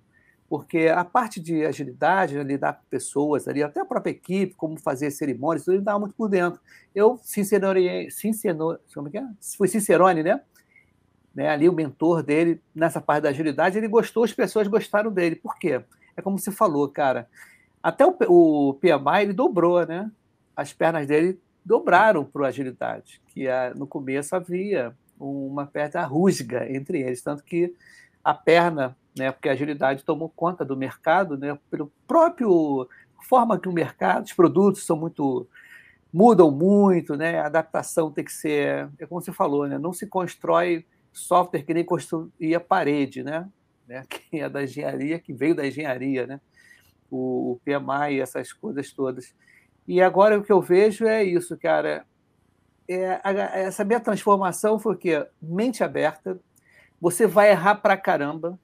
porque 0.49 0.89
a 0.89 1.05
parte 1.05 1.41
de 1.41 1.65
agilidade, 1.65 2.37
né, 2.37 2.43
lidar 2.43 2.75
com 2.75 2.85
pessoas 2.89 3.49
ali, 3.49 3.63
até 3.63 3.81
a 3.81 3.85
própria 3.85 4.13
equipe, 4.13 4.55
como 4.55 4.79
fazer 4.79 5.11
cerimônias, 5.11 5.65
tudo 5.65 5.75
ele 5.75 5.81
estava 5.81 5.99
muito 5.99 6.15
por 6.15 6.29
dentro. 6.29 6.61
Eu 6.95 7.19
sincerone, 7.23 8.11
sincero, 8.11 8.79
como 8.95 9.09
é 9.13 9.19
é? 9.19 9.27
fui 9.57 9.69
sincerone, 9.69 10.23
né? 10.23 10.41
né? 11.35 11.49
Ali 11.49 11.69
o 11.69 11.73
mentor 11.73 12.23
dele 12.23 12.61
nessa 12.75 13.01
parte 13.01 13.25
da 13.25 13.31
agilidade, 13.31 13.77
ele 13.77 13.89
gostou, 13.89 14.25
as 14.25 14.33
pessoas 14.33 14.69
gostaram 14.69 15.13
dele. 15.13 15.37
Por 15.37 15.59
quê? 15.59 15.83
É 16.17 16.23
como 16.23 16.39
você 16.39 16.51
falou, 16.51 16.89
cara. 16.89 17.29
Até 17.83 18.07
o, 18.07 18.17
o 18.29 18.75
PMI 18.75 19.23
ele 19.23 19.33
dobrou, 19.33 19.85
né? 19.87 20.11
as 20.57 20.73
pernas 20.73 21.07
dele 21.07 21.39
dobraram 21.65 22.25
para 22.25 22.49
agilidade, 22.49 23.21
que 23.29 23.47
no 23.77 23.87
começo 23.87 24.35
havia 24.35 24.97
uma 25.21 25.67
perna 25.67 26.05
rusga 26.05 26.71
entre 26.73 27.03
eles, 27.03 27.21
tanto 27.21 27.45
que 27.45 27.75
a 28.25 28.33
perna, 28.33 28.97
né, 29.17 29.33
porque 29.33 29.49
a 29.49 29.53
agilidade 29.53 30.05
tomou 30.05 30.29
conta 30.29 30.65
do 30.65 30.77
mercado, 30.77 31.37
né, 31.37 31.59
pelo 31.71 31.91
próprio 32.07 32.89
forma 33.23 33.59
que 33.59 33.69
o 33.69 33.73
mercado, 33.73 34.25
os 34.25 34.33
produtos 34.33 34.85
são 34.85 34.97
muito 34.97 35.49
mudam 36.13 36.51
muito, 36.51 37.17
né, 37.17 37.41
a 37.41 37.47
adaptação 37.47 38.11
tem 38.11 38.25
que 38.25 38.33
ser, 38.33 38.89
é 38.99 39.07
como 39.07 39.21
você 39.21 39.33
falou, 39.33 39.67
né, 39.67 39.79
não 39.79 39.93
se 39.93 40.07
constrói 40.07 40.87
software 41.13 41.63
que 41.63 41.75
nem 41.75 41.85
construía 41.85 42.61
parede, 42.61 43.23
né, 43.23 43.49
né, 43.87 44.05
que 44.09 44.41
é 44.41 44.49
da 44.49 44.63
engenharia, 44.63 45.19
que 45.19 45.33
veio 45.33 45.55
da 45.55 45.67
engenharia, 45.67 46.27
né, 46.27 46.41
o, 47.11 47.53
o 47.53 47.61
PMI, 47.65 48.21
essas 48.21 48.53
coisas 48.53 48.93
todas. 48.93 49.35
E 49.87 50.03
agora 50.03 50.39
o 50.39 50.43
que 50.43 50.51
eu 50.51 50.61
vejo 50.61 51.07
é 51.07 51.23
isso, 51.23 51.57
cara. 51.57 52.05
É, 52.89 53.21
essa 53.61 53.85
minha 53.85 54.01
transformação 54.01 54.79
foi 54.79 54.95
o 54.95 54.99
quê? 54.99 55.27
Mente 55.41 55.85
aberta. 55.85 56.39
Você 57.01 57.27
vai 57.27 57.51
errar 57.51 57.77
pra 57.77 57.97
caramba. 57.97 58.59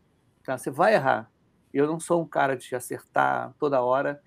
Tá? 0.44 0.59
Você 0.59 0.70
vai 0.70 0.94
errar. 0.94 1.31
Eu 1.72 1.87
não 1.87 1.98
sou 1.98 2.22
um 2.22 2.26
cara 2.26 2.57
de 2.57 2.74
acertar 2.74 3.55
toda 3.59 3.83
hora. 3.83 4.20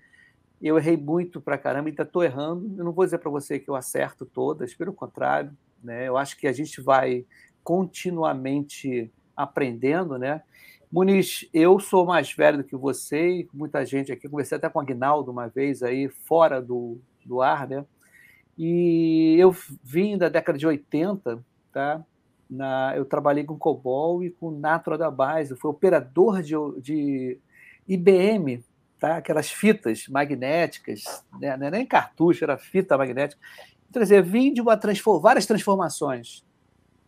Eu 0.60 0.78
errei 0.78 0.96
muito 0.96 1.40
pra 1.40 1.58
caramba, 1.58 1.88
ainda 1.88 2.02
estou 2.02 2.24
errando. 2.24 2.74
Eu 2.76 2.84
não 2.84 2.92
vou 2.92 3.04
dizer 3.04 3.18
para 3.18 3.30
você 3.30 3.58
que 3.58 3.68
eu 3.68 3.76
acerto 3.76 4.24
todas, 4.24 4.74
pelo 4.74 4.92
contrário. 4.92 5.56
Né? 5.82 6.08
Eu 6.08 6.16
acho 6.16 6.36
que 6.36 6.46
a 6.46 6.52
gente 6.52 6.80
vai 6.80 7.24
continuamente 7.62 9.12
aprendendo, 9.36 10.18
né? 10.18 10.42
Muniz, 10.90 11.48
eu 11.52 11.78
sou 11.80 12.06
mais 12.06 12.32
velho 12.32 12.58
do 12.58 12.64
que 12.64 12.76
você 12.76 13.40
e 13.40 13.48
muita 13.52 13.84
gente 13.84 14.12
aqui. 14.12 14.28
Conversei 14.28 14.56
até 14.56 14.68
com 14.68 14.78
o 14.78 14.82
Agnaldo 14.82 15.30
uma 15.30 15.48
vez 15.48 15.82
aí, 15.82 16.08
fora 16.08 16.62
do, 16.62 16.98
do 17.24 17.42
ar, 17.42 17.68
né? 17.68 17.84
E 18.56 19.36
eu 19.38 19.54
vim 19.82 20.16
da 20.16 20.28
década 20.28 20.56
de 20.56 20.66
80, 20.66 21.44
tá? 21.72 22.02
Na, 22.48 22.94
eu 22.96 23.04
trabalhei 23.04 23.44
com 23.44 23.58
COBOL 23.58 24.22
e 24.22 24.30
com 24.30 24.50
Natural 24.50 24.98
da 24.98 25.10
Base. 25.10 25.50
Eu 25.50 25.56
fui 25.56 25.70
operador 25.70 26.42
de, 26.42 26.54
de 26.80 27.40
IBM, 27.88 28.64
tá? 28.98 29.16
aquelas 29.16 29.50
fitas 29.50 30.06
magnéticas, 30.08 31.24
né? 31.40 31.56
não 31.56 31.66
é 31.66 31.70
nem 31.70 31.86
cartucho, 31.86 32.44
era 32.44 32.56
fita 32.56 32.96
magnética. 32.96 33.40
Quer 33.92 34.00
dizer, 34.00 34.22
vim 34.22 34.52
de 34.52 34.60
uma 34.60 34.76
transform... 34.76 35.20
várias 35.20 35.46
transformações. 35.46 36.44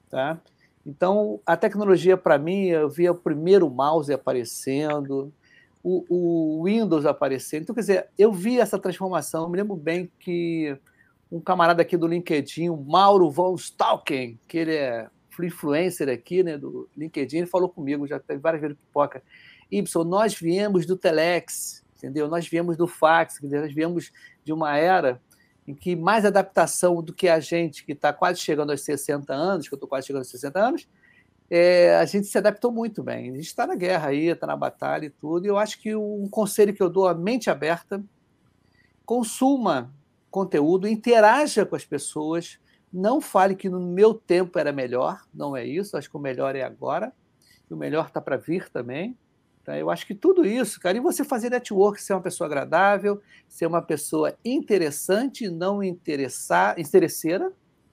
Tá? 0.08 0.40
Então, 0.84 1.40
a 1.44 1.56
tecnologia, 1.56 2.16
para 2.16 2.38
mim, 2.38 2.66
eu 2.66 2.88
via 2.88 3.12
o 3.12 3.14
primeiro 3.14 3.68
mouse 3.68 4.12
aparecendo, 4.12 5.32
o, 5.82 6.04
o, 6.08 6.64
Windows 6.64 7.04
aparecendo. 7.04 7.62
Então, 7.62 7.74
quer 7.74 7.80
dizer, 7.82 8.08
eu 8.18 8.32
vi 8.32 8.58
essa 8.58 8.78
transformação. 8.78 9.42
Eu 9.42 9.48
me 9.50 9.58
lembro 9.58 9.76
bem 9.76 10.10
que 10.18 10.76
um 11.30 11.40
camarada 11.40 11.82
aqui 11.82 11.96
do 11.96 12.06
LinkedIn, 12.06 12.70
o 12.70 12.76
Mauro 12.76 13.30
von 13.30 13.54
Stalken, 13.54 14.38
que 14.48 14.56
ele 14.56 14.74
é 14.74 15.08
influencer 15.44 16.08
aqui, 16.08 16.42
né, 16.42 16.56
do 16.56 16.88
LinkedIn, 16.96 17.38
ele 17.38 17.46
falou 17.46 17.68
comigo, 17.68 18.06
já 18.06 18.18
teve 18.18 18.40
várias 18.40 18.60
vezes 18.60 18.76
pipoca. 18.76 19.22
Ibson, 19.70 20.04
nós 20.04 20.34
viemos 20.34 20.86
do 20.86 20.96
Telex, 20.96 21.84
entendeu? 21.96 22.28
Nós 22.28 22.48
viemos 22.48 22.76
do 22.76 22.86
fax, 22.86 23.40
nós 23.42 23.72
viemos 23.72 24.12
de 24.44 24.52
uma 24.52 24.76
era 24.76 25.20
em 25.66 25.74
que 25.74 25.94
mais 25.94 26.24
adaptação 26.24 27.02
do 27.02 27.12
que 27.12 27.28
a 27.28 27.38
gente, 27.40 27.84
que 27.84 27.92
está 27.92 28.10
quase 28.10 28.40
chegando 28.40 28.70
aos 28.70 28.80
60 28.80 29.34
anos, 29.34 29.68
que 29.68 29.74
eu 29.74 29.76
estou 29.76 29.88
quase 29.88 30.06
chegando 30.06 30.22
aos 30.22 30.30
60 30.30 30.58
anos, 30.58 30.88
é, 31.50 31.96
a 31.96 32.04
gente 32.06 32.26
se 32.26 32.38
adaptou 32.38 32.72
muito 32.72 33.02
bem. 33.02 33.30
A 33.30 33.34
gente 33.34 33.46
está 33.46 33.66
na 33.66 33.74
guerra 33.74 34.08
aí, 34.08 34.28
está 34.28 34.46
na 34.46 34.56
batalha 34.56 35.06
e 35.06 35.10
tudo, 35.10 35.44
e 35.44 35.48
eu 35.48 35.58
acho 35.58 35.78
que 35.78 35.94
um 35.94 36.26
conselho 36.30 36.72
que 36.72 36.82
eu 36.82 36.88
dou, 36.88 37.06
a 37.06 37.14
mente 37.14 37.50
aberta, 37.50 38.02
consuma 39.04 39.92
conteúdo, 40.30 40.88
interaja 40.88 41.66
com 41.66 41.76
as 41.76 41.84
pessoas, 41.84 42.58
não 42.92 43.20
fale 43.20 43.54
que 43.54 43.68
no 43.68 43.80
meu 43.80 44.14
tempo 44.14 44.58
era 44.58 44.72
melhor, 44.72 45.22
não 45.32 45.56
é 45.56 45.64
isso, 45.64 45.96
acho 45.96 46.08
que 46.08 46.16
o 46.16 46.20
melhor 46.20 46.56
é 46.56 46.62
agora, 46.62 47.12
e 47.70 47.74
o 47.74 47.76
melhor 47.76 48.06
está 48.06 48.20
para 48.20 48.36
vir 48.36 48.68
também. 48.70 49.16
Tá? 49.64 49.76
Eu 49.78 49.90
acho 49.90 50.06
que 50.06 50.14
tudo 50.14 50.46
isso, 50.46 50.80
cara, 50.80 50.96
e 50.96 51.00
você 51.00 51.22
fazer 51.22 51.50
network, 51.50 52.02
ser 52.02 52.14
uma 52.14 52.22
pessoa 52.22 52.46
agradável, 52.46 53.20
ser 53.46 53.66
uma 53.66 53.82
pessoa 53.82 54.34
interessante, 54.42 55.50
não 55.50 55.82
interessar, 55.82 56.78
interesseira, 56.80 57.52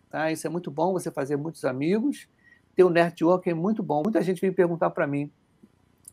tá? 0.10 0.32
Isso 0.32 0.48
é 0.48 0.50
muito 0.50 0.72
bom, 0.72 0.94
você 0.94 1.12
fazer 1.12 1.36
muitos 1.36 1.66
amigos. 1.66 2.30
Ter 2.76 2.86
um 2.86 2.90
network 2.90 3.50
é 3.50 3.54
muito 3.54 3.84
bom. 3.84 4.04
Muita 4.04 4.22
gente 4.22 4.40
vem 4.40 4.54
perguntar 4.54 4.90
para 4.90 5.06
mim. 5.06 5.30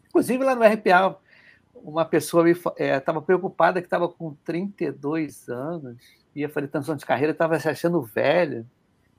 Inclusive 0.08 0.42
lá 0.44 0.54
no 0.54 0.64
RPA, 0.64 1.16
uma 1.74 2.04
pessoa 2.04 2.48
estava 2.50 3.18
é, 3.18 3.22
preocupada 3.22 3.80
que 3.80 3.86
estava 3.86 4.08
com 4.08 4.34
32 4.44 5.48
anos, 5.48 5.96
ia 6.34 6.48
fazer 6.48 6.68
transição 6.68 6.96
de 6.96 7.06
carreira, 7.06 7.32
estava 7.32 7.58
se 7.58 7.68
achando 7.68 8.02
velha. 8.02 8.66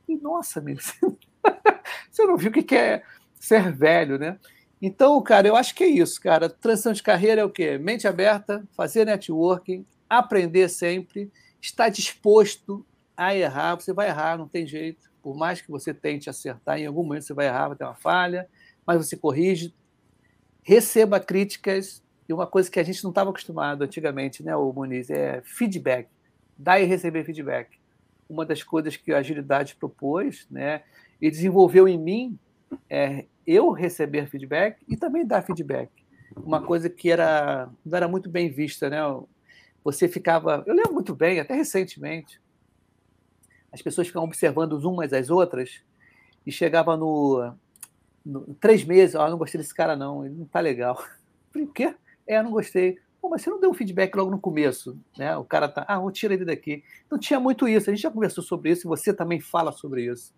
E, 0.08 0.16
nossa, 0.18 0.60
amigo, 0.60 0.82
você 2.12 2.26
não 2.26 2.38
viu 2.38 2.50
o 2.50 2.54
que 2.54 2.76
é 2.76 3.04
ser 3.40 3.72
velho, 3.72 4.18
né? 4.18 4.40
Então, 4.82 5.22
cara, 5.22 5.48
eu 5.48 5.56
acho 5.56 5.74
que 5.74 5.84
é 5.84 5.88
isso, 5.88 6.20
cara. 6.20 6.50
Transição 6.50 6.92
de 6.92 7.02
carreira 7.02 7.42
é 7.42 7.46
o 7.46 7.50
quê? 7.50 7.78
Mente 7.78 8.08
aberta, 8.08 8.68
fazer 8.76 9.06
networking, 9.06 9.86
aprender 10.10 10.68
sempre, 10.70 11.32
estar 11.62 11.88
disposto 11.90 12.86
a 13.16 13.34
errar. 13.34 13.76
Você 13.76 13.94
vai 13.94 14.10
errar, 14.10 14.38
não 14.38 14.48
tem 14.48 14.68
jeito. 14.68 15.10
Por 15.22 15.38
mais 15.38 15.62
que 15.62 15.72
você 15.72 15.94
tente 15.94 16.30
acertar, 16.30 16.80
em 16.80 16.86
algum 16.86 17.04
momento 17.04 17.24
você 17.24 17.34
vai 17.34 17.48
errar, 17.48 17.70
vai 17.70 17.78
ter 17.78 17.86
uma 17.86 17.96
falha, 17.96 18.46
mas 18.86 18.98
você 18.98 19.16
corrige. 19.16 19.74
Receba 20.62 21.18
críticas. 21.20 22.04
E 22.28 22.34
uma 22.34 22.48
coisa 22.48 22.70
que 22.70 22.80
a 22.80 22.84
gente 22.84 23.02
não 23.04 23.12
estava 23.12 23.30
acostumado 23.30 23.84
antigamente, 23.84 24.44
né, 24.44 24.56
o 24.56 24.72
Muniz, 24.74 25.10
é 25.10 25.42
feedback. 25.46 26.10
Dar 26.58 26.80
e 26.80 26.86
receber 26.86 27.24
feedback. 27.24 27.80
Uma 28.30 28.46
das 28.46 28.64
coisas 28.64 28.96
que 28.96 29.14
a 29.14 29.18
agilidade 29.18 29.76
propôs, 29.76 30.48
né, 30.50 30.84
e 31.22 31.30
desenvolveu 31.30 31.88
em 31.88 31.98
mim 31.98 32.40
é 32.90 33.26
eu 33.46 33.72
receber 33.72 34.28
feedback 34.28 34.82
e 34.88 34.96
também 34.96 35.26
dar 35.26 35.42
feedback. 35.42 35.90
Uma 36.36 36.62
coisa 36.62 36.90
que 36.90 37.12
era 37.12 37.70
não 37.86 37.98
era 37.98 38.08
muito 38.08 38.30
bem 38.30 38.50
vista, 38.50 38.90
né? 38.90 39.00
Você 39.84 40.08
ficava, 40.08 40.64
eu 40.66 40.74
lembro 40.74 40.94
muito 40.94 41.14
bem, 41.14 41.40
até 41.40 41.54
recentemente, 41.54 42.42
as 43.72 43.82
pessoas 43.82 44.08
ficavam 44.08 44.28
observando 44.28 44.74
umas 44.74 45.12
às 45.14 45.30
outras 45.30 45.82
e 46.46 46.52
chegava 46.52 46.96
no, 46.96 47.54
no 48.26 48.54
três 48.56 48.84
meses, 48.84 49.16
ah, 49.16 49.30
não 49.30 49.38
gostei 49.38 49.60
desse 49.60 49.74
cara 49.74 49.96
não, 49.96 50.26
ele 50.26 50.36
não 50.36 50.46
tá 50.46 50.60
legal. 50.60 51.04
O 51.56 51.68
quê? 51.68 51.94
É, 52.26 52.42
não 52.42 52.50
gostei. 52.50 52.98
Pô, 53.24 53.30
mas 53.30 53.42
você 53.42 53.50
não 53.50 53.58
deu 53.58 53.70
um 53.70 53.74
feedback 53.74 54.14
logo 54.16 54.30
no 54.30 54.38
começo, 54.38 55.00
né? 55.18 55.38
O 55.38 55.46
cara 55.46 55.70
tá, 55.70 55.86
ah, 55.88 55.98
vou 55.98 56.12
tirar 56.12 56.34
ele 56.34 56.44
daqui. 56.44 56.84
Não 57.10 57.18
tinha 57.18 57.40
muito 57.40 57.66
isso. 57.66 57.90
A 57.90 57.94
gente 57.94 58.04
já 58.04 58.12
conversou 58.12 58.44
sobre 58.44 58.70
isso 58.70 58.86
e 58.86 58.90
você 58.90 59.14
também 59.14 59.40
fala 59.40 59.72
sobre 59.72 60.04
isso. 60.12 60.36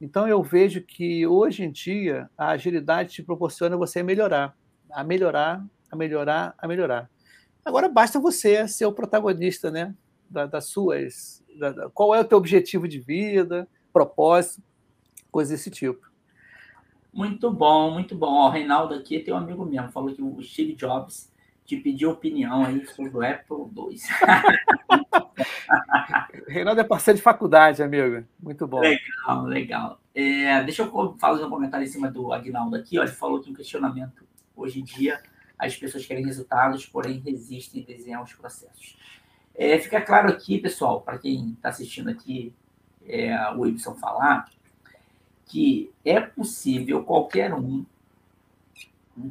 Então 0.00 0.28
eu 0.28 0.40
vejo 0.40 0.82
que 0.82 1.26
hoje 1.26 1.64
em 1.64 1.72
dia 1.72 2.30
a 2.38 2.50
agilidade 2.50 3.10
te 3.10 3.24
proporciona 3.24 3.76
você 3.76 4.04
melhorar, 4.04 4.56
a 4.88 5.02
melhorar, 5.02 5.66
a 5.90 5.96
melhorar, 5.96 6.54
a 6.56 6.68
melhorar. 6.68 7.10
Agora 7.64 7.88
basta 7.88 8.20
você 8.20 8.68
ser 8.68 8.86
o 8.86 8.92
protagonista, 8.92 9.68
né? 9.72 9.92
Da, 10.30 10.46
das 10.46 10.66
suas, 10.66 11.42
da, 11.58 11.72
da, 11.72 11.90
qual 11.90 12.14
é 12.14 12.20
o 12.20 12.24
teu 12.24 12.38
objetivo 12.38 12.86
de 12.86 13.00
vida, 13.00 13.66
propósito, 13.92 14.62
coisas 15.28 15.58
desse 15.58 15.72
tipo. 15.72 16.08
Muito 17.12 17.50
bom, 17.50 17.90
muito 17.90 18.14
bom. 18.14 18.46
o 18.46 18.48
Reinaldo 18.48 18.94
aqui 18.94 19.18
tem 19.18 19.34
um 19.34 19.38
amigo 19.38 19.66
mesmo, 19.66 19.90
falou 19.90 20.14
que 20.14 20.22
o 20.22 20.40
Steve 20.40 20.76
Jobs 20.76 21.34
te 21.66 21.76
pediu 21.76 22.10
opinião 22.10 22.64
aí 22.64 22.86
sobre 22.86 23.16
o 23.16 23.22
Apple 23.22 23.66
2. 23.72 24.02
Reinaldo 26.48 26.80
é 26.80 26.84
parceiro 26.84 27.16
de 27.16 27.22
faculdade, 27.22 27.82
amigo. 27.82 28.24
Muito 28.40 28.66
bom. 28.66 28.80
Legal, 28.80 29.44
legal. 29.44 30.00
É, 30.14 30.62
deixa 30.62 30.82
eu 30.82 31.16
fazer 31.18 31.44
um 31.44 31.50
comentário 31.50 31.84
em 31.84 31.88
cima 31.88 32.10
do 32.10 32.32
Agnaldo 32.32 32.76
aqui. 32.76 32.98
Ó, 32.98 33.02
ele 33.02 33.10
falou 33.10 33.40
que 33.40 33.50
um 33.50 33.54
questionamento 33.54 34.24
hoje 34.54 34.80
em 34.80 34.84
dia 34.84 35.20
as 35.58 35.76
pessoas 35.76 36.06
querem 36.06 36.24
resultados, 36.24 36.86
porém 36.86 37.18
resistem 37.18 37.82
a 37.82 37.86
desenhar 37.86 38.22
os 38.22 38.32
processos. 38.32 38.96
É, 39.54 39.78
fica 39.78 40.00
claro 40.00 40.28
aqui, 40.28 40.58
pessoal, 40.58 41.00
para 41.00 41.18
quem 41.18 41.52
está 41.52 41.70
assistindo 41.70 42.10
aqui 42.10 42.52
é, 43.08 43.34
o 43.56 43.66
Ibson 43.66 43.94
falar, 43.94 44.50
que 45.46 45.90
é 46.04 46.20
possível 46.20 47.02
qualquer 47.02 47.54
um 47.54 47.84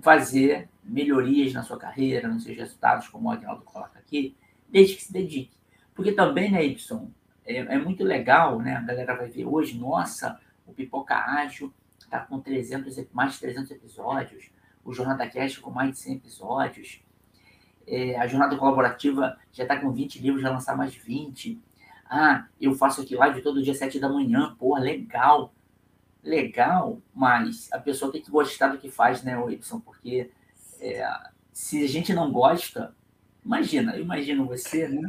fazer 0.01 0.69
melhorias 0.83 1.53
na 1.53 1.63
sua 1.63 1.77
carreira, 1.77 2.27
nos 2.27 2.43
seus 2.43 2.57
resultados, 2.57 3.07
como 3.07 3.29
o 3.29 3.31
Agnaldo 3.31 3.63
coloca 3.63 3.99
aqui, 3.99 4.35
desde 4.69 4.95
que 4.95 5.03
se 5.03 5.13
dedique. 5.13 5.55
Porque 5.93 6.11
também, 6.11 6.51
né, 6.51 6.65
Y, 6.65 7.07
é, 7.45 7.57
é, 7.57 7.77
muito 7.77 8.03
legal, 8.03 8.59
né? 8.59 8.75
A 8.75 8.81
galera 8.81 9.15
vai 9.15 9.29
ver 9.29 9.45
hoje, 9.45 9.77
nossa, 9.77 10.39
o 10.65 10.73
Pipoca 10.73 11.15
Ágil 11.15 11.73
está 11.99 12.19
com 12.19 12.39
300, 12.39 12.95
mais 13.13 13.33
de 13.33 13.39
300 13.39 13.71
episódios, 13.71 14.49
o 14.83 14.93
Jornada 14.93 15.27
Cast 15.27 15.59
com 15.61 15.71
mais 15.71 15.91
de 15.91 15.99
100 15.99 16.15
episódios, 16.15 17.01
é, 17.87 18.17
a 18.17 18.27
Jornada 18.27 18.57
Colaborativa 18.57 19.37
já 19.51 19.63
está 19.63 19.79
com 19.79 19.91
20 19.91 20.19
livros, 20.19 20.41
já 20.41 20.49
lançar 20.49 20.75
mais 20.75 20.95
20. 20.95 21.59
Ah, 22.09 22.47
eu 22.59 22.73
faço 22.73 23.01
aqui 23.01 23.15
live 23.15 23.41
todo 23.41 23.61
dia 23.61 23.73
7 23.73 23.99
da 23.99 24.09
manhã, 24.09 24.55
porra, 24.57 24.79
legal. 24.79 25.53
Legal, 26.25 26.99
mas 27.13 27.69
a 27.71 27.77
pessoa 27.77 28.11
tem 28.11 28.19
que 28.19 28.31
gostar 28.31 28.69
do 28.69 28.79
que 28.79 28.89
faz, 28.89 29.21
né, 29.21 29.33
Y? 29.33 29.79
Porque 29.81 30.31
é, 30.81 31.07
se 31.53 31.83
a 31.83 31.87
gente 31.87 32.11
não 32.13 32.31
gosta, 32.31 32.95
imagina, 33.45 33.95
eu 33.95 34.01
imagino 34.01 34.47
você, 34.47 34.87
né? 34.87 35.03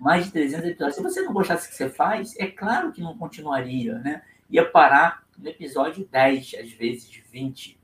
Mais 0.00 0.24
de 0.24 0.32
300 0.32 0.66
episódios. 0.70 0.96
Se 0.96 1.02
você 1.02 1.20
não 1.20 1.34
gostasse 1.34 1.66
do 1.66 1.70
que 1.70 1.76
você 1.76 1.90
faz, 1.90 2.34
é 2.38 2.46
claro 2.46 2.90
que 2.90 3.02
não 3.02 3.18
continuaria, 3.18 3.98
né? 3.98 4.22
Ia 4.48 4.64
parar 4.64 5.26
no 5.36 5.46
episódio 5.46 6.08
10, 6.10 6.54
às 6.58 6.72
vezes 6.72 7.22
20. 7.30 7.78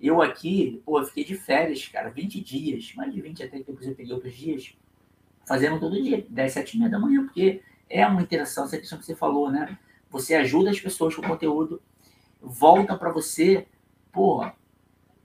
Eu 0.00 0.20
aqui, 0.20 0.82
pô, 0.84 0.98
eu 0.98 1.06
fiquei 1.06 1.24
de 1.24 1.36
férias, 1.36 1.86
cara, 1.86 2.10
20 2.10 2.40
dias, 2.40 2.92
mais 2.96 3.14
de 3.14 3.20
20 3.20 3.44
até 3.44 3.60
que 3.60 3.70
eu 3.70 3.94
peguei 3.94 4.12
outros 4.12 4.34
dias, 4.34 4.76
fazendo 5.46 5.78
todo 5.78 6.02
dia, 6.02 6.26
10, 6.28 6.52
7 6.52 6.74
e 6.74 6.78
meia 6.78 6.90
da 6.90 6.98
manhã, 6.98 7.24
porque 7.24 7.62
é 7.88 8.04
uma 8.04 8.20
interação, 8.20 8.64
essa 8.64 8.78
questão 8.78 8.98
que 8.98 9.06
você 9.06 9.14
falou, 9.14 9.48
né? 9.48 9.78
Você 10.14 10.36
ajuda 10.36 10.70
as 10.70 10.78
pessoas 10.78 11.16
com 11.16 11.22
o 11.22 11.26
conteúdo, 11.26 11.82
volta 12.40 12.96
para 12.96 13.10
você, 13.10 13.66
pô, 14.12 14.48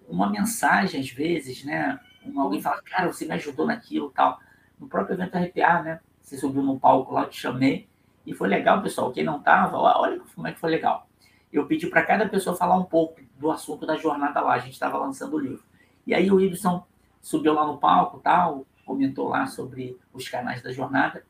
uma 0.07 0.27
mensagem 0.27 0.99
às 0.99 1.11
vezes, 1.11 1.63
né? 1.63 1.99
Um, 2.25 2.41
alguém 2.41 2.59
fala, 2.59 2.81
cara, 2.81 3.05
você 3.05 3.23
me 3.23 3.33
ajudou 3.33 3.67
naquilo 3.67 4.09
tal. 4.09 4.39
No 4.79 4.87
próprio 4.87 5.13
evento 5.13 5.37
RPA, 5.37 5.83
né? 5.83 5.99
Você 6.23 6.39
subiu 6.39 6.63
no 6.63 6.79
palco 6.79 7.13
lá, 7.13 7.21
eu 7.21 7.29
te 7.29 7.39
chamei. 7.39 7.87
E 8.25 8.33
foi 8.33 8.47
legal, 8.47 8.81
pessoal. 8.81 9.11
Quem 9.11 9.23
não 9.23 9.39
tava, 9.39 9.77
olha 9.77 10.19
como 10.33 10.47
é 10.47 10.53
que 10.53 10.59
foi 10.59 10.71
legal. 10.71 11.07
Eu 11.53 11.67
pedi 11.67 11.85
para 11.85 12.01
cada 12.01 12.27
pessoa 12.27 12.55
falar 12.55 12.75
um 12.75 12.85
pouco 12.85 13.21
do 13.37 13.51
assunto 13.51 13.85
da 13.85 13.95
jornada 13.95 14.41
lá. 14.41 14.53
A 14.53 14.59
gente 14.59 14.73
estava 14.73 14.97
lançando 14.97 15.35
o 15.35 15.39
livro. 15.39 15.63
E 16.07 16.15
aí 16.15 16.31
o 16.31 16.41
Ibson 16.41 16.83
subiu 17.21 17.53
lá 17.53 17.63
no 17.63 17.77
palco, 17.77 18.19
tal, 18.21 18.65
comentou 18.83 19.29
lá 19.29 19.45
sobre 19.45 19.99
os 20.11 20.27
canais 20.27 20.63
da 20.63 20.71
jornada. 20.71 21.23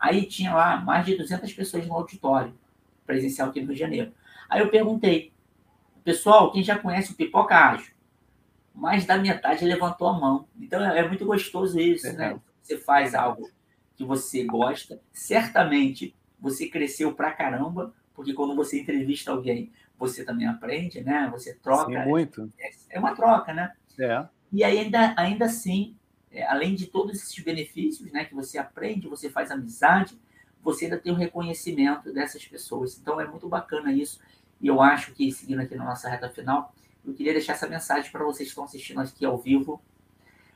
Aí 0.00 0.26
tinha 0.26 0.52
lá 0.52 0.80
mais 0.80 1.06
de 1.06 1.16
200 1.16 1.52
pessoas 1.52 1.86
no 1.86 1.94
auditório 1.94 2.52
presencial 3.08 3.48
aqui 3.48 3.60
no 3.60 3.66
Rio 3.66 3.74
de 3.74 3.80
Janeiro. 3.80 4.12
Aí 4.48 4.60
eu 4.60 4.68
perguntei, 4.68 5.32
pessoal, 6.04 6.52
quem 6.52 6.62
já 6.62 6.78
conhece 6.78 7.10
o 7.10 7.16
Pipoca 7.16 7.56
Ágil? 7.56 7.98
mais 8.78 9.04
da 9.04 9.18
metade 9.18 9.64
levantou 9.64 10.08
a 10.08 10.18
mão. 10.18 10.46
Então 10.58 10.82
é, 10.82 11.06
muito 11.06 11.24
gostoso 11.24 11.78
isso, 11.78 12.06
é 12.06 12.12
né? 12.12 12.40
Você 12.62 12.78
faz 12.78 13.14
algo 13.14 13.50
que 13.96 14.04
você 14.04 14.44
gosta, 14.44 15.00
certamente 15.12 16.14
você 16.38 16.68
cresceu 16.68 17.12
pra 17.12 17.32
caramba, 17.32 17.92
porque 18.14 18.32
quando 18.32 18.54
você 18.54 18.80
entrevista 18.80 19.32
alguém, 19.32 19.72
você 19.98 20.24
também 20.24 20.46
aprende, 20.46 21.00
né? 21.00 21.28
Você 21.32 21.54
troca. 21.54 21.90
Sim, 21.90 22.08
muito. 22.08 22.48
É, 22.58 22.70
é 22.90 22.98
uma 23.00 23.14
troca, 23.16 23.52
né? 23.52 23.72
É. 23.98 24.24
E 24.52 24.62
ainda, 24.62 25.12
ainda 25.16 25.46
assim, 25.46 25.96
é, 26.30 26.46
além 26.46 26.76
de 26.76 26.86
todos 26.86 27.16
esses 27.16 27.44
benefícios, 27.44 28.12
né, 28.12 28.24
que 28.24 28.34
você 28.34 28.58
aprende, 28.58 29.08
você 29.08 29.28
faz 29.28 29.50
amizade, 29.50 30.16
você 30.62 30.86
ainda 30.86 30.98
tem 30.98 31.12
o 31.12 31.14
reconhecimento 31.14 32.12
dessas 32.12 32.44
pessoas. 32.46 32.98
Então 32.98 33.20
é 33.20 33.26
muito 33.26 33.48
bacana 33.48 33.92
isso. 33.92 34.20
E 34.60 34.66
eu 34.66 34.82
acho 34.82 35.12
que, 35.12 35.30
seguindo 35.30 35.60
aqui 35.60 35.74
na 35.74 35.84
nossa 35.84 36.08
reta 36.08 36.28
final, 36.28 36.74
eu 37.04 37.14
queria 37.14 37.32
deixar 37.32 37.52
essa 37.52 37.68
mensagem 37.68 38.10
para 38.10 38.24
vocês 38.24 38.48
que 38.48 38.50
estão 38.50 38.64
assistindo 38.64 39.00
aqui 39.00 39.24
ao 39.24 39.38
vivo, 39.38 39.80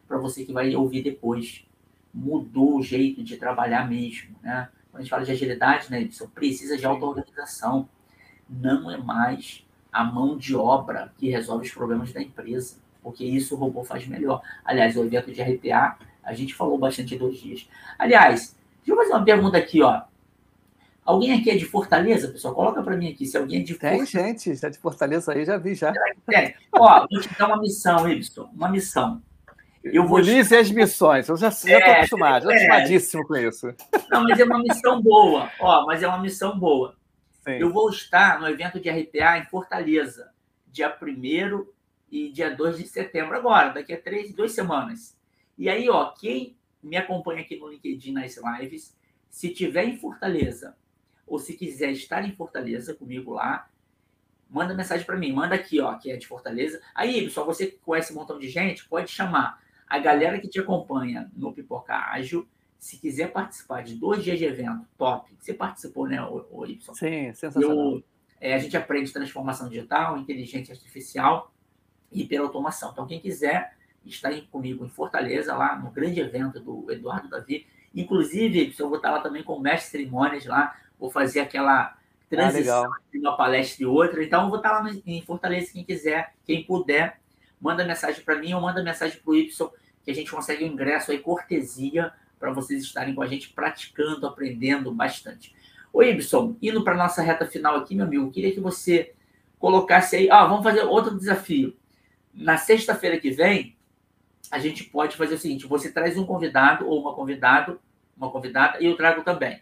para 0.07 0.19
você 0.19 0.45
que 0.45 0.53
vai 0.53 0.75
ouvir 0.75 1.03
depois. 1.03 1.65
Mudou 2.13 2.79
o 2.79 2.83
jeito 2.83 3.23
de 3.23 3.37
trabalhar 3.37 3.89
mesmo, 3.89 4.37
né? 4.43 4.69
Quando 4.91 5.01
a 5.01 5.03
gente 5.03 5.11
fala 5.11 5.25
de 5.25 5.33
agilidade, 5.33 5.91
né, 5.91 6.03
Edson, 6.03 6.29
precisa 6.29 6.77
de 6.77 6.85
auto-organização. 6.85 7.89
não 8.49 8.91
é 8.91 8.99
mais 8.99 9.67
a 9.91 10.05
mão 10.05 10.37
de 10.37 10.55
obra 10.55 11.13
que 11.17 11.31
resolve 11.31 11.67
os 11.67 11.73
problemas 11.73 12.13
da 12.13 12.21
empresa, 12.21 12.77
porque 13.03 13.25
isso 13.25 13.55
o 13.55 13.59
robô 13.59 13.83
faz 13.83 14.07
melhor. 14.07 14.43
Aliás, 14.63 14.95
o 14.95 15.05
evento 15.05 15.33
de 15.33 15.43
RPA, 15.43 15.99
a 16.23 16.35
gente 16.35 16.55
falou 16.55 16.77
bastante 16.77 17.15
em 17.15 17.19
dois 17.19 17.39
dias. 17.39 17.69
Aliás, 17.99 18.55
deixa 18.85 18.93
eu 18.93 18.97
fazer 18.97 19.13
uma 19.13 19.25
pergunta 19.25 19.57
aqui, 19.57 19.83
ó. 19.83 20.03
Alguém 21.05 21.33
aqui 21.33 21.51
é 21.51 21.57
de 21.57 21.65
Fortaleza, 21.65 22.29
pessoal? 22.29 22.55
Coloca 22.55 22.83
para 22.83 22.97
mim 22.97 23.11
aqui 23.11 23.27
se 23.27 23.37
alguém 23.37 23.61
é 23.61 23.63
de 23.63 23.75
Tem 23.75 23.99
Fortaleza. 23.99 24.11
gente, 24.11 24.55
já 24.55 24.69
de 24.69 24.79
Fortaleza 24.79 25.33
aí, 25.33 25.45
já 25.45 25.57
vi, 25.57 25.75
já. 25.75 25.93
Tem. 26.27 26.55
Ó, 26.73 27.07
vou 27.11 27.21
te 27.21 27.29
dar 27.37 27.49
uma 27.49 27.59
missão, 27.59 28.09
Ibson, 28.09 28.49
uma 28.55 28.69
missão. 28.69 29.21
Eu 29.83 30.07
vou... 30.07 30.21
e 30.21 30.39
as 30.39 30.71
missões, 30.71 31.29
eu 31.29 31.37
já 31.37 31.49
estou 31.49 31.71
é, 31.71 31.97
acostumado, 31.97 32.49
é, 32.49 32.55
acostumadíssimo 32.55 33.27
com 33.27 33.35
isso. 33.35 33.75
Não, 34.09 34.23
mas 34.23 34.39
é 34.39 34.45
uma 34.45 34.61
missão 34.61 35.03
boa, 35.03 35.51
ó, 35.59 35.85
mas 35.87 36.03
é 36.05 36.07
uma 36.07 36.21
missão 36.21 36.57
boa. 36.57 36.95
Sim. 37.45 37.55
Eu 37.55 37.73
vou 37.73 37.91
estar 37.91 38.39
no 38.39 38.49
evento 38.49 38.79
de 38.79 38.89
RPA 38.89 39.39
em 39.39 39.45
Fortaleza, 39.47 40.31
dia 40.69 40.97
1 41.03 41.67
e 42.13 42.31
dia 42.31 42.55
2 42.55 42.79
de 42.79 42.87
setembro, 42.87 43.37
agora, 43.37 43.71
daqui 43.71 43.93
a 43.93 44.01
três, 44.01 44.33
duas 44.33 44.53
semanas. 44.53 45.17
E 45.59 45.69
aí, 45.69 45.89
ó, 45.91 46.11
quem 46.13 46.57
me 46.83 46.97
acompanha 46.97 47.43
aqui 47.43 47.57
no 47.57 47.69
LinkedIn 47.69 48.13
nas 48.13 48.37
lives, 48.37 48.97
se 49.31 49.51
tiver 49.51 49.85
em 49.85 49.97
Fortaleza 49.97 50.77
ou 51.27 51.39
se 51.39 51.55
quiser 51.55 51.93
estar 51.93 52.25
em 52.25 52.33
Fortaleza 52.33 52.95
comigo 52.95 53.33
lá, 53.33 53.71
manda 54.51 54.75
mensagem 54.75 55.07
para 55.07 55.17
mim, 55.17 55.33
manda 55.33 55.55
aqui, 55.55 55.81
ó, 55.81 55.95
que 55.95 56.11
é 56.11 56.17
de 56.17 56.27
Fortaleza. 56.27 56.81
Aí, 56.95 57.23
pessoal, 57.25 57.47
você 57.47 57.69
que 57.69 57.79
conhece 57.79 58.13
um 58.13 58.17
montão 58.17 58.39
de 58.39 58.49
gente, 58.49 58.87
pode 58.87 59.11
chamar 59.11 59.63
a 59.89 59.99
galera 59.99 60.39
que 60.39 60.49
te 60.49 60.61
acompanha 60.61 61.31
no 61.35 61.53
Pipoca 61.53 61.95
Ágil. 61.95 62.47
Se 62.79 62.99
quiser 62.99 63.33
participar 63.33 63.83
de 63.83 63.95
dois 63.95 64.23
dias 64.23 64.39
de 64.39 64.45
evento, 64.45 64.87
top. 64.99 65.35
Você 65.39 65.55
participou, 65.55 66.07
né, 66.07 66.21
o, 66.23 66.47
o 66.51 66.67
Y? 66.67 66.95
Sim, 66.95 67.33
sensacional. 67.33 67.95
Eu, 67.95 68.05
é, 68.41 68.55
a 68.55 68.59
gente 68.59 68.77
aprende 68.77 69.13
transformação 69.13 69.69
digital, 69.69 70.19
inteligência 70.19 70.75
artificial 70.75 71.55
e 72.11 72.23
hiperautomação. 72.23 72.91
Então, 72.91 73.07
quem 73.07 73.21
quiser 73.21 73.75
aí 74.25 74.43
comigo 74.43 74.85
em 74.85 74.89
Fortaleza, 74.89 75.55
lá 75.55 75.77
no 75.77 75.91
grande 75.91 76.21
evento 76.21 76.61
do 76.61 76.91
Eduardo 76.91 77.29
Davi. 77.29 77.67
Inclusive, 77.95 78.75
eu 78.79 78.89
vou 78.89 78.97
estar 78.97 79.11
lá 79.11 79.21
também 79.21 79.43
com 79.43 79.55
o 79.55 79.61
mestre 79.61 79.91
cerimônias 79.91 80.47
lá, 80.47 80.77
vou 80.99 81.11
fazer 81.11 81.41
aquela 81.41 81.97
transição 82.29 82.91
ah, 82.91 82.99
de 83.13 83.19
uma 83.19 83.37
palestra 83.37 83.83
e 83.83 83.87
outra. 83.87 84.25
Então, 84.25 84.45
eu 84.45 84.49
vou 84.49 84.57
estar 84.57 84.73
lá 84.73 84.91
em 85.07 85.23
Fortaleza, 85.23 85.73
quem 85.73 85.85
quiser, 85.85 86.35
quem 86.47 86.65
puder, 86.65 87.21
manda 87.61 87.85
mensagem 87.85 88.25
para 88.25 88.39
mim 88.39 88.55
ou 88.55 88.61
manda 88.61 88.83
mensagem 88.83 89.21
para 89.21 89.31
o 89.31 89.37
Y, 89.37 89.71
que 90.05 90.11
a 90.11 90.15
gente 90.15 90.31
consegue 90.31 90.65
um 90.65 90.69
ingresso 90.69 91.13
aí, 91.13 91.19
cortesia, 91.19 92.13
para 92.39 92.53
vocês 92.53 92.83
estarem 92.83 93.15
com 93.15 93.23
a 93.23 93.27
gente 93.27 93.51
praticando, 93.51 94.27
aprendendo 94.27 94.93
bastante. 94.93 95.55
Ô, 95.93 96.03
Ibson, 96.03 96.57
indo 96.61 96.83
para 96.83 96.97
nossa 96.97 97.23
reta 97.23 97.47
final 97.47 97.77
aqui, 97.77 97.95
meu 97.95 98.07
amigo, 98.07 98.31
queria 98.31 98.53
que 98.53 98.61
você 98.61 99.13
colocasse 99.59 100.17
aí. 100.17 100.31
Ah, 100.31 100.45
vamos 100.47 100.65
fazer 100.65 100.83
outro 100.83 101.17
desafio. 101.17 101.77
Na 102.35 102.57
sexta-feira 102.57 103.21
que 103.21 103.31
vem, 103.31 103.77
a 104.53 104.59
gente 104.59 104.85
pode 104.85 105.17
fazer 105.17 105.35
o 105.35 105.39
seguinte: 105.39 105.67
você 105.67 105.91
traz 105.91 106.19
um 106.19 106.27
convidado 106.27 106.87
ou 106.87 107.01
uma 107.01 107.15
convidado, 107.15 107.81
uma 108.15 108.31
convidada, 108.31 108.79
e 108.81 108.87
eu 108.87 108.95
trago 108.97 109.23
também. 109.23 109.61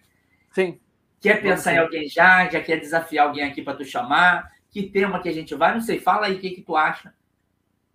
Sim. 0.51 0.81
Quer 1.21 1.41
pensar 1.41 1.75
em 1.75 1.79
alguém 1.79 2.09
já? 2.09 2.49
Já 2.51 2.61
quer 2.61 2.81
desafiar 2.81 3.29
alguém 3.29 3.45
aqui 3.45 3.63
para 3.63 3.77
tu 3.77 3.85
chamar? 3.85 4.51
Que 4.69 4.83
tema 4.83 5.23
que 5.23 5.29
a 5.29 5.33
gente 5.33 5.55
vai? 5.55 5.73
Não 5.73 5.81
sei, 5.81 6.01
fala 6.01 6.27
aí 6.27 6.35
o 6.35 6.41
que, 6.41 6.51
que 6.51 6.63
tu 6.63 6.77
acha 6.77 7.15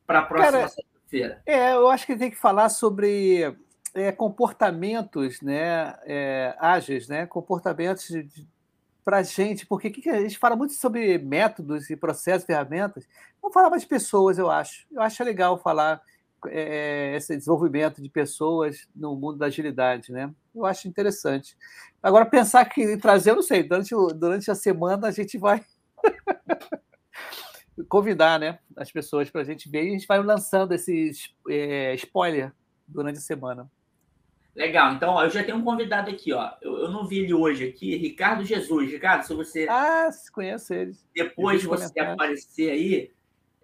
para 0.08 0.20
a 0.20 0.22
próxima 0.22 0.68
sexta-feira. 0.68 1.42
É, 1.46 1.74
eu 1.74 1.90
acho 1.90 2.06
que 2.06 2.16
tem 2.16 2.30
que 2.30 2.38
falar 2.38 2.70
sobre 2.70 3.56
é, 3.94 4.12
comportamentos 4.12 5.42
né, 5.42 5.96
é, 6.06 6.56
ágeis, 6.60 7.08
né, 7.08 7.26
comportamentos 7.26 8.10
para 9.04 9.18
a 9.18 9.24
gente, 9.24 9.66
porque 9.66 9.90
que 9.90 10.10
a 10.10 10.22
gente 10.22 10.38
fala 10.38 10.56
muito 10.56 10.74
sobre 10.74 11.18
métodos 11.18 11.90
e 11.90 11.96
processos, 11.96 12.46
ferramentas. 12.46 13.08
Vamos 13.42 13.54
falar 13.54 13.70
mais 13.70 13.82
de 13.82 13.88
pessoas, 13.88 14.38
eu 14.38 14.50
acho. 14.50 14.86
Eu 14.92 15.02
acho 15.02 15.24
legal 15.24 15.58
falar 15.58 16.02
é, 16.50 17.16
esse 17.16 17.36
desenvolvimento 17.36 18.02
de 18.02 18.10
pessoas 18.10 18.88
no 18.96 19.16
mundo 19.16 19.38
da 19.38 19.48
agilidade, 19.48 20.12
né? 20.12 20.34
Eu 20.54 20.66
acho 20.66 20.88
interessante. 20.88 21.58
Agora, 22.02 22.26
pensar 22.26 22.66
que 22.66 22.98
trazer, 22.98 23.32
eu 23.32 23.36
não 23.36 23.42
sei, 23.42 23.64
durante, 23.64 23.96
durante 24.16 24.50
a 24.50 24.56
semana 24.56 25.08
a 25.08 25.12
gente 25.12 25.38
vai 25.38 25.64
convidar 27.90 28.40
né, 28.40 28.60
as 28.76 28.92
pessoas 28.92 29.30
para 29.30 29.42
a 29.42 29.44
gente 29.44 29.70
ver 29.70 29.84
e 29.84 29.90
a 29.90 29.92
gente 29.92 30.08
vai 30.08 30.22
lançando 30.22 30.74
esse 30.74 31.12
é, 31.50 31.94
spoiler 31.96 32.54
durante 32.88 33.18
a 33.18 33.22
semana. 33.22 33.70
Legal, 34.56 34.94
então 34.94 35.16
ó, 35.16 35.24
eu 35.26 35.30
já 35.30 35.44
tenho 35.44 35.58
um 35.58 35.64
convidado 35.64 36.10
aqui, 36.10 36.32
ó. 36.32 36.52
Eu, 36.62 36.78
eu, 36.78 36.90
não 36.90 37.06
vi 37.06 37.20
ele 37.20 37.34
hoje 37.34 37.68
aqui, 37.68 37.98
Ricardo 37.98 38.46
Jesus. 38.46 38.90
Ricardo, 38.90 39.24
se 39.24 39.34
você. 39.34 39.68
Ah, 39.70 40.10
conheço 40.32 40.74
ele. 40.74 40.96
Depois 41.14 41.62
você 41.62 42.00
aparecer 42.00 42.72
aí, 42.72 43.12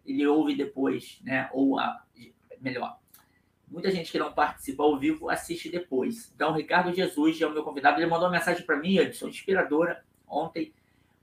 ele 0.05 0.27
ouve 0.27 0.53
depois, 0.53 1.19
né? 1.23 1.49
Ou 1.53 1.79
a, 1.79 2.03
melhor. 2.61 2.97
Muita 3.67 3.89
gente 3.89 4.11
que 4.11 4.19
não 4.19 4.33
participa 4.33 4.83
ao 4.83 4.99
vivo 4.99 5.29
assiste 5.29 5.69
depois. 5.69 6.29
Então, 6.35 6.53
Ricardo 6.53 6.93
Jesus 6.93 7.39
é 7.39 7.47
o 7.47 7.51
meu 7.51 7.63
convidado. 7.63 7.99
Ele 7.99 8.09
mandou 8.09 8.27
uma 8.27 8.33
mensagem 8.33 8.65
para 8.65 8.75
mim, 8.75 8.97
Edson, 8.97 9.29
inspiradora, 9.29 10.03
ontem. 10.27 10.73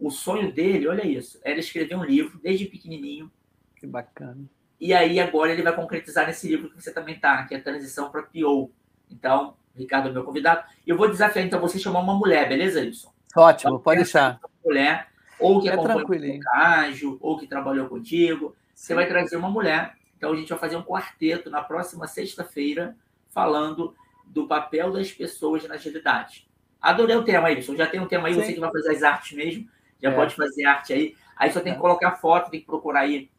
O 0.00 0.10
sonho 0.10 0.50
dele, 0.50 0.88
olha 0.88 1.06
isso, 1.06 1.38
era 1.42 1.58
escrever 1.58 1.94
um 1.94 2.04
livro 2.04 2.38
desde 2.38 2.64
pequenininho. 2.64 3.30
Que 3.76 3.86
bacana. 3.86 4.44
E 4.80 4.94
aí, 4.94 5.20
agora, 5.20 5.52
ele 5.52 5.62
vai 5.62 5.74
concretizar 5.74 6.26
nesse 6.26 6.48
livro 6.48 6.70
que 6.70 6.80
você 6.80 6.92
também 6.92 7.16
está, 7.16 7.44
que 7.44 7.54
é 7.54 7.58
a 7.58 7.62
transição 7.62 8.10
para 8.10 8.22
PO. 8.22 8.70
Então, 9.10 9.56
Ricardo 9.76 10.08
é 10.08 10.12
meu 10.12 10.24
convidado. 10.24 10.64
Eu 10.86 10.96
vou 10.96 11.08
desafiar, 11.08 11.44
então, 11.44 11.60
você 11.60 11.78
chamar 11.78 12.00
uma 12.00 12.14
mulher, 12.14 12.48
beleza, 12.48 12.80
Edson? 12.80 13.12
Ótimo, 13.36 13.72
então, 13.72 13.82
pode 13.82 13.98
deixar. 13.98 14.40
Uma 14.42 14.50
mulher, 14.64 15.08
ou 15.38 15.60
que 15.60 15.68
é 15.68 15.74
acompanha 15.74 16.40
o 16.40 16.56
ágil, 16.56 17.18
ou 17.20 17.36
que 17.36 17.46
trabalhou 17.46 17.88
contigo. 17.88 18.56
Você 18.74 18.94
vai 18.94 19.06
trazer 19.06 19.36
uma 19.36 19.50
mulher 19.50 19.97
então, 20.18 20.32
a 20.32 20.36
gente 20.36 20.48
vai 20.48 20.58
fazer 20.58 20.76
um 20.76 20.82
quarteto 20.82 21.48
na 21.48 21.62
próxima 21.62 22.08
sexta-feira, 22.08 22.96
falando 23.30 23.94
do 24.26 24.48
papel 24.48 24.92
das 24.92 25.12
pessoas 25.12 25.66
na 25.66 25.76
agilidade. 25.76 26.50
Adorei 26.82 27.16
o 27.16 27.24
tema, 27.24 27.50
Ibson. 27.52 27.76
Já 27.76 27.86
tem 27.86 28.00
um 28.00 28.08
tema 28.08 28.26
aí, 28.26 28.34
Sim. 28.34 28.40
você 28.42 28.52
que 28.52 28.60
vai 28.60 28.70
fazer 28.70 28.90
as 28.90 29.02
artes 29.04 29.36
mesmo. 29.36 29.68
Já 30.02 30.10
é. 30.10 30.14
pode 30.14 30.34
fazer 30.34 30.64
arte 30.64 30.92
aí. 30.92 31.16
Aí 31.36 31.52
só 31.52 31.60
tem 31.60 31.72
que 31.72 31.78
é. 31.78 31.80
colocar 31.80 32.16
foto, 32.16 32.50
tem 32.50 32.60
que 32.60 32.66
procurar 32.66 33.00
aí 33.00 33.30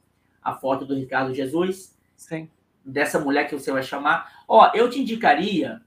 a 0.42 0.56
foto 0.56 0.86
do 0.86 0.96
Ricardo 0.96 1.34
Jesus. 1.34 1.98
Sim. 2.16 2.50
Dessa 2.84 3.20
mulher 3.20 3.48
que 3.48 3.54
você 3.54 3.72
vai 3.72 3.84
chamar. 3.84 4.44
Ó, 4.48 4.72
eu 4.74 4.90
te 4.90 5.02
indicaria. 5.02 5.82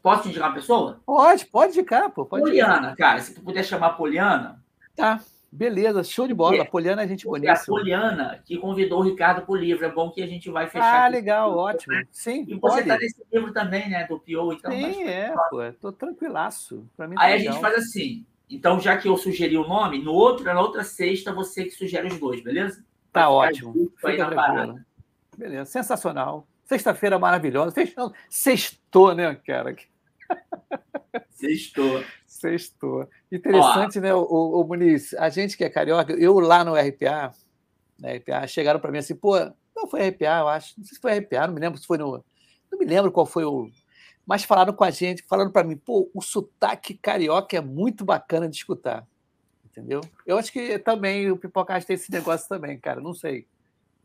Posso 0.00 0.22
te 0.22 0.28
indicar 0.28 0.48
uma 0.48 0.54
pessoa? 0.54 1.00
Pode, 1.04 1.46
pode 1.46 1.72
indicar, 1.72 2.10
pô. 2.10 2.24
Pode 2.24 2.44
Poliana, 2.44 2.88
indicar. 2.88 2.96
cara. 2.96 3.20
Se 3.20 3.34
tu 3.34 3.42
puder 3.42 3.64
chamar 3.64 3.90
Poliana. 3.90 4.62
Tá. 4.94 5.20
Beleza, 5.54 6.02
show 6.02 6.26
de 6.26 6.32
bola. 6.32 6.62
a 6.62 6.64
Poliana 6.64 7.02
é 7.02 7.08
gente 7.08 7.26
bonita. 7.26 7.52
É 7.52 7.54
a 7.54 7.60
Poliana 7.62 8.42
que 8.42 8.56
convidou 8.56 9.00
o 9.00 9.02
Ricardo 9.02 9.44
para 9.44 9.52
o 9.52 9.56
livro. 9.56 9.84
É 9.84 9.90
bom 9.90 10.10
que 10.10 10.22
a 10.22 10.26
gente 10.26 10.50
vai 10.50 10.66
fechar. 10.66 11.04
Ah, 11.04 11.08
legal, 11.08 11.48
livro, 11.48 11.60
ótimo. 11.60 11.94
Né? 11.94 12.04
Sim, 12.10 12.46
e 12.48 12.54
você 12.54 12.80
está 12.80 12.96
nesse 12.96 13.22
livro 13.30 13.52
também, 13.52 13.90
né? 13.90 14.06
Do 14.06 14.18
Pio. 14.18 14.50
Então, 14.50 14.72
Sim, 14.72 15.02
é, 15.04 15.34
pô. 15.50 15.70
Tô 15.78 15.92
tranquilaço. 15.92 16.88
Pra 16.96 17.06
mim, 17.06 17.16
tá 17.16 17.22
Aí 17.22 17.36
legal. 17.36 17.50
a 17.50 17.52
gente 17.52 17.60
faz 17.60 17.76
assim. 17.76 18.24
Então, 18.48 18.80
já 18.80 18.96
que 18.96 19.06
eu 19.06 19.16
sugeri 19.18 19.54
o 19.58 19.68
nome, 19.68 20.02
no 20.02 20.12
outro, 20.14 20.42
na 20.44 20.58
outra 20.58 20.82
sexta, 20.84 21.34
você 21.34 21.64
que 21.64 21.70
sugere 21.72 22.08
os 22.08 22.18
dois, 22.18 22.42
beleza? 22.42 22.82
Tá 23.12 23.28
ótimo. 23.28 23.92
Fica 23.96 24.26
tranquilo. 24.30 24.80
Beleza, 25.36 25.66
sensacional. 25.66 26.46
Sexta-feira 26.64 27.18
maravilhosa. 27.18 27.72
Fechando. 27.72 28.14
Sextou, 28.30 29.14
né, 29.14 29.34
cara? 29.34 29.76
Sextou. 31.28 32.02
Sextou. 32.42 33.08
Interessante, 33.30 33.98
Ó, 33.98 34.02
né, 34.02 34.12
o, 34.12 34.24
o, 34.24 34.64
Muniz? 34.64 35.14
A 35.14 35.28
gente 35.28 35.56
que 35.56 35.62
é 35.62 35.70
carioca, 35.70 36.12
eu 36.14 36.40
lá 36.40 36.64
no 36.64 36.74
RPA, 36.74 37.32
na 37.96 38.10
RPA 38.10 38.46
chegaram 38.48 38.80
para 38.80 38.90
mim 38.90 38.98
assim, 38.98 39.14
pô, 39.14 39.38
não 39.76 39.86
foi 39.88 40.08
RPA, 40.08 40.40
eu 40.40 40.48
acho, 40.48 40.74
não 40.76 40.84
sei 40.84 40.96
se 40.96 41.00
foi 41.00 41.16
RPA, 41.20 41.46
não 41.46 41.54
me 41.54 41.60
lembro 41.60 41.78
se 41.78 41.86
foi 41.86 41.98
no. 41.98 42.24
Não 42.70 42.78
me 42.78 42.84
lembro 42.84 43.12
qual 43.12 43.24
foi 43.24 43.44
o. 43.44 43.70
Mas 44.26 44.42
falaram 44.42 44.72
com 44.72 44.82
a 44.82 44.90
gente, 44.90 45.22
falando 45.22 45.52
para 45.52 45.62
mim, 45.62 45.76
pô, 45.76 46.10
o 46.12 46.20
sotaque 46.20 46.94
carioca 46.94 47.56
é 47.56 47.60
muito 47.60 48.04
bacana 48.04 48.48
de 48.48 48.56
escutar. 48.56 49.06
Entendeu? 49.64 50.00
Eu 50.26 50.36
acho 50.36 50.52
que 50.52 50.78
também 50.80 51.30
o 51.30 51.36
Pipocast 51.36 51.86
tem 51.86 51.94
esse 51.94 52.10
negócio 52.10 52.48
também, 52.48 52.76
cara, 52.78 53.00
não 53.00 53.14
sei. 53.14 53.46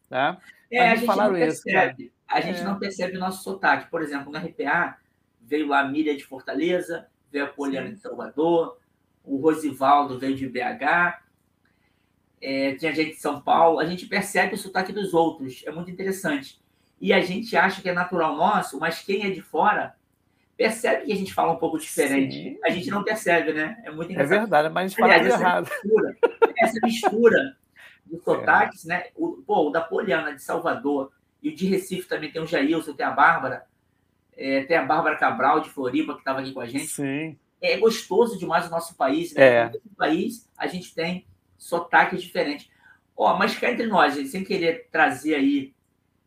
Tá? 0.07 0.37
É, 0.71 0.91
a 0.91 0.95
gente 0.95 1.07
não 1.07 1.33
percebe. 1.33 2.03
Isso, 2.03 2.13
a 2.27 2.41
gente 2.41 2.59
é. 2.59 2.63
não 2.63 2.77
percebe 2.77 3.17
o 3.17 3.19
nosso 3.19 3.43
sotaque. 3.43 3.89
Por 3.89 4.01
exemplo, 4.03 4.31
no 4.31 4.37
RPA, 4.37 4.97
veio 5.41 5.73
a 5.73 5.83
Miriam 5.83 6.15
de 6.15 6.23
Fortaleza, 6.23 7.07
veio 7.31 7.45
a 7.45 7.47
Poliana 7.47 7.91
de 7.91 7.99
Salvador, 7.99 8.77
o 9.23 9.37
Rosivaldo 9.37 10.17
veio 10.17 10.35
de 10.35 10.47
BH, 10.47 11.21
é, 12.41 12.75
tinha 12.75 12.93
gente 12.93 13.15
de 13.15 13.21
São 13.21 13.41
Paulo. 13.41 13.79
A 13.79 13.85
gente 13.85 14.05
percebe 14.05 14.55
o 14.55 14.57
sotaque 14.57 14.93
dos 14.93 15.13
outros, 15.13 15.63
é 15.65 15.71
muito 15.71 15.91
interessante. 15.91 16.59
E 16.99 17.13
a 17.13 17.21
gente 17.21 17.55
acha 17.55 17.81
que 17.81 17.89
é 17.89 17.93
natural 17.93 18.35
nosso, 18.35 18.79
mas 18.79 19.01
quem 19.01 19.25
é 19.25 19.29
de 19.29 19.41
fora 19.41 19.95
percebe 20.55 21.05
que 21.05 21.13
a 21.13 21.15
gente 21.15 21.33
fala 21.33 21.53
um 21.53 21.57
pouco 21.57 21.77
diferente. 21.77 22.35
Sim. 22.35 22.59
A 22.63 22.71
gente 22.71 22.89
não 22.89 23.03
percebe, 23.03 23.53
né? 23.53 23.79
É 23.83 23.91
muito 23.91 24.09
é 24.09 24.13
engraçado. 24.13 24.35
É 24.35 24.39
verdade, 24.39 24.69
mas 24.73 24.85
a 24.85 24.87
gente 24.87 24.97
fala 24.97 25.13
Aliás, 25.13 25.33
essa 25.33 25.43
errado. 25.43 25.69
Mistura, 25.69 26.17
essa 26.57 26.79
mistura 26.83 27.57
de 28.07 28.17
sotaques, 28.25 28.85
é. 28.85 28.89
né? 28.89 29.03
O, 29.15 29.43
pô, 29.45 29.67
o 29.67 29.69
da 29.69 29.81
Poliana 29.81 30.33
de 30.33 30.41
Salvador 30.41 31.11
e 31.43 31.49
o 31.49 31.55
de 31.55 31.67
Recife 31.67 32.07
também 32.07 32.31
tem 32.31 32.41
o 32.41 32.47
Jailson, 32.47 32.93
tem 32.93 33.05
a 33.05 33.11
Bárbara. 33.11 33.65
É, 34.37 34.63
tem 34.63 34.77
a 34.77 34.85
Bárbara 34.85 35.17
Cabral 35.17 35.59
de 35.59 35.69
Floripa, 35.69 36.13
que 36.13 36.19
estava 36.19 36.41
aqui 36.41 36.53
com 36.53 36.61
a 36.61 36.67
gente. 36.67 36.87
Sim. 36.87 37.37
É 37.59 37.75
gostoso 37.77 38.37
demais 38.37 38.67
o 38.67 38.69
nosso 38.69 38.95
país. 38.95 39.33
Né? 39.33 39.43
É. 39.43 39.65
No 39.69 39.95
país, 39.97 40.47
a 40.55 40.67
gente 40.67 40.93
tem 40.93 41.25
sotaques 41.57 42.21
diferentes. 42.21 42.69
Ó, 43.15 43.33
oh, 43.33 43.37
mas 43.37 43.57
cá 43.57 43.71
entre 43.71 43.87
nós, 43.87 44.13
sem 44.29 44.43
querer 44.43 44.87
trazer 44.91 45.33
aí 45.33 45.73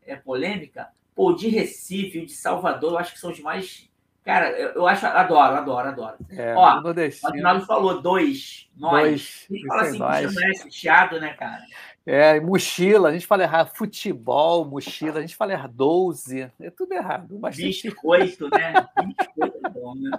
é, 0.05 0.15
polêmica, 0.17 0.89
pô, 1.15 1.33
de 1.33 1.47
Recife, 1.47 2.19
o 2.19 2.25
de 2.25 2.33
Salvador, 2.33 2.91
eu 2.91 2.97
acho 2.97 3.13
que 3.13 3.19
são 3.19 3.31
os 3.31 3.39
mais. 3.39 3.89
Cara, 4.25 4.51
eu, 4.51 4.71
eu 4.71 4.87
acho, 4.87 5.05
adoro, 5.05 5.55
adoro, 5.55 5.87
adoro. 5.87 6.17
É, 6.29 6.53
Ó, 6.53 6.81
o 6.81 7.27
Aguinaldo 7.27 7.65
falou 7.65 8.01
dois, 8.01 8.69
nós. 8.75 9.01
Dois, 9.01 9.47
gente 9.49 9.67
fala 9.67 9.81
assim, 9.83 9.97
nós. 9.97 10.35
É 10.37 10.69
chiado, 10.69 11.19
né, 11.19 11.33
cara? 11.33 11.63
É, 12.05 12.39
mochila, 12.39 13.09
a 13.09 13.13
gente 13.13 13.27
fala 13.27 13.43
errado, 13.43 13.75
futebol, 13.75 14.65
mochila, 14.65 15.19
a 15.19 15.21
gente 15.21 15.35
fala 15.35 15.53
errado, 15.53 15.73
12, 15.73 16.51
é 16.59 16.69
tudo 16.71 16.93
errado. 16.93 17.37
Bastante... 17.37 17.89
Biscoito, 17.89 18.49
né? 18.49 18.73
Biscoito 19.05 19.59
é 19.63 19.69
bom, 19.69 19.93
né? 19.95 20.11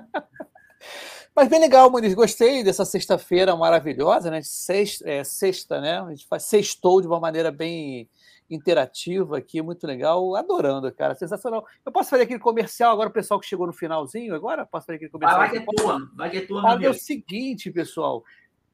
Mas 1.34 1.48
bem 1.48 1.60
legal, 1.60 1.90
Muniz. 1.90 2.14
Gostei 2.14 2.62
dessa 2.62 2.84
sexta-feira 2.84 3.56
maravilhosa, 3.56 4.30
né? 4.30 4.42
Sexta, 4.42 5.08
é, 5.08 5.24
sexta, 5.24 5.80
né? 5.80 5.98
A 5.98 6.10
gente 6.10 6.26
faz 6.26 6.44
sextou 6.44 7.00
de 7.00 7.06
uma 7.06 7.18
maneira 7.18 7.50
bem 7.50 8.08
interativa 8.50 9.38
aqui, 9.38 9.62
muito 9.62 9.86
legal. 9.86 10.36
Adorando, 10.36 10.92
cara. 10.92 11.14
Sensacional. 11.14 11.66
Eu 11.84 11.90
posso 11.90 12.10
fazer 12.10 12.24
aquele 12.24 12.38
comercial 12.38 12.92
agora, 12.92 13.08
o 13.08 13.12
pessoal 13.12 13.40
que 13.40 13.46
chegou 13.46 13.66
no 13.66 13.72
finalzinho 13.72 14.34
agora? 14.34 14.66
Posso 14.66 14.86
fazer 14.86 14.96
aquele 14.96 15.10
comercial? 15.10 15.40
Vai, 15.40 15.48
vai 15.50 15.58
que 15.58 15.70
é 15.70 15.74
tua. 15.74 16.10
Vai 16.14 16.30
que 16.30 16.36
é 16.36 16.40
tua, 16.42 16.64
Olha, 16.64 16.86
é 16.86 16.90
o 16.90 16.94
seguinte, 16.94 17.70
pessoal. 17.70 18.22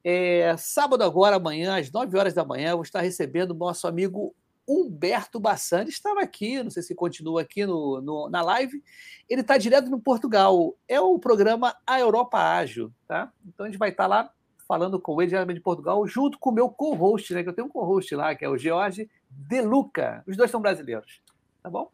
É, 0.03 0.57
sábado 0.57 1.03
agora, 1.03 1.37
amanhã, 1.37 1.79
às 1.79 1.91
9 1.91 2.17
horas 2.17 2.35
da 2.35 2.45
manhã, 2.45 2.75
vou 2.75 2.83
estar 2.83 3.01
recebendo 3.01 3.51
o 3.51 3.55
nosso 3.55 3.87
amigo 3.87 4.35
Humberto 4.69 5.41
Bassani 5.41 5.89
estava 5.89 6.21
aqui, 6.21 6.63
não 6.63 6.71
sei 6.71 6.83
se 6.83 6.95
continua 6.95 7.41
aqui 7.41 7.65
no, 7.65 8.03
no 8.03 8.29
na 8.29 8.43
live. 8.43 8.85
Ele 9.27 9.41
está 9.41 9.57
direto 9.57 9.89
no 9.89 9.99
Portugal. 9.99 10.77
É 10.87 11.01
o 11.01 11.19
programa 11.19 11.75
A 11.87 11.99
Europa 11.99 12.39
Ágil, 12.39 12.93
tá? 13.07 13.33
Então 13.47 13.65
a 13.65 13.69
gente 13.71 13.79
vai 13.79 13.89
estar 13.89 14.07
lá 14.07 14.31
falando 14.69 15.01
com 15.01 15.21
ele 15.23 15.31
diretamente 15.31 15.57
de 15.57 15.65
Portugal, 15.65 16.07
junto 16.07 16.39
com 16.39 16.51
o 16.51 16.53
meu 16.53 16.69
co-host, 16.69 17.33
né? 17.33 17.43
Que 17.43 17.49
eu 17.49 17.55
tenho 17.55 17.67
um 17.67 17.71
co-host 17.71 18.15
lá, 18.15 18.35
que 18.35 18.45
é 18.45 18.49
o 18.49 18.59
George 18.59 19.09
De 19.31 19.63
Luca. 19.63 20.23
Os 20.27 20.37
dois 20.37 20.51
são 20.51 20.61
brasileiros, 20.61 21.23
tá 21.63 21.71
bom? 21.71 21.91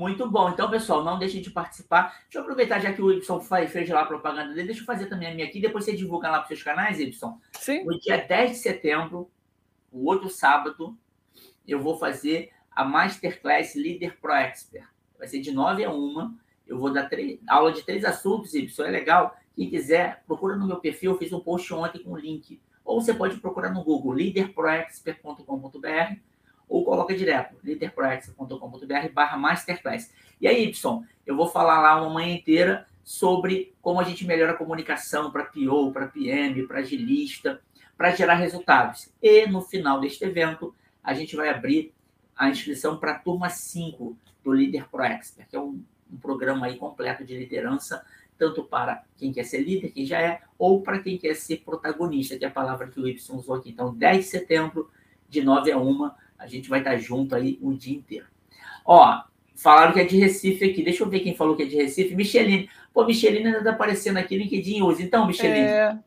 Muito 0.00 0.26
bom. 0.30 0.48
Então, 0.48 0.70
pessoal, 0.70 1.04
não 1.04 1.18
deixem 1.18 1.42
de 1.42 1.50
participar. 1.50 2.22
Deixa 2.22 2.38
eu 2.38 2.40
aproveitar, 2.40 2.80
já 2.80 2.90
que 2.90 3.02
o 3.02 3.12
Y 3.12 3.20
fez 3.68 3.86
lá 3.90 4.00
a 4.00 4.06
propaganda 4.06 4.54
dele, 4.54 4.68
deixa 4.68 4.80
eu 4.80 4.86
fazer 4.86 5.10
também 5.10 5.28
a 5.28 5.34
minha 5.34 5.46
aqui, 5.46 5.60
depois 5.60 5.84
você 5.84 5.94
divulga 5.94 6.30
lá 6.30 6.38
para 6.38 6.44
os 6.44 6.48
seus 6.48 6.62
canais, 6.62 6.98
Y. 6.98 7.38
Sim. 7.52 7.84
No 7.84 8.00
dia 8.00 8.16
10 8.16 8.52
de 8.52 8.56
setembro, 8.56 9.30
o 9.92 10.06
outro 10.06 10.30
sábado, 10.30 10.96
eu 11.68 11.82
vou 11.82 11.98
fazer 11.98 12.50
a 12.74 12.82
Masterclass 12.82 13.74
Leader 13.74 14.18
Pro 14.18 14.32
Expert. 14.32 14.88
Vai 15.18 15.28
ser 15.28 15.40
de 15.40 15.52
9 15.52 15.84
a 15.84 15.92
1. 15.92 16.34
Eu 16.66 16.78
vou 16.78 16.90
dar 16.90 17.06
três, 17.10 17.38
aula 17.46 17.70
de 17.70 17.82
três 17.82 18.02
assuntos, 18.02 18.54
Y. 18.54 18.86
É 18.86 18.90
legal. 18.90 19.36
Quem 19.54 19.68
quiser, 19.68 20.24
procura 20.26 20.56
no 20.56 20.66
meu 20.66 20.78
perfil. 20.78 21.12
Eu 21.12 21.18
fiz 21.18 21.30
um 21.30 21.40
post 21.40 21.74
ontem 21.74 22.02
com 22.02 22.12
o 22.12 22.16
link. 22.16 22.58
Ou 22.86 23.02
você 23.02 23.12
pode 23.12 23.36
procurar 23.36 23.70
no 23.70 23.84
Google, 23.84 24.12
leaderproexpert.com.br 24.12 26.29
ou 26.70 26.84
coloca 26.84 27.14
direto, 27.14 27.56
leaderproexpert.com.br 27.64 29.12
barra 29.12 29.36
Masterclass. 29.36 30.12
E 30.40 30.46
aí, 30.46 30.64
Y, 30.68 31.02
eu 31.26 31.36
vou 31.36 31.48
falar 31.48 31.80
lá 31.80 32.00
uma 32.00 32.14
manhã 32.14 32.32
inteira 32.32 32.86
sobre 33.02 33.74
como 33.82 33.98
a 33.98 34.04
gente 34.04 34.24
melhora 34.24 34.52
a 34.52 34.56
comunicação 34.56 35.32
para 35.32 35.44
PO, 35.44 35.90
para 35.92 36.06
PM, 36.06 36.64
para 36.68 36.78
agilista, 36.78 37.60
para 37.96 38.12
gerar 38.12 38.34
resultados. 38.34 39.12
E 39.20 39.46
no 39.48 39.60
final 39.62 40.00
deste 40.00 40.24
evento, 40.24 40.72
a 41.02 41.12
gente 41.12 41.34
vai 41.34 41.48
abrir 41.48 41.92
a 42.36 42.48
inscrição 42.48 42.96
para 42.96 43.12
a 43.12 43.18
turma 43.18 43.50
5 43.50 44.16
do 44.44 44.52
Líder 44.52 44.88
Pro 44.88 45.02
Expert, 45.02 45.48
que 45.48 45.56
é 45.56 45.60
um, 45.60 45.82
um, 46.10 46.16
programa 46.18 46.66
aí 46.66 46.76
completo 46.76 47.24
de 47.24 47.36
liderança, 47.36 48.06
tanto 48.38 48.62
para 48.62 49.02
quem 49.16 49.32
quer 49.32 49.44
ser 49.44 49.58
líder, 49.58 49.90
quem 49.90 50.06
já 50.06 50.20
é, 50.22 50.40
ou 50.56 50.80
para 50.80 51.00
quem 51.00 51.18
quer 51.18 51.34
ser 51.34 51.58
protagonista, 51.58 52.38
que 52.38 52.44
é 52.44 52.48
a 52.48 52.50
palavra 52.50 52.86
que 52.86 53.00
o 53.00 53.08
Y 53.08 53.36
usou 53.36 53.56
aqui. 53.56 53.70
Então, 53.70 53.92
10 53.92 54.24
de 54.24 54.30
setembro, 54.30 54.88
de 55.28 55.42
9 55.42 55.72
a 55.72 55.78
1, 55.78 56.10
a 56.40 56.46
gente 56.46 56.68
vai 56.68 56.80
estar 56.80 56.96
junto 56.96 57.34
aí 57.34 57.58
o 57.60 57.72
dia 57.74 57.94
inteiro. 57.94 58.26
Ó, 58.84 59.22
falaram 59.54 59.92
que 59.92 60.00
é 60.00 60.04
de 60.04 60.16
Recife 60.16 60.64
aqui. 60.64 60.82
Deixa 60.82 61.04
eu 61.04 61.08
ver 61.08 61.20
quem 61.20 61.36
falou 61.36 61.54
que 61.54 61.62
é 61.62 61.66
de 61.66 61.76
Recife. 61.76 62.16
Micheline. 62.16 62.68
Pô, 62.92 63.04
Micheline 63.04 63.46
ainda 63.46 63.58
está 63.58 63.70
aparecendo 63.70 64.16
aqui 64.16 64.36
no 64.36 64.42
LinkedIn 64.42 64.82
hoje. 64.82 65.02
Então, 65.02 65.26
Micheline, 65.26 65.68
é... 65.68 65.98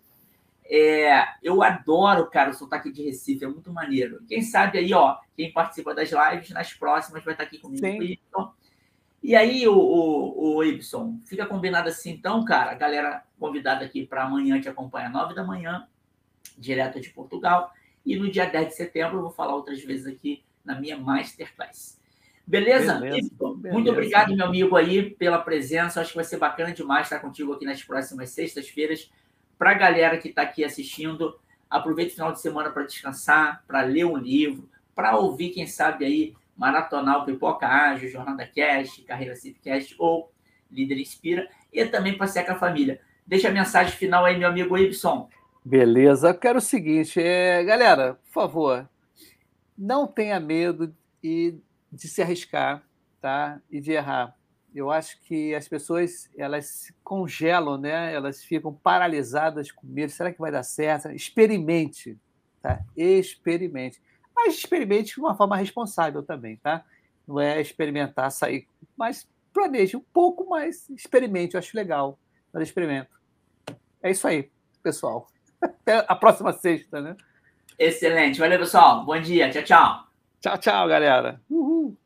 É, 0.65 1.27
eu 1.43 1.61
adoro, 1.61 2.25
cara, 2.31 2.49
o 2.49 2.53
sotaque 2.53 2.91
de 2.91 3.03
Recife, 3.03 3.45
é 3.45 3.47
muito 3.47 3.71
maneiro. 3.71 4.23
Quem 4.27 4.41
sabe 4.41 4.79
aí, 4.79 4.91
ó, 4.91 5.17
quem 5.35 5.53
participa 5.53 5.93
das 5.93 6.09
lives, 6.09 6.49
nas 6.49 6.73
próximas 6.73 7.23
vai 7.23 7.35
estar 7.35 7.43
aqui 7.43 7.59
comigo. 7.59 7.85
Sim. 7.85 8.17
E 9.21 9.35
aí, 9.35 9.67
o, 9.67 9.77
o, 9.77 10.55
o 10.55 10.63
Ibson, 10.63 11.19
fica 11.25 11.45
combinado 11.45 11.89
assim, 11.89 12.11
então, 12.11 12.43
cara, 12.43 12.71
a 12.71 12.75
galera 12.75 13.23
convidada 13.39 13.85
aqui 13.85 14.05
para 14.05 14.23
amanhã 14.23 14.59
te 14.59 14.67
acompanha 14.67 15.07
às 15.07 15.13
9 15.13 15.35
da 15.35 15.43
manhã, 15.43 15.87
direto 16.57 16.99
de 16.99 17.09
Portugal. 17.09 17.71
E 18.05 18.15
no 18.15 18.29
dia 18.29 18.45
10 18.45 18.67
de 18.67 18.75
setembro, 18.75 19.17
eu 19.17 19.21
vou 19.21 19.31
falar 19.31 19.55
outras 19.55 19.81
vezes 19.83 20.07
aqui 20.07 20.43
na 20.63 20.79
minha 20.79 20.97
Masterclass. 20.97 21.99
Beleza? 22.45 22.95
Beleza, 22.95 23.29
beleza. 23.51 23.73
Muito 23.73 23.89
obrigado, 23.89 24.35
meu 24.35 24.45
amigo, 24.45 24.75
aí, 24.75 25.09
pela 25.11 25.39
presença. 25.39 26.01
Acho 26.01 26.09
que 26.09 26.17
vai 26.17 26.25
ser 26.25 26.37
bacana 26.37 26.73
demais 26.73 27.07
estar 27.07 27.19
contigo 27.19 27.53
aqui 27.53 27.65
nas 27.65 27.81
próximas 27.81 28.31
sextas-feiras 28.31 29.09
para 29.57 29.71
a 29.71 29.75
galera 29.75 30.17
que 30.17 30.27
está 30.27 30.41
aqui 30.41 30.63
assistindo, 30.63 31.39
aproveite 31.69 32.11
o 32.11 32.15
final 32.15 32.33
de 32.33 32.41
semana 32.41 32.69
para 32.69 32.83
descansar, 32.83 33.63
para 33.65 33.81
ler 33.81 34.05
um 34.05 34.17
livro, 34.17 34.69
para 34.93 35.15
ouvir, 35.15 35.51
quem 35.51 35.65
sabe 35.65 36.03
aí, 36.03 36.33
maratonar 36.57 37.21
o 37.21 37.25
Pipoca 37.25 37.65
Ágil, 37.65 38.09
Jornada 38.09 38.45
Cast, 38.45 39.01
Carreira 39.03 39.33
Cast 39.63 39.95
ou 39.97 40.31
Líder 40.69 40.99
Inspira, 40.99 41.47
e 41.71 41.85
também 41.85 42.17
com 42.17 42.23
a 42.23 42.55
família. 42.55 42.99
Deixa 43.25 43.47
a 43.47 43.51
mensagem 43.51 43.95
final 43.95 44.25
aí, 44.25 44.37
meu 44.37 44.49
amigo 44.49 44.77
Ibson. 44.77 45.29
Beleza, 45.65 46.29
eu 46.29 46.37
quero 46.37 46.59
o 46.59 46.61
seguinte, 46.61 47.21
é, 47.21 47.63
galera, 47.63 48.15
por 48.25 48.31
favor, 48.31 48.89
não 49.77 50.05
tenha 50.05 50.39
medo 50.39 50.93
de, 51.21 51.57
de 51.91 52.07
se 52.07 52.21
arriscar, 52.21 52.83
tá? 53.21 53.61
E 53.71 53.79
de 53.79 53.91
errar 53.93 54.35
eu 54.73 54.89
acho 54.89 55.21
que 55.21 55.53
as 55.53 55.67
pessoas 55.67 56.29
elas 56.35 56.65
se 56.65 56.93
congelam, 57.03 57.77
né? 57.77 58.13
Elas 58.13 58.43
ficam 58.43 58.73
paralisadas 58.73 59.71
com 59.71 59.85
medo. 59.85 60.11
Será 60.11 60.31
que 60.33 60.39
vai 60.39 60.51
dar 60.51 60.63
certo? 60.63 61.11
Experimente, 61.11 62.17
tá? 62.61 62.83
Experimente. 62.97 64.01
Mas 64.35 64.55
experimente 64.55 65.13
de 65.13 65.19
uma 65.19 65.35
forma 65.35 65.55
responsável 65.55 66.23
também, 66.23 66.57
tá? 66.57 66.83
Não 67.27 67.39
é 67.39 67.61
experimentar, 67.61 68.31
sair, 68.31 68.67
mas 68.97 69.27
planeje 69.53 69.95
um 69.95 70.01
pouco 70.01 70.49
mais, 70.49 70.89
experimente, 70.89 71.53
eu 71.53 71.59
acho 71.59 71.77
legal. 71.77 72.17
Mas 72.51 72.63
experimento. 72.63 73.11
É 74.01 74.09
isso 74.09 74.27
aí, 74.27 74.49
pessoal. 74.81 75.27
Até 75.63 76.05
a 76.07 76.15
próxima 76.15 76.51
sexta, 76.53 77.01
né? 77.01 77.15
Excelente. 77.77 78.39
Valeu, 78.39 78.59
pessoal. 78.59 79.03
Bom 79.05 79.19
dia. 79.19 79.49
Tchau, 79.49 79.63
tchau. 79.63 80.07
Tchau, 80.41 80.57
tchau, 80.57 80.87
galera. 80.87 81.41
Uhul. 81.49 81.97